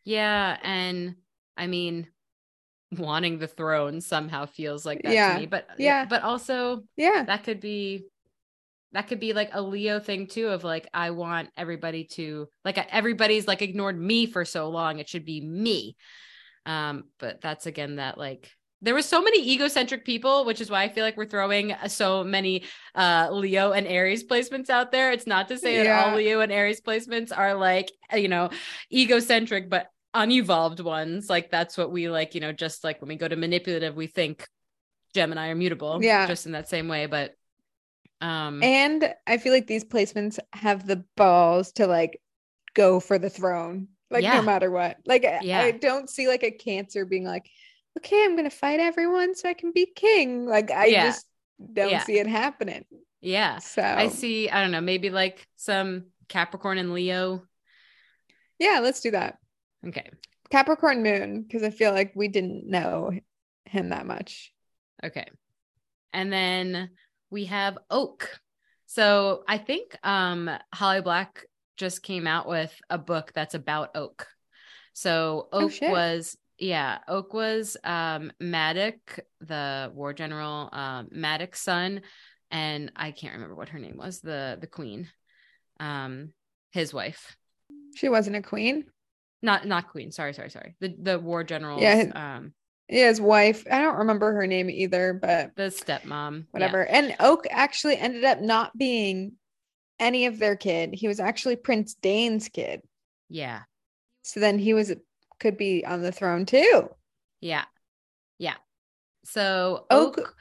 Yeah, 0.05 0.57
and 0.63 1.17
I 1.57 1.67
mean 1.67 2.09
wanting 2.91 3.39
the 3.39 3.49
throne 3.49 4.01
somehow 4.01 4.47
feels 4.47 4.87
like 4.87 5.03
that 5.03 5.13
yeah. 5.13 5.35
to 5.35 5.41
me. 5.41 5.47
But 5.47 5.69
yeah, 5.79 6.05
but 6.05 6.23
also 6.23 6.85
yeah, 6.97 7.25
that 7.27 7.45
could 7.45 7.61
be 7.61 8.07
that 8.95 9.09
could 9.09 9.21
be 9.21 9.33
like 9.33 9.51
a 9.53 9.61
Leo 9.61 9.99
thing 10.01 10.27
too 10.29 10.49
of 10.49 10.65
like 10.65 10.89
I 10.95 11.11
want 11.11 11.51
everybody 11.57 12.05
to 12.13 12.49
like 12.65 12.79
everybody's 12.91 13.47
like 13.47 13.61
ignored 13.61 14.01
me 14.01 14.27
for 14.27 14.45
so 14.45 14.71
long 14.71 14.99
it 15.01 15.09
should 15.09 15.25
be 15.25 15.41
me. 15.41 15.97
Um 16.65 17.05
but 17.19 17.41
that's 17.41 17.67
again 17.67 17.97
that 17.97 18.17
like 18.17 18.51
there 18.83 18.95
was 18.95 19.07
so 19.07 19.21
many 19.21 19.53
egocentric 19.53 20.05
people 20.05 20.45
which 20.45 20.61
is 20.61 20.71
why 20.71 20.83
I 20.85 20.89
feel 20.89 21.05
like 21.05 21.17
we're 21.17 21.27
throwing 21.27 21.73
uh, 21.73 21.89
so 21.89 22.23
many 22.23 22.63
uh 22.95 23.29
Leo 23.33 23.73
and 23.73 23.87
Aries 23.87 24.25
placements 24.25 24.71
out 24.71 24.93
there. 24.93 25.11
It's 25.11 25.27
not 25.27 25.49
to 25.49 25.59
say 25.59 25.77
yeah. 25.77 25.85
that 25.85 26.09
all 26.09 26.17
Leo 26.17 26.41
and 26.41 26.53
Aries 26.53 26.81
placements 26.81 27.37
are 27.37 27.55
like 27.55 27.91
uh, 28.13 28.17
you 28.17 28.29
know 28.29 28.51
egocentric 28.93 29.69
but 29.69 29.89
unevolved 30.15 30.79
ones. 30.79 31.29
Like 31.29 31.51
that's 31.51 31.77
what 31.77 31.91
we 31.91 32.09
like 32.09 32.37
you 32.37 32.41
know 32.41 32.53
just 32.53 32.85
like 32.85 33.01
when 33.01 33.09
we 33.09 33.17
go 33.17 33.27
to 33.27 33.37
manipulative 33.37 33.97
we 33.97 34.07
think 34.07 34.47
Gemini 35.15 35.49
are 35.49 35.55
mutable 35.57 35.99
yeah. 36.01 36.29
just 36.29 36.47
in 36.47 36.53
that 36.53 36.69
same 36.69 36.87
way. 36.87 37.07
But 37.07 37.35
um, 38.21 38.63
and 38.63 39.15
I 39.27 39.39
feel 39.39 39.53
like 39.53 39.67
these 39.67 39.85
placements 39.85 40.39
have 40.53 40.87
the 40.87 41.05
balls 41.17 41.73
to 41.73 41.87
like 41.87 42.21
go 42.75 43.01
for 43.01 43.19
the 43.19 43.31
throne, 43.31 43.89
like 44.11 44.23
yeah. 44.23 44.35
no 44.35 44.43
matter 44.43 44.71
what. 44.71 44.99
Like 45.07 45.23
yeah. 45.23 45.61
I 45.61 45.73
don't 45.73 46.09
see 46.09 46.29
like 46.29 46.43
a 46.43 46.51
cancer 46.51 47.05
being 47.05 47.25
like, 47.25 47.49
okay, 47.99 48.25
I'm 48.25 48.37
gonna 48.37 48.51
fight 48.51 48.81
everyone 48.81 49.35
so 49.35 49.49
I 49.49 49.55
can 49.55 49.73
be 49.73 49.87
king. 49.87 50.47
Like 50.47 50.71
I 50.71 50.87
yeah. 50.87 51.07
just 51.07 51.27
don't 51.73 52.03
see 52.03 52.19
it 52.19 52.27
happening. 52.27 52.85
Yeah. 53.21 53.59
So 53.59 53.83
I 53.83 54.09
see, 54.09 54.51
I 54.51 54.61
don't 54.61 54.71
know, 54.71 54.81
maybe 54.81 55.11
like 55.11 55.47
some 55.57 56.07
Capricorn 56.29 56.79
and 56.79 56.93
Leo. 56.93 57.45
Yeah, 58.59 58.81
let's 58.83 59.01
do 59.01 59.13
that. 59.13 59.39
Okay. 59.87 60.11
Capricorn 60.51 61.03
moon, 61.03 61.43
because 61.43 61.63
I 61.63 61.71
feel 61.71 61.93
like 61.93 62.13
we 62.15 62.29
didn't 62.29 62.69
know 62.69 63.13
him 63.65 63.89
that 63.89 64.07
much. 64.07 64.53
Okay. 65.03 65.27
And 66.13 66.33
then 66.33 66.91
we 67.35 67.47
have 67.47 67.77
Oak. 67.91 68.41
So 68.87 69.43
I 69.49 69.59
think 69.59 69.97
um, 70.05 70.49
Holly 70.73 71.01
Black 71.01 71.45
just 71.77 72.05
came 72.05 72.29
out 72.29 72.49
with 72.49 72.73
a 72.89 72.97
book 72.97 73.33
that's 73.35 73.57
about 73.57 73.97
Oak. 73.97 74.29
So 74.93 75.49
oh, 75.53 75.65
Oak 75.65 75.73
oh, 75.83 75.91
was 75.91 76.39
yeah, 76.59 76.99
Oak 77.09 77.35
was 77.35 77.77
um 77.83 78.33
Madoc, 78.41 79.19
the 79.41 79.91
war 79.93 80.13
general, 80.13 80.69
um 80.73 81.09
Madoc's 81.11 81.61
son, 81.61 82.03
and 82.53 82.93
I 82.95 83.11
can't 83.11 83.35
remember 83.35 83.57
what 83.57 83.71
her 83.71 83.81
name 83.81 83.97
was, 83.97 84.21
the 84.21 84.57
the 84.61 84.69
queen. 84.69 85.09
Um 85.81 86.33
his 86.71 86.95
wife. 86.95 87.37
She 87.97 88.09
wasn't 88.09 88.37
a 88.37 88.43
queen? 88.43 88.85
Not 89.43 89.67
not 89.67 89.89
queen, 89.89 90.13
sorry, 90.13 90.35
sorry, 90.35 90.51
sorry. 90.51 90.77
The 90.79 90.95
the 90.97 91.19
war 91.19 91.43
general 91.43 91.81
yeah, 91.81 92.13
um 92.15 92.53
yeah, 92.89 93.09
his 93.09 93.21
wife. 93.21 93.67
I 93.71 93.81
don't 93.81 93.99
remember 93.99 94.33
her 94.35 94.47
name 94.47 94.69
either, 94.69 95.15
but 95.15 95.57
the 95.57 95.65
stepmom. 95.65 96.47
Whatever. 96.51 96.87
Yeah. 96.89 96.99
And 96.99 97.17
Oak 97.21 97.47
actually 97.51 97.97
ended 97.97 98.25
up 98.25 98.41
not 98.41 98.77
being 98.77 99.33
any 99.99 100.27
of 100.27 100.39
their 100.39 100.57
kid. 100.57 100.95
He 100.95 101.09
was 101.09 101.21
actually 101.21 101.57
Prince 101.57 101.95
Dain's 101.95 102.49
kid. 102.49 102.83
Yeah. 103.29 103.63
So 104.23 104.41
then 104.41 104.59
he 104.59 104.75
was 104.75 104.93
could 105.41 105.57
be 105.57 105.85
on 105.85 106.03
the 106.03 106.13
throne 106.13 106.45
too. 106.45 106.91
Yeah. 107.41 107.65
Yeah. 108.39 108.57
So 109.25 109.87
Oak, 109.91 110.19
Oak 110.19 110.35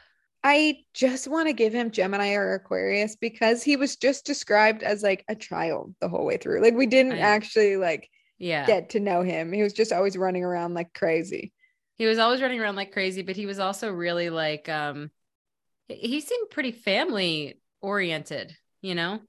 I 0.43 0.79
just 0.93 1.29
want 1.29 1.47
to 1.47 1.53
give 1.53 1.73
him 1.73 1.91
Gemini 1.91 2.33
or 2.33 2.55
Aquarius 2.55 3.15
because 3.15 3.63
he 3.63 3.77
was 3.77 3.95
just 3.95 4.25
described 4.25 4.83
as 4.83 5.01
like 5.01 5.23
a 5.29 5.35
child 5.35 5.95
the 6.01 6.09
whole 6.09 6.25
way 6.25 6.35
through. 6.35 6.61
Like 6.61 6.75
we 6.75 6.87
didn't 6.87 7.13
I, 7.13 7.19
actually 7.19 7.77
like 7.77 8.09
yeah 8.37 8.65
get 8.65 8.89
to 8.89 8.99
know 8.99 9.21
him. 9.21 9.53
He 9.53 9.63
was 9.63 9.71
just 9.71 9.93
always 9.93 10.17
running 10.17 10.43
around 10.43 10.73
like 10.73 10.93
crazy 10.93 11.52
he 11.97 12.05
was 12.05 12.17
always 12.17 12.41
running 12.41 12.59
around 12.59 12.75
like 12.75 12.91
crazy, 12.91 13.21
but 13.21 13.35
he 13.35 13.45
was 13.45 13.59
also 13.59 13.91
really 13.91 14.29
like 14.29 14.67
um 14.69 15.11
he 15.87 16.21
seemed 16.21 16.49
pretty 16.49 16.71
family 16.71 17.59
oriented, 17.81 18.55
you 18.81 18.95
know? 18.95 19.19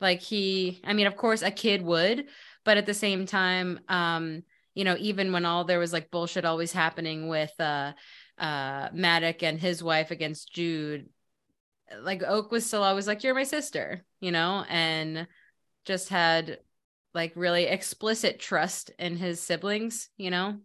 Like 0.00 0.20
he 0.20 0.80
I 0.84 0.92
mean, 0.92 1.06
of 1.06 1.16
course 1.16 1.42
a 1.42 1.50
kid 1.50 1.82
would, 1.82 2.26
but 2.64 2.76
at 2.76 2.86
the 2.86 2.94
same 2.94 3.26
time, 3.26 3.80
um, 3.88 4.42
you 4.74 4.84
know, 4.84 4.96
even 4.98 5.32
when 5.32 5.46
all 5.46 5.64
there 5.64 5.78
was 5.78 5.92
like 5.92 6.10
bullshit 6.10 6.44
always 6.44 6.72
happening 6.72 7.28
with 7.28 7.52
uh 7.60 7.92
uh 8.38 8.90
Madoc 8.90 9.42
and 9.42 9.58
his 9.58 9.82
wife 9.82 10.10
against 10.10 10.52
Jude, 10.52 11.08
like 12.00 12.22
Oak 12.22 12.50
was 12.50 12.66
still 12.66 12.82
always 12.82 13.06
like, 13.06 13.22
You're 13.22 13.34
my 13.34 13.44
sister, 13.44 14.04
you 14.20 14.32
know, 14.32 14.64
and 14.68 15.26
just 15.84 16.08
had 16.08 16.58
like 17.14 17.32
really 17.36 17.64
explicit 17.64 18.38
trust 18.38 18.90
in 18.98 19.16
his 19.16 19.40
siblings, 19.40 20.10
you 20.16 20.30
know? 20.30 20.58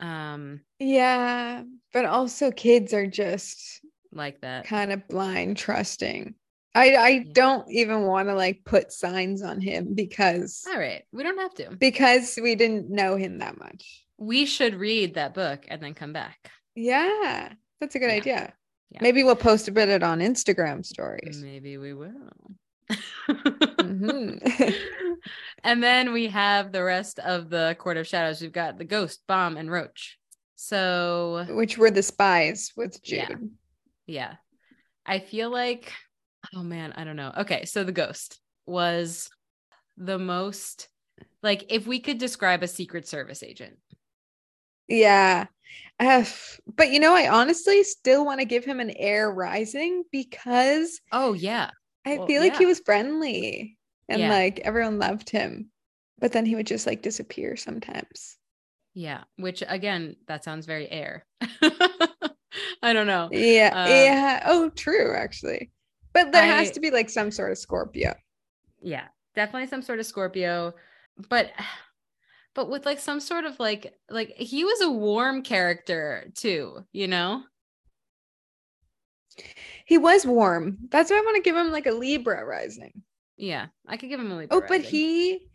Um 0.00 0.60
yeah, 0.78 1.62
but 1.92 2.04
also 2.04 2.50
kids 2.50 2.92
are 2.92 3.06
just 3.06 3.80
like 4.12 4.40
that. 4.40 4.66
Kind 4.66 4.92
of 4.92 5.06
blind 5.08 5.56
trusting. 5.56 6.34
I 6.74 6.94
I 6.94 7.08
yeah. 7.08 7.22
don't 7.32 7.70
even 7.70 8.02
want 8.02 8.28
to 8.28 8.34
like 8.34 8.64
put 8.64 8.92
signs 8.92 9.42
on 9.42 9.60
him 9.60 9.94
because 9.94 10.62
All 10.68 10.78
right, 10.78 11.04
we 11.12 11.22
don't 11.22 11.38
have 11.38 11.54
to. 11.54 11.76
Because 11.76 12.38
we 12.40 12.54
didn't 12.54 12.90
know 12.90 13.16
him 13.16 13.38
that 13.38 13.58
much. 13.58 14.04
We 14.18 14.46
should 14.46 14.74
read 14.74 15.14
that 15.14 15.34
book 15.34 15.64
and 15.68 15.82
then 15.82 15.94
come 15.94 16.12
back. 16.12 16.50
Yeah. 16.74 17.52
That's 17.80 17.94
a 17.94 17.98
good 17.98 18.10
yeah. 18.10 18.16
idea. 18.16 18.52
Yeah. 18.90 18.98
Maybe 19.02 19.24
we'll 19.24 19.36
post 19.36 19.68
a 19.68 19.72
bit 19.72 20.02
on 20.02 20.20
Instagram 20.20 20.84
stories. 20.84 21.42
Maybe 21.42 21.76
we 21.76 21.92
will. 21.92 22.12
Mm-hmm. 22.90 24.38
and 25.64 25.82
then 25.82 26.12
we 26.12 26.28
have 26.28 26.72
the 26.72 26.82
rest 26.82 27.18
of 27.18 27.50
the 27.50 27.76
Court 27.78 27.96
of 27.96 28.06
Shadows. 28.06 28.40
We've 28.40 28.52
got 28.52 28.78
the 28.78 28.84
Ghost, 28.84 29.22
Bomb, 29.26 29.56
and 29.56 29.70
Roach. 29.70 30.18
So, 30.56 31.46
which 31.50 31.76
were 31.76 31.90
the 31.90 32.02
spies 32.02 32.72
with 32.76 33.02
Jude. 33.02 33.18
Yeah. 33.18 33.36
yeah. 34.06 34.34
I 35.04 35.18
feel 35.18 35.50
like, 35.50 35.92
oh 36.54 36.62
man, 36.62 36.92
I 36.96 37.04
don't 37.04 37.16
know. 37.16 37.32
Okay. 37.38 37.64
So, 37.66 37.84
the 37.84 37.92
Ghost 37.92 38.40
was 38.64 39.28
the 39.96 40.18
most, 40.18 40.88
like, 41.42 41.66
if 41.68 41.86
we 41.86 42.00
could 42.00 42.18
describe 42.18 42.62
a 42.62 42.68
Secret 42.68 43.06
Service 43.06 43.42
agent. 43.42 43.76
Yeah. 44.88 45.46
Uh, 45.98 46.24
but 46.66 46.90
you 46.90 47.00
know, 47.00 47.14
I 47.14 47.28
honestly 47.28 47.82
still 47.82 48.24
want 48.24 48.40
to 48.40 48.46
give 48.46 48.64
him 48.64 48.80
an 48.80 48.90
air 48.90 49.30
rising 49.30 50.04
because. 50.12 51.00
Oh, 51.12 51.32
yeah. 51.32 51.70
I 52.06 52.18
well, 52.18 52.26
feel 52.26 52.40
like 52.40 52.52
yeah. 52.52 52.58
he 52.60 52.66
was 52.66 52.80
friendly 52.80 53.76
and 54.08 54.20
yeah. 54.20 54.30
like 54.30 54.60
everyone 54.60 54.98
loved 54.98 55.28
him. 55.28 55.70
But 56.18 56.32
then 56.32 56.46
he 56.46 56.54
would 56.54 56.66
just 56.66 56.86
like 56.86 57.02
disappear 57.02 57.56
sometimes. 57.56 58.38
Yeah, 58.94 59.24
which 59.36 59.62
again, 59.68 60.16
that 60.28 60.44
sounds 60.44 60.64
very 60.64 60.90
air. 60.90 61.26
I 62.82 62.94
don't 62.94 63.06
know. 63.06 63.28
Yeah, 63.30 63.70
uh, 63.74 63.88
yeah. 63.88 64.42
Oh, 64.46 64.70
true, 64.70 65.14
actually. 65.14 65.70
But 66.14 66.32
there 66.32 66.42
I, 66.42 66.46
has 66.46 66.70
to 66.70 66.80
be 66.80 66.90
like 66.90 67.10
some 67.10 67.30
sort 67.30 67.50
of 67.50 67.58
Scorpio. 67.58 68.14
Yeah, 68.80 69.08
definitely 69.34 69.68
some 69.68 69.82
sort 69.82 69.98
of 69.98 70.06
Scorpio. 70.06 70.72
But 71.28 71.52
but 72.54 72.70
with 72.70 72.86
like 72.86 72.98
some 72.98 73.20
sort 73.20 73.44
of 73.44 73.60
like 73.60 73.92
like 74.08 74.30
he 74.36 74.64
was 74.64 74.80
a 74.80 74.90
warm 74.90 75.42
character 75.42 76.32
too, 76.34 76.86
you 76.92 77.08
know? 77.08 77.42
He 79.84 79.98
was 79.98 80.26
warm. 80.26 80.78
That's 80.90 81.10
why 81.10 81.18
I 81.18 81.20
want 81.20 81.36
to 81.36 81.42
give 81.42 81.56
him 81.56 81.70
like 81.70 81.86
a 81.86 81.92
Libra 81.92 82.44
rising. 82.44 83.02
Yeah, 83.36 83.66
I 83.86 83.96
could 83.96 84.08
give 84.08 84.20
him 84.20 84.30
a 84.30 84.36
Libra. 84.36 84.56
Oh, 84.56 84.62
but 84.66 84.80
he 84.80 85.48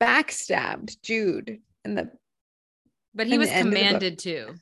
backstabbed 0.00 1.02
Jude 1.02 1.60
in 1.84 1.94
the 1.94 2.10
but 3.14 3.26
he 3.26 3.38
was 3.38 3.50
commanded 3.50 4.18
to. 4.20 4.54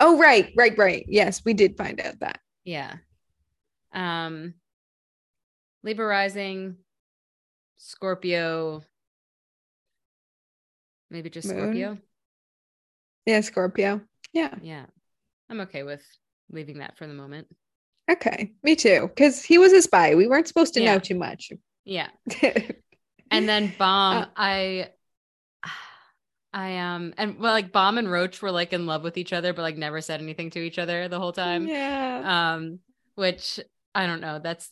Oh, 0.00 0.18
right, 0.18 0.52
right, 0.56 0.76
right. 0.78 1.04
Yes, 1.08 1.42
we 1.44 1.54
did 1.54 1.76
find 1.76 2.00
out 2.00 2.20
that. 2.20 2.40
Yeah. 2.64 2.94
Um 3.92 4.54
Libra 5.82 6.06
rising, 6.06 6.76
Scorpio. 7.76 8.82
Maybe 11.10 11.30
just 11.30 11.48
Moon. 11.48 11.58
Scorpio. 11.58 11.98
Yeah, 13.26 13.40
Scorpio. 13.40 14.00
Yeah. 14.32 14.54
Yeah. 14.62 14.86
I'm 15.50 15.60
okay 15.60 15.82
with 15.82 16.02
leaving 16.50 16.78
that 16.78 16.96
for 16.96 17.06
the 17.06 17.14
moment. 17.14 17.46
Okay. 18.10 18.52
Me 18.62 18.76
too. 18.76 19.08
Because 19.08 19.42
he 19.42 19.58
was 19.58 19.72
a 19.72 19.82
spy. 19.82 20.14
We 20.14 20.26
weren't 20.26 20.48
supposed 20.48 20.74
to 20.74 20.82
yeah. 20.82 20.94
know 20.94 20.98
too 21.00 21.14
much. 21.14 21.52
Yeah. 21.84 22.08
and 23.30 23.48
then 23.48 23.72
Bomb, 23.78 24.24
uh, 24.24 24.26
I 24.36 24.90
I 26.52 26.78
um 26.78 27.14
and 27.18 27.38
well 27.38 27.52
like 27.52 27.72
Bomb 27.72 27.98
and 27.98 28.10
Roach 28.10 28.40
were 28.40 28.52
like 28.52 28.72
in 28.72 28.86
love 28.86 29.02
with 29.02 29.16
each 29.16 29.32
other, 29.32 29.52
but 29.52 29.62
like 29.62 29.76
never 29.76 30.00
said 30.00 30.20
anything 30.20 30.50
to 30.50 30.60
each 30.60 30.78
other 30.78 31.08
the 31.08 31.18
whole 31.18 31.32
time. 31.32 31.66
Yeah. 31.66 32.54
Um, 32.54 32.78
which 33.14 33.60
I 33.94 34.06
don't 34.06 34.20
know. 34.20 34.38
That's 34.38 34.70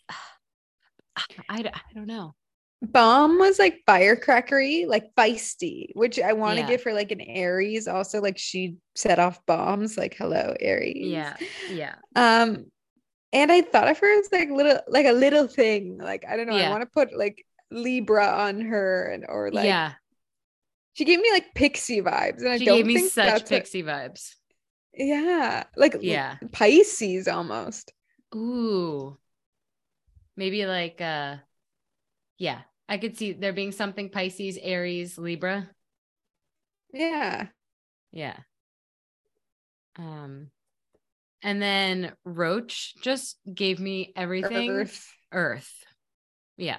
I, 1.16 1.24
I 1.48 1.72
don't 1.94 2.06
know. 2.06 2.34
Bomb 2.82 3.38
was 3.38 3.60
like 3.60 3.82
firecrackery, 3.86 4.88
like 4.88 5.14
feisty, 5.16 5.90
which 5.94 6.18
I 6.18 6.32
want 6.32 6.56
to 6.56 6.62
yeah. 6.62 6.68
give 6.68 6.82
her 6.82 6.92
like 6.92 7.12
an 7.12 7.20
Aries. 7.20 7.86
Also, 7.86 8.20
like 8.20 8.38
she 8.38 8.76
set 8.96 9.20
off 9.20 9.44
bombs, 9.46 9.96
like 9.96 10.16
hello, 10.16 10.54
Aries. 10.58 11.06
Yeah. 11.06 11.36
Yeah. 11.70 11.94
Um, 12.16 12.66
and 13.32 13.50
I 13.50 13.62
thought 13.62 13.88
of 13.88 13.98
her 13.98 14.20
as 14.20 14.28
like 14.32 14.50
little 14.50 14.80
like 14.88 15.06
a 15.06 15.12
little 15.12 15.46
thing. 15.46 15.98
Like, 15.98 16.24
I 16.28 16.36
don't 16.36 16.46
know, 16.46 16.56
yeah. 16.56 16.68
I 16.68 16.70
want 16.70 16.82
to 16.82 16.86
put 16.86 17.16
like 17.16 17.44
Libra 17.70 18.26
on 18.26 18.60
her 18.60 19.04
and 19.06 19.24
or 19.28 19.50
like 19.50 19.64
yeah 19.64 19.92
she 20.94 21.04
gave 21.04 21.20
me 21.20 21.30
like 21.32 21.54
pixie 21.54 22.02
vibes, 22.02 22.38
and 22.38 22.48
I 22.48 22.58
don't 22.58 22.76
gave 22.76 22.86
me 22.86 22.96
think 22.96 23.12
such 23.12 23.48
pixie 23.48 23.82
what... 23.82 23.94
vibes. 23.94 24.34
Yeah, 24.94 25.64
like 25.76 25.96
yeah, 26.00 26.36
Pisces 26.52 27.28
almost. 27.28 27.92
Ooh, 28.34 29.16
maybe 30.36 30.66
like 30.66 31.00
uh, 31.00 31.36
yeah, 32.36 32.60
I 32.88 32.98
could 32.98 33.16
see 33.16 33.32
there 33.32 33.54
being 33.54 33.72
something 33.72 34.10
Pisces, 34.10 34.58
Aries, 34.60 35.16
Libra. 35.16 35.70
Yeah, 36.92 37.46
yeah. 38.10 38.36
Um, 39.96 40.50
and 41.42 41.60
then 41.60 42.12
Roach 42.24 42.94
just 43.02 43.38
gave 43.52 43.80
me 43.80 44.12
everything. 44.16 44.70
Earth. 44.70 45.12
Earth. 45.32 45.72
Yeah. 46.56 46.78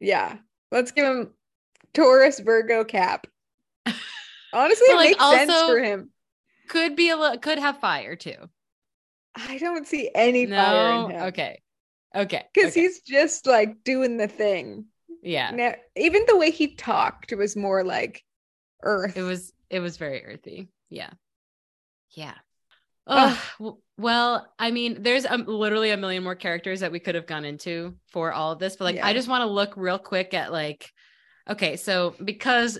Yeah. 0.00 0.36
Let's 0.70 0.92
give 0.92 1.06
him 1.06 1.34
Taurus 1.92 2.40
Virgo 2.40 2.84
cap. 2.84 3.26
Honestly, 4.52 4.86
it 4.88 4.96
like 4.96 5.10
makes 5.10 5.24
sense 5.24 5.52
for 5.66 5.78
him. 5.78 6.10
Could 6.68 6.96
be 6.96 7.10
a 7.10 7.16
little, 7.16 7.38
could 7.38 7.58
have 7.58 7.78
fire 7.78 8.16
too. 8.16 8.36
I 9.34 9.58
don't 9.58 9.86
see 9.86 10.10
any 10.14 10.46
no? 10.46 10.56
fire 10.56 11.04
in 11.04 11.10
him. 11.10 11.22
Okay. 11.28 11.62
Okay. 12.14 12.44
Because 12.54 12.72
okay. 12.72 12.80
he's 12.82 13.00
just 13.02 13.46
like 13.46 13.82
doing 13.84 14.16
the 14.16 14.28
thing. 14.28 14.86
Yeah. 15.22 15.50
Now, 15.50 15.74
even 15.96 16.24
the 16.26 16.36
way 16.36 16.50
he 16.50 16.76
talked 16.76 17.32
was 17.36 17.56
more 17.56 17.82
like 17.82 18.22
earth. 18.82 19.16
It 19.16 19.22
was 19.22 19.52
it 19.70 19.80
was 19.80 19.96
very 19.96 20.24
earthy. 20.24 20.68
Yeah. 20.90 21.10
Yeah. 22.10 22.34
Oh, 23.06 23.78
well, 23.98 24.50
I 24.58 24.70
mean, 24.70 25.02
there's 25.02 25.26
literally 25.28 25.90
a 25.90 25.96
million 25.96 26.24
more 26.24 26.34
characters 26.34 26.80
that 26.80 26.92
we 26.92 27.00
could 27.00 27.14
have 27.14 27.26
gone 27.26 27.44
into 27.44 27.94
for 28.10 28.32
all 28.32 28.52
of 28.52 28.58
this, 28.58 28.76
but 28.76 28.84
like, 28.84 28.96
yeah. 28.96 29.06
I 29.06 29.12
just 29.12 29.28
want 29.28 29.42
to 29.42 29.46
look 29.46 29.74
real 29.76 29.98
quick 29.98 30.32
at 30.34 30.52
like, 30.52 30.90
okay, 31.48 31.76
so 31.76 32.14
because 32.22 32.78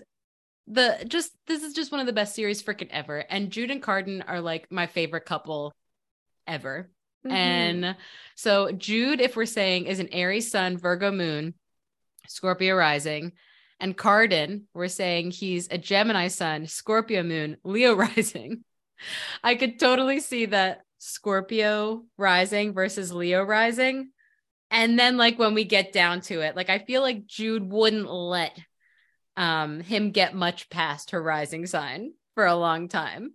the 0.66 1.04
just 1.06 1.32
this 1.46 1.62
is 1.62 1.74
just 1.74 1.92
one 1.92 2.00
of 2.00 2.06
the 2.06 2.12
best 2.12 2.34
series 2.34 2.62
freaking 2.62 2.88
ever. 2.90 3.18
And 3.18 3.50
Jude 3.50 3.70
and 3.70 3.82
Cardan 3.82 4.24
are 4.26 4.40
like 4.40 4.70
my 4.70 4.86
favorite 4.86 5.26
couple 5.26 5.74
ever. 6.46 6.90
Mm-hmm. 7.26 7.36
And 7.36 7.96
so 8.34 8.72
Jude, 8.72 9.20
if 9.20 9.36
we're 9.36 9.46
saying, 9.46 9.86
is 9.86 10.00
an 10.00 10.08
Aries 10.08 10.50
sun, 10.50 10.78
Virgo 10.78 11.10
moon, 11.10 11.54
Scorpio 12.28 12.74
rising. 12.74 13.32
And 13.80 13.96
Cardan, 13.96 14.62
we're 14.72 14.88
saying 14.88 15.32
he's 15.32 15.68
a 15.70 15.76
Gemini 15.78 16.28
sun, 16.28 16.66
Scorpio 16.66 17.22
moon, 17.22 17.58
Leo 17.64 17.94
rising. 17.96 18.64
I 19.44 19.54
could 19.54 19.78
totally 19.78 20.20
see 20.20 20.46
that 20.46 20.82
Scorpio 20.98 22.04
rising 22.16 22.72
versus 22.72 23.12
Leo 23.12 23.42
rising. 23.42 24.10
And 24.70 24.98
then 24.98 25.16
like 25.16 25.38
when 25.38 25.54
we 25.54 25.64
get 25.64 25.92
down 25.92 26.20
to 26.22 26.40
it, 26.40 26.56
like 26.56 26.70
I 26.70 26.78
feel 26.78 27.02
like 27.02 27.26
Jude 27.26 27.70
wouldn't 27.70 28.10
let 28.10 28.58
um, 29.36 29.80
him 29.80 30.10
get 30.10 30.34
much 30.34 30.70
past 30.70 31.10
her 31.10 31.22
rising 31.22 31.66
sign 31.66 32.12
for 32.34 32.46
a 32.46 32.56
long 32.56 32.88
time. 32.88 33.32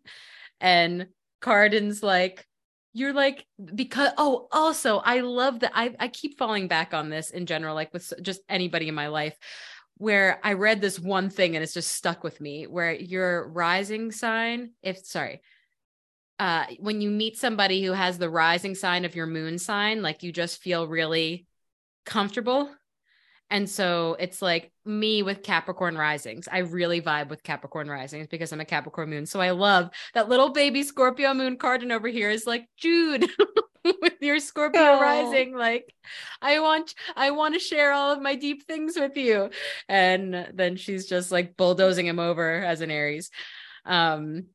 And 0.59 1.07
Cardan's 1.41 2.03
like, 2.03 2.45
you're 2.93 3.13
like 3.13 3.45
because 3.75 4.09
oh 4.17 4.47
also 4.51 4.97
i 4.97 5.19
love 5.19 5.59
that 5.59 5.71
i 5.75 5.95
i 5.99 6.07
keep 6.07 6.37
falling 6.39 6.67
back 6.67 6.93
on 6.93 7.09
this 7.09 7.29
in 7.29 7.45
general 7.45 7.75
like 7.75 7.93
with 7.93 8.11
just 8.21 8.41
anybody 8.49 8.87
in 8.87 8.95
my 8.95 9.07
life 9.07 9.37
where 9.97 10.39
i 10.43 10.53
read 10.53 10.81
this 10.81 10.99
one 10.99 11.29
thing 11.29 11.55
and 11.55 11.63
it's 11.63 11.73
just 11.73 11.91
stuck 11.91 12.23
with 12.23 12.41
me 12.41 12.65
where 12.65 12.91
your 12.91 13.47
rising 13.49 14.11
sign 14.11 14.71
if 14.81 14.97
sorry 15.05 15.41
uh 16.39 16.65
when 16.79 17.01
you 17.01 17.09
meet 17.09 17.37
somebody 17.37 17.83
who 17.83 17.91
has 17.91 18.17
the 18.17 18.29
rising 18.29 18.75
sign 18.75 19.05
of 19.05 19.15
your 19.15 19.27
moon 19.27 19.57
sign 19.57 20.01
like 20.01 20.23
you 20.23 20.31
just 20.31 20.61
feel 20.61 20.87
really 20.87 21.45
comfortable 22.05 22.69
and 23.49 23.69
so 23.69 24.15
it's 24.19 24.41
like 24.41 24.71
me 24.85 25.23
with 25.23 25.41
Capricorn 25.41 25.97
risings. 25.97 26.47
I 26.51 26.59
really 26.59 27.01
vibe 27.01 27.29
with 27.29 27.43
Capricorn 27.43 27.89
risings 27.89 28.27
because 28.27 28.51
I'm 28.51 28.61
a 28.61 28.65
Capricorn 28.65 29.09
moon. 29.09 29.25
So 29.25 29.41
I 29.41 29.51
love 29.51 29.89
that 30.13 30.29
little 30.29 30.49
baby 30.49 30.83
Scorpio 30.83 31.33
moon 31.33 31.57
Cardan 31.57 31.91
over 31.91 32.07
here 32.07 32.29
is 32.29 32.45
like, 32.45 32.67
Jude, 32.77 33.27
with 33.83 34.21
your 34.21 34.39
Scorpio 34.39 34.81
oh. 34.81 35.01
rising. 35.01 35.55
Like, 35.55 35.93
I 36.41 36.59
want, 36.59 36.93
I 37.15 37.31
want 37.31 37.55
to 37.55 37.59
share 37.59 37.91
all 37.91 38.13
of 38.13 38.21
my 38.21 38.35
deep 38.35 38.67
things 38.67 38.95
with 38.95 39.17
you. 39.17 39.49
And 39.87 40.49
then 40.53 40.75
she's 40.75 41.07
just 41.07 41.31
like 41.31 41.57
bulldozing 41.57 42.05
him 42.05 42.19
over 42.19 42.63
as 42.63 42.81
an 42.81 42.91
Aries. 42.91 43.31
Um, 43.83 44.45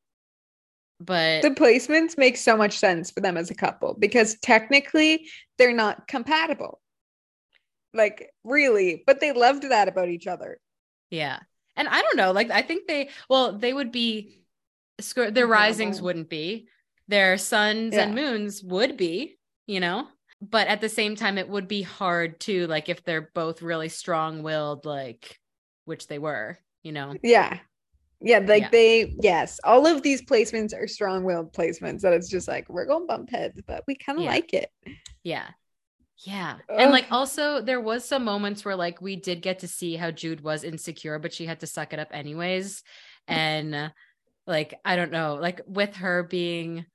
but 1.04 1.42
the 1.42 1.50
placements 1.50 2.16
make 2.16 2.36
so 2.36 2.56
much 2.56 2.78
sense 2.78 3.10
for 3.10 3.20
them 3.20 3.36
as 3.36 3.50
a 3.50 3.54
couple 3.54 3.94
because 3.94 4.36
technically 4.40 5.28
they're 5.58 5.74
not 5.74 6.08
compatible. 6.08 6.80
Like 7.92 8.30
really 8.42 9.02
but 9.06 9.20
they 9.20 9.32
loved 9.32 9.64
that 9.70 9.88
about 9.88 10.08
each 10.08 10.26
other. 10.26 10.58
Yeah. 11.10 11.38
And 11.76 11.88
i 11.88 12.00
don't 12.02 12.16
know 12.16 12.30
like 12.30 12.50
i 12.50 12.62
think 12.62 12.86
they 12.86 13.08
well 13.28 13.52
they 13.52 13.72
would 13.72 13.90
be 13.90 14.44
their 15.16 15.46
risings 15.46 16.00
wouldn't 16.00 16.30
be 16.30 16.68
their 17.08 17.36
suns 17.36 17.94
yeah. 17.94 18.04
and 18.04 18.14
moons 18.14 18.62
would 18.62 18.96
be 18.96 19.36
you 19.66 19.80
know? 19.80 20.06
But 20.42 20.68
at 20.68 20.82
the 20.82 20.90
same 20.90 21.16
time 21.16 21.38
it 21.38 21.48
would 21.48 21.68
be 21.68 21.82
hard 21.82 22.38
too 22.38 22.66
like 22.66 22.88
if 22.88 23.02
they're 23.02 23.30
both 23.34 23.62
really 23.62 23.88
strong-willed 23.88 24.84
like 24.86 25.40
which 25.84 26.06
they 26.06 26.18
were 26.18 26.58
you 26.82 26.92
know? 26.92 27.14
Yeah 27.22 27.58
yeah 28.24 28.38
like 28.38 28.62
yeah. 28.62 28.68
they 28.70 29.14
yes 29.20 29.60
all 29.64 29.86
of 29.86 30.02
these 30.02 30.22
placements 30.22 30.74
are 30.74 30.88
strong-willed 30.88 31.52
placements 31.52 32.00
that 32.00 32.12
it's 32.12 32.28
just 32.28 32.48
like 32.48 32.68
we're 32.68 32.86
going 32.86 33.06
bump 33.06 33.30
heads 33.30 33.60
but 33.66 33.84
we 33.86 33.94
kind 33.94 34.18
of 34.18 34.24
yeah. 34.24 34.30
like 34.30 34.52
it 34.52 34.70
yeah 35.22 35.48
yeah. 36.18 36.58
Ugh. 36.68 36.76
And 36.78 36.90
like 36.92 37.06
also 37.10 37.60
there 37.60 37.80
was 37.80 38.04
some 38.04 38.24
moments 38.24 38.64
where 38.64 38.76
like 38.76 39.00
we 39.00 39.16
did 39.16 39.42
get 39.42 39.60
to 39.60 39.68
see 39.68 39.96
how 39.96 40.10
Jude 40.10 40.42
was 40.42 40.64
insecure, 40.64 41.18
but 41.18 41.32
she 41.32 41.46
had 41.46 41.60
to 41.60 41.66
suck 41.66 41.92
it 41.92 41.98
up 41.98 42.08
anyways. 42.12 42.82
And 43.26 43.92
like 44.46 44.74
I 44.84 44.96
don't 44.96 45.12
know, 45.12 45.34
like 45.34 45.60
with 45.66 45.96
her 45.96 46.22
being 46.22 46.86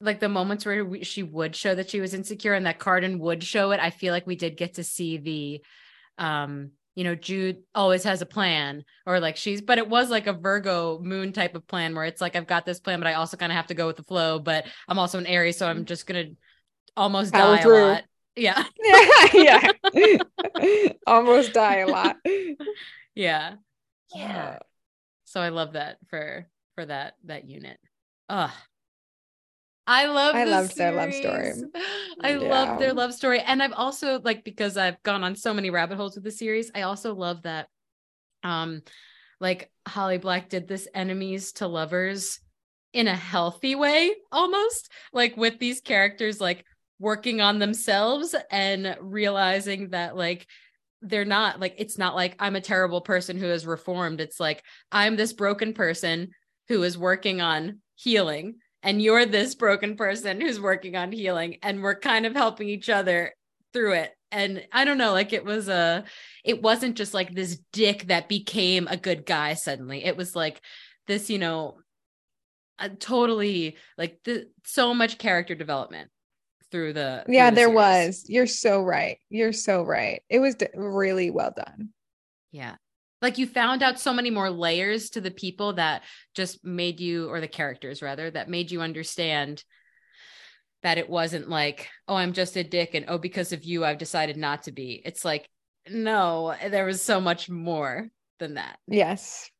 like 0.00 0.20
the 0.20 0.28
moments 0.28 0.66
where 0.66 0.84
we, 0.84 1.04
she 1.04 1.22
would 1.22 1.56
show 1.56 1.74
that 1.74 1.90
she 1.90 2.00
was 2.00 2.14
insecure 2.14 2.54
and 2.54 2.66
that 2.66 2.78
Cardan 2.78 3.18
would 3.18 3.42
show 3.42 3.70
it, 3.70 3.80
I 3.80 3.90
feel 3.90 4.12
like 4.12 4.26
we 4.26 4.36
did 4.36 4.56
get 4.56 4.74
to 4.74 4.84
see 4.84 5.18
the 5.18 5.62
um 6.18 6.70
you 6.96 7.04
know 7.04 7.14
Jude 7.14 7.58
always 7.74 8.02
has 8.02 8.22
a 8.22 8.26
plan 8.26 8.84
or 9.06 9.20
like 9.20 9.36
she's 9.36 9.60
but 9.60 9.78
it 9.78 9.88
was 9.88 10.10
like 10.10 10.26
a 10.26 10.32
Virgo 10.32 10.98
moon 10.98 11.32
type 11.32 11.54
of 11.54 11.66
plan 11.68 11.94
where 11.94 12.06
it's 12.06 12.20
like 12.20 12.34
I've 12.34 12.48
got 12.48 12.66
this 12.66 12.80
plan 12.80 12.98
but 12.98 13.06
I 13.06 13.14
also 13.14 13.36
kind 13.36 13.52
of 13.52 13.56
have 13.56 13.68
to 13.68 13.74
go 13.74 13.86
with 13.86 13.96
the 13.96 14.02
flow 14.02 14.40
but 14.40 14.66
I'm 14.88 14.98
also 14.98 15.18
an 15.18 15.26
Aries 15.26 15.58
so 15.58 15.68
I'm 15.68 15.84
just 15.84 16.06
going 16.08 16.26
to 16.26 16.36
almost 16.96 17.32
Power 17.32 17.56
die 17.56 17.62
through. 17.62 17.84
a 17.84 17.86
lot. 17.86 18.04
Yeah. 18.34 18.64
yeah. 19.32 19.70
yeah. 19.94 20.88
almost 21.06 21.52
die 21.52 21.78
a 21.78 21.86
lot. 21.86 22.16
Yeah. 23.14 23.54
Yeah. 24.14 24.56
Uh, 24.56 24.58
so 25.24 25.40
I 25.40 25.50
love 25.50 25.74
that 25.74 25.98
for 26.08 26.48
for 26.74 26.86
that 26.86 27.14
that 27.24 27.48
unit. 27.48 27.78
Ugh. 28.28 28.50
I 29.86 30.06
love 30.06 30.34
I 30.34 30.44
loved 30.44 30.72
series. 30.72 30.76
their 30.76 30.92
love 30.92 31.14
story. 31.14 31.52
I 32.20 32.30
yeah. 32.32 32.38
love 32.38 32.78
their 32.78 32.92
love 32.92 33.14
story. 33.14 33.40
And 33.40 33.62
I've 33.62 33.72
also 33.72 34.20
like 34.20 34.44
because 34.44 34.76
I've 34.76 35.02
gone 35.02 35.22
on 35.22 35.36
so 35.36 35.54
many 35.54 35.70
rabbit 35.70 35.96
holes 35.96 36.14
with 36.14 36.24
the 36.24 36.30
series, 36.30 36.70
I 36.74 36.82
also 36.82 37.14
love 37.14 37.42
that 37.42 37.68
um 38.42 38.82
like 39.40 39.70
Holly 39.86 40.18
Black 40.18 40.48
did 40.48 40.66
this 40.66 40.88
enemies 40.94 41.52
to 41.52 41.66
lovers 41.66 42.40
in 42.92 43.08
a 43.08 43.14
healthy 43.14 43.74
way 43.74 44.14
almost 44.32 44.90
like 45.12 45.36
with 45.36 45.58
these 45.58 45.82
characters 45.82 46.40
like 46.40 46.64
working 46.98 47.42
on 47.42 47.58
themselves 47.58 48.34
and 48.50 48.96
realizing 49.00 49.90
that 49.90 50.16
like 50.16 50.46
they're 51.02 51.26
not 51.26 51.60
like 51.60 51.74
it's 51.76 51.98
not 51.98 52.14
like 52.14 52.34
I'm 52.38 52.56
a 52.56 52.60
terrible 52.60 53.02
person 53.02 53.36
who 53.36 53.46
has 53.46 53.66
reformed 53.66 54.20
it's 54.20 54.40
like 54.40 54.62
I'm 54.90 55.16
this 55.16 55.34
broken 55.34 55.74
person 55.74 56.30
who 56.68 56.82
is 56.82 56.96
working 56.96 57.42
on 57.42 57.80
healing 57.96 58.56
and 58.86 59.02
you're 59.02 59.26
this 59.26 59.56
broken 59.56 59.96
person 59.96 60.40
who's 60.40 60.60
working 60.60 60.94
on 60.94 61.10
healing 61.10 61.58
and 61.60 61.82
we're 61.82 61.98
kind 61.98 62.24
of 62.24 62.34
helping 62.34 62.68
each 62.68 62.88
other 62.88 63.34
through 63.72 63.92
it. 63.92 64.12
And 64.32 64.66
i 64.72 64.84
don't 64.84 64.98
know 64.98 65.12
like 65.12 65.32
it 65.32 65.44
was 65.44 65.68
a 65.68 66.04
it 66.44 66.60
wasn't 66.60 66.96
just 66.96 67.14
like 67.14 67.32
this 67.32 67.58
dick 67.72 68.08
that 68.08 68.28
became 68.28 68.88
a 68.88 68.96
good 68.96 69.26
guy 69.26 69.54
suddenly. 69.54 70.04
It 70.04 70.16
was 70.16 70.34
like 70.34 70.60
this 71.06 71.28
you 71.30 71.38
know 71.38 71.78
a 72.78 72.88
totally 72.88 73.76
like 73.98 74.18
the 74.24 74.48
so 74.64 74.94
much 74.94 75.18
character 75.18 75.54
development 75.54 76.10
through 76.70 76.92
the 76.92 77.24
yeah 77.28 77.48
through 77.48 77.54
the 77.54 77.56
there 77.56 77.70
was. 77.70 78.24
You're 78.28 78.46
so 78.46 78.82
right. 78.82 79.18
You're 79.30 79.52
so 79.52 79.82
right. 79.82 80.22
It 80.28 80.38
was 80.38 80.56
really 80.74 81.30
well 81.30 81.52
done. 81.56 81.90
Yeah 82.52 82.76
like 83.22 83.38
you 83.38 83.46
found 83.46 83.82
out 83.82 83.98
so 83.98 84.12
many 84.12 84.30
more 84.30 84.50
layers 84.50 85.10
to 85.10 85.20
the 85.20 85.30
people 85.30 85.74
that 85.74 86.02
just 86.34 86.64
made 86.64 87.00
you 87.00 87.28
or 87.28 87.40
the 87.40 87.48
characters 87.48 88.02
rather 88.02 88.30
that 88.30 88.48
made 88.48 88.70
you 88.70 88.80
understand 88.80 89.62
that 90.82 90.98
it 90.98 91.08
wasn't 91.08 91.48
like 91.48 91.88
oh 92.08 92.16
i'm 92.16 92.32
just 92.32 92.56
a 92.56 92.64
dick 92.64 92.94
and 92.94 93.06
oh 93.08 93.18
because 93.18 93.52
of 93.52 93.64
you 93.64 93.84
i've 93.84 93.98
decided 93.98 94.36
not 94.36 94.64
to 94.64 94.72
be 94.72 95.00
it's 95.04 95.24
like 95.24 95.48
no 95.88 96.54
there 96.70 96.84
was 96.84 97.02
so 97.02 97.20
much 97.20 97.48
more 97.48 98.08
than 98.38 98.54
that 98.54 98.78
yes 98.86 99.50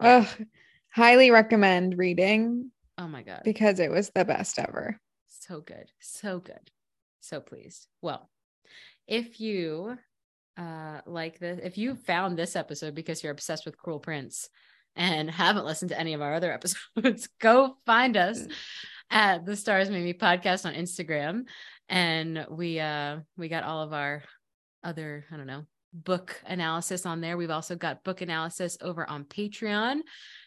yeah. 0.00 0.24
Ugh 0.38 0.46
highly 0.92 1.30
recommend 1.30 1.98
reading. 1.98 2.70
Oh 2.98 3.08
my 3.08 3.22
God. 3.22 3.40
Because 3.44 3.80
it 3.80 3.90
was 3.90 4.10
the 4.10 4.24
best 4.24 4.58
ever. 4.58 5.00
So 5.26 5.60
good. 5.60 5.90
So 6.00 6.38
good. 6.38 6.70
So 7.20 7.40
pleased. 7.40 7.88
Well, 8.00 8.28
if 9.08 9.40
you 9.40 9.96
uh 10.56 11.00
like 11.06 11.38
this, 11.38 11.60
if 11.62 11.78
you 11.78 11.94
found 11.94 12.36
this 12.36 12.56
episode 12.56 12.94
because 12.94 13.22
you're 13.22 13.32
obsessed 13.32 13.64
with 13.64 13.78
Cruel 13.78 14.00
Prince 14.00 14.48
and 14.96 15.30
haven't 15.30 15.64
listened 15.64 15.90
to 15.90 15.98
any 15.98 16.14
of 16.14 16.22
our 16.22 16.34
other 16.34 16.52
episodes, 16.96 17.28
go 17.40 17.76
find 17.86 18.16
us 18.16 18.40
mm. 18.40 18.52
at 19.10 19.46
the 19.46 19.56
Stars 19.56 19.90
Made 19.90 20.04
Me 20.04 20.12
podcast 20.12 20.66
on 20.66 20.74
Instagram. 20.74 21.42
And 21.88 22.46
we 22.50 22.80
uh 22.80 23.18
we 23.36 23.48
got 23.48 23.64
all 23.64 23.82
of 23.82 23.92
our 23.92 24.22
other, 24.84 25.24
I 25.30 25.36
don't 25.36 25.46
know, 25.46 25.64
book 25.92 26.40
analysis 26.46 27.06
on 27.06 27.20
there. 27.20 27.36
We've 27.36 27.50
also 27.50 27.76
got 27.76 28.04
book 28.04 28.20
analysis 28.20 28.76
over 28.80 29.08
on 29.08 29.24
Patreon 29.24 30.00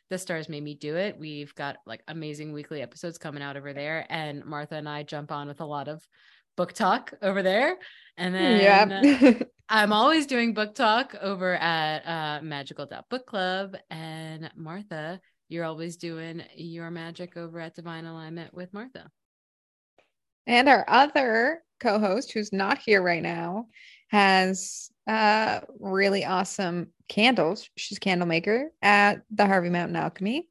the 0.09 0.17
stars 0.17 0.49
made 0.49 0.63
me 0.63 0.75
do 0.75 0.95
it 0.95 1.17
we've 1.17 1.53
got 1.55 1.77
like 1.85 2.01
amazing 2.07 2.53
weekly 2.53 2.81
episodes 2.81 3.17
coming 3.17 3.41
out 3.41 3.57
over 3.57 3.73
there 3.73 4.05
and 4.09 4.45
martha 4.45 4.75
and 4.75 4.87
i 4.87 5.03
jump 5.03 5.31
on 5.31 5.47
with 5.47 5.61
a 5.61 5.65
lot 5.65 5.87
of 5.87 6.05
book 6.55 6.73
talk 6.73 7.13
over 7.21 7.41
there 7.41 7.75
and 8.17 8.33
then 8.33 8.61
yeah. 8.61 9.33
i'm 9.69 9.93
always 9.93 10.25
doing 10.25 10.53
book 10.53 10.75
talk 10.75 11.15
over 11.21 11.55
at 11.55 11.99
uh, 12.05 12.43
magical 12.43 12.87
book 13.09 13.25
club 13.25 13.75
and 13.89 14.49
martha 14.55 15.19
you're 15.49 15.65
always 15.65 15.97
doing 15.97 16.43
your 16.55 16.89
magic 16.89 17.37
over 17.37 17.59
at 17.59 17.75
divine 17.75 18.05
alignment 18.05 18.53
with 18.53 18.73
martha 18.73 19.09
and 20.47 20.69
our 20.69 20.85
other 20.87 21.63
co-host 21.79 22.31
who's 22.31 22.53
not 22.53 22.77
here 22.77 23.01
right 23.01 23.23
now 23.23 23.65
has 24.09 24.89
uh 25.07 25.59
really 25.79 26.23
awesome 26.23 26.87
candles. 27.07 27.69
She's 27.77 27.99
candle 27.99 28.27
maker 28.27 28.71
at 28.81 29.21
the 29.31 29.45
Harvey 29.45 29.69
Mountain 29.69 29.95
Alchemy. 29.95 30.47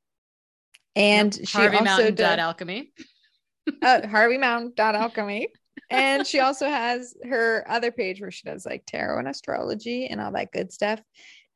And 0.97 1.37
yep. 1.37 1.49
she 1.49 1.59
Harvey 1.59 1.77
also 1.79 1.85
Mountain 1.85 2.15
does 2.15 2.39
alchemy. 2.39 2.93
uh, 3.83 4.07
Harvey 4.07 4.39
Mountain 4.39 4.73
alchemy. 4.79 5.49
And 5.91 6.27
she 6.27 6.41
also 6.41 6.69
has 6.69 7.15
her 7.29 7.65
other 7.69 7.91
page 7.91 8.21
where 8.21 8.31
she 8.31 8.49
does 8.49 8.67
like 8.67 8.85
tarot 8.87 9.19
and 9.19 9.29
astrology 9.29 10.07
and 10.07 10.21
all 10.21 10.33
that 10.33 10.53
good 10.53 10.73
stuff 10.73 11.01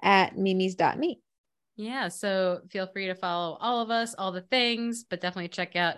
at 0.02 0.36
mimi's.me. 0.36 1.20
Yeah. 1.76 2.08
So 2.08 2.60
feel 2.70 2.88
free 2.88 3.06
to 3.06 3.14
follow 3.14 3.56
all 3.60 3.80
of 3.80 3.90
us, 3.90 4.14
all 4.16 4.32
the 4.32 4.42
things, 4.42 5.04
but 5.08 5.20
definitely 5.20 5.48
check 5.48 5.76
out 5.76 5.96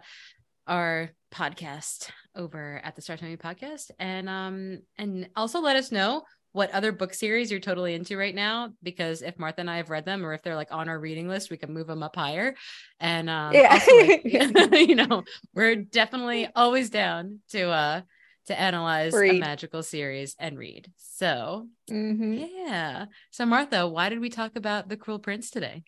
our 0.66 1.10
podcast 1.32 2.10
over 2.36 2.80
at 2.84 2.96
the 2.96 3.02
Start 3.02 3.22
Me 3.22 3.36
podcast. 3.36 3.90
And 3.98 4.28
um 4.28 4.80
and 4.98 5.28
also 5.36 5.60
let 5.60 5.76
us 5.76 5.90
know 5.90 6.22
what 6.52 6.70
other 6.72 6.92
book 6.92 7.14
series 7.14 7.50
you're 7.50 7.60
totally 7.60 7.94
into 7.94 8.16
right 8.16 8.34
now 8.34 8.72
because 8.82 9.22
if 9.22 9.38
Martha 9.38 9.60
and 9.60 9.70
I 9.70 9.76
have 9.76 9.90
read 9.90 10.04
them 10.04 10.26
or 10.26 10.32
if 10.32 10.42
they're 10.42 10.56
like 10.56 10.72
on 10.72 10.88
our 10.88 10.98
reading 10.98 11.28
list, 11.28 11.50
we 11.50 11.56
can 11.56 11.72
move 11.72 11.86
them 11.86 12.02
up 12.02 12.16
higher. 12.16 12.54
And 12.98 13.30
um, 13.30 13.52
yeah, 13.52 13.72
also, 13.72 13.96
like, 13.96 14.22
you 14.88 14.96
know, 14.96 15.24
we're 15.54 15.76
definitely 15.76 16.48
always 16.54 16.90
down 16.90 17.40
to 17.50 17.70
uh 17.70 18.00
to 18.46 18.58
analyze 18.58 19.12
read. 19.12 19.36
a 19.36 19.38
magical 19.38 19.82
series 19.82 20.34
and 20.38 20.58
read. 20.58 20.90
So 20.96 21.68
mm-hmm. 21.90 22.44
yeah. 22.66 23.06
So 23.30 23.46
Martha, 23.46 23.86
why 23.86 24.08
did 24.08 24.20
we 24.20 24.28
talk 24.28 24.56
about 24.56 24.88
the 24.88 24.96
Cruel 24.96 25.20
Prince 25.20 25.50
today? 25.50 25.84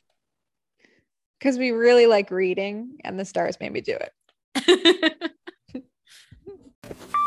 Because 1.39 1.59
we 1.59 1.73
really 1.73 2.07
like 2.07 2.31
reading, 2.31 2.99
and 3.03 3.19
the 3.19 3.25
stars 3.25 3.59
made 3.59 3.73
me 3.73 3.81
do 3.81 3.99
it. 4.55 5.33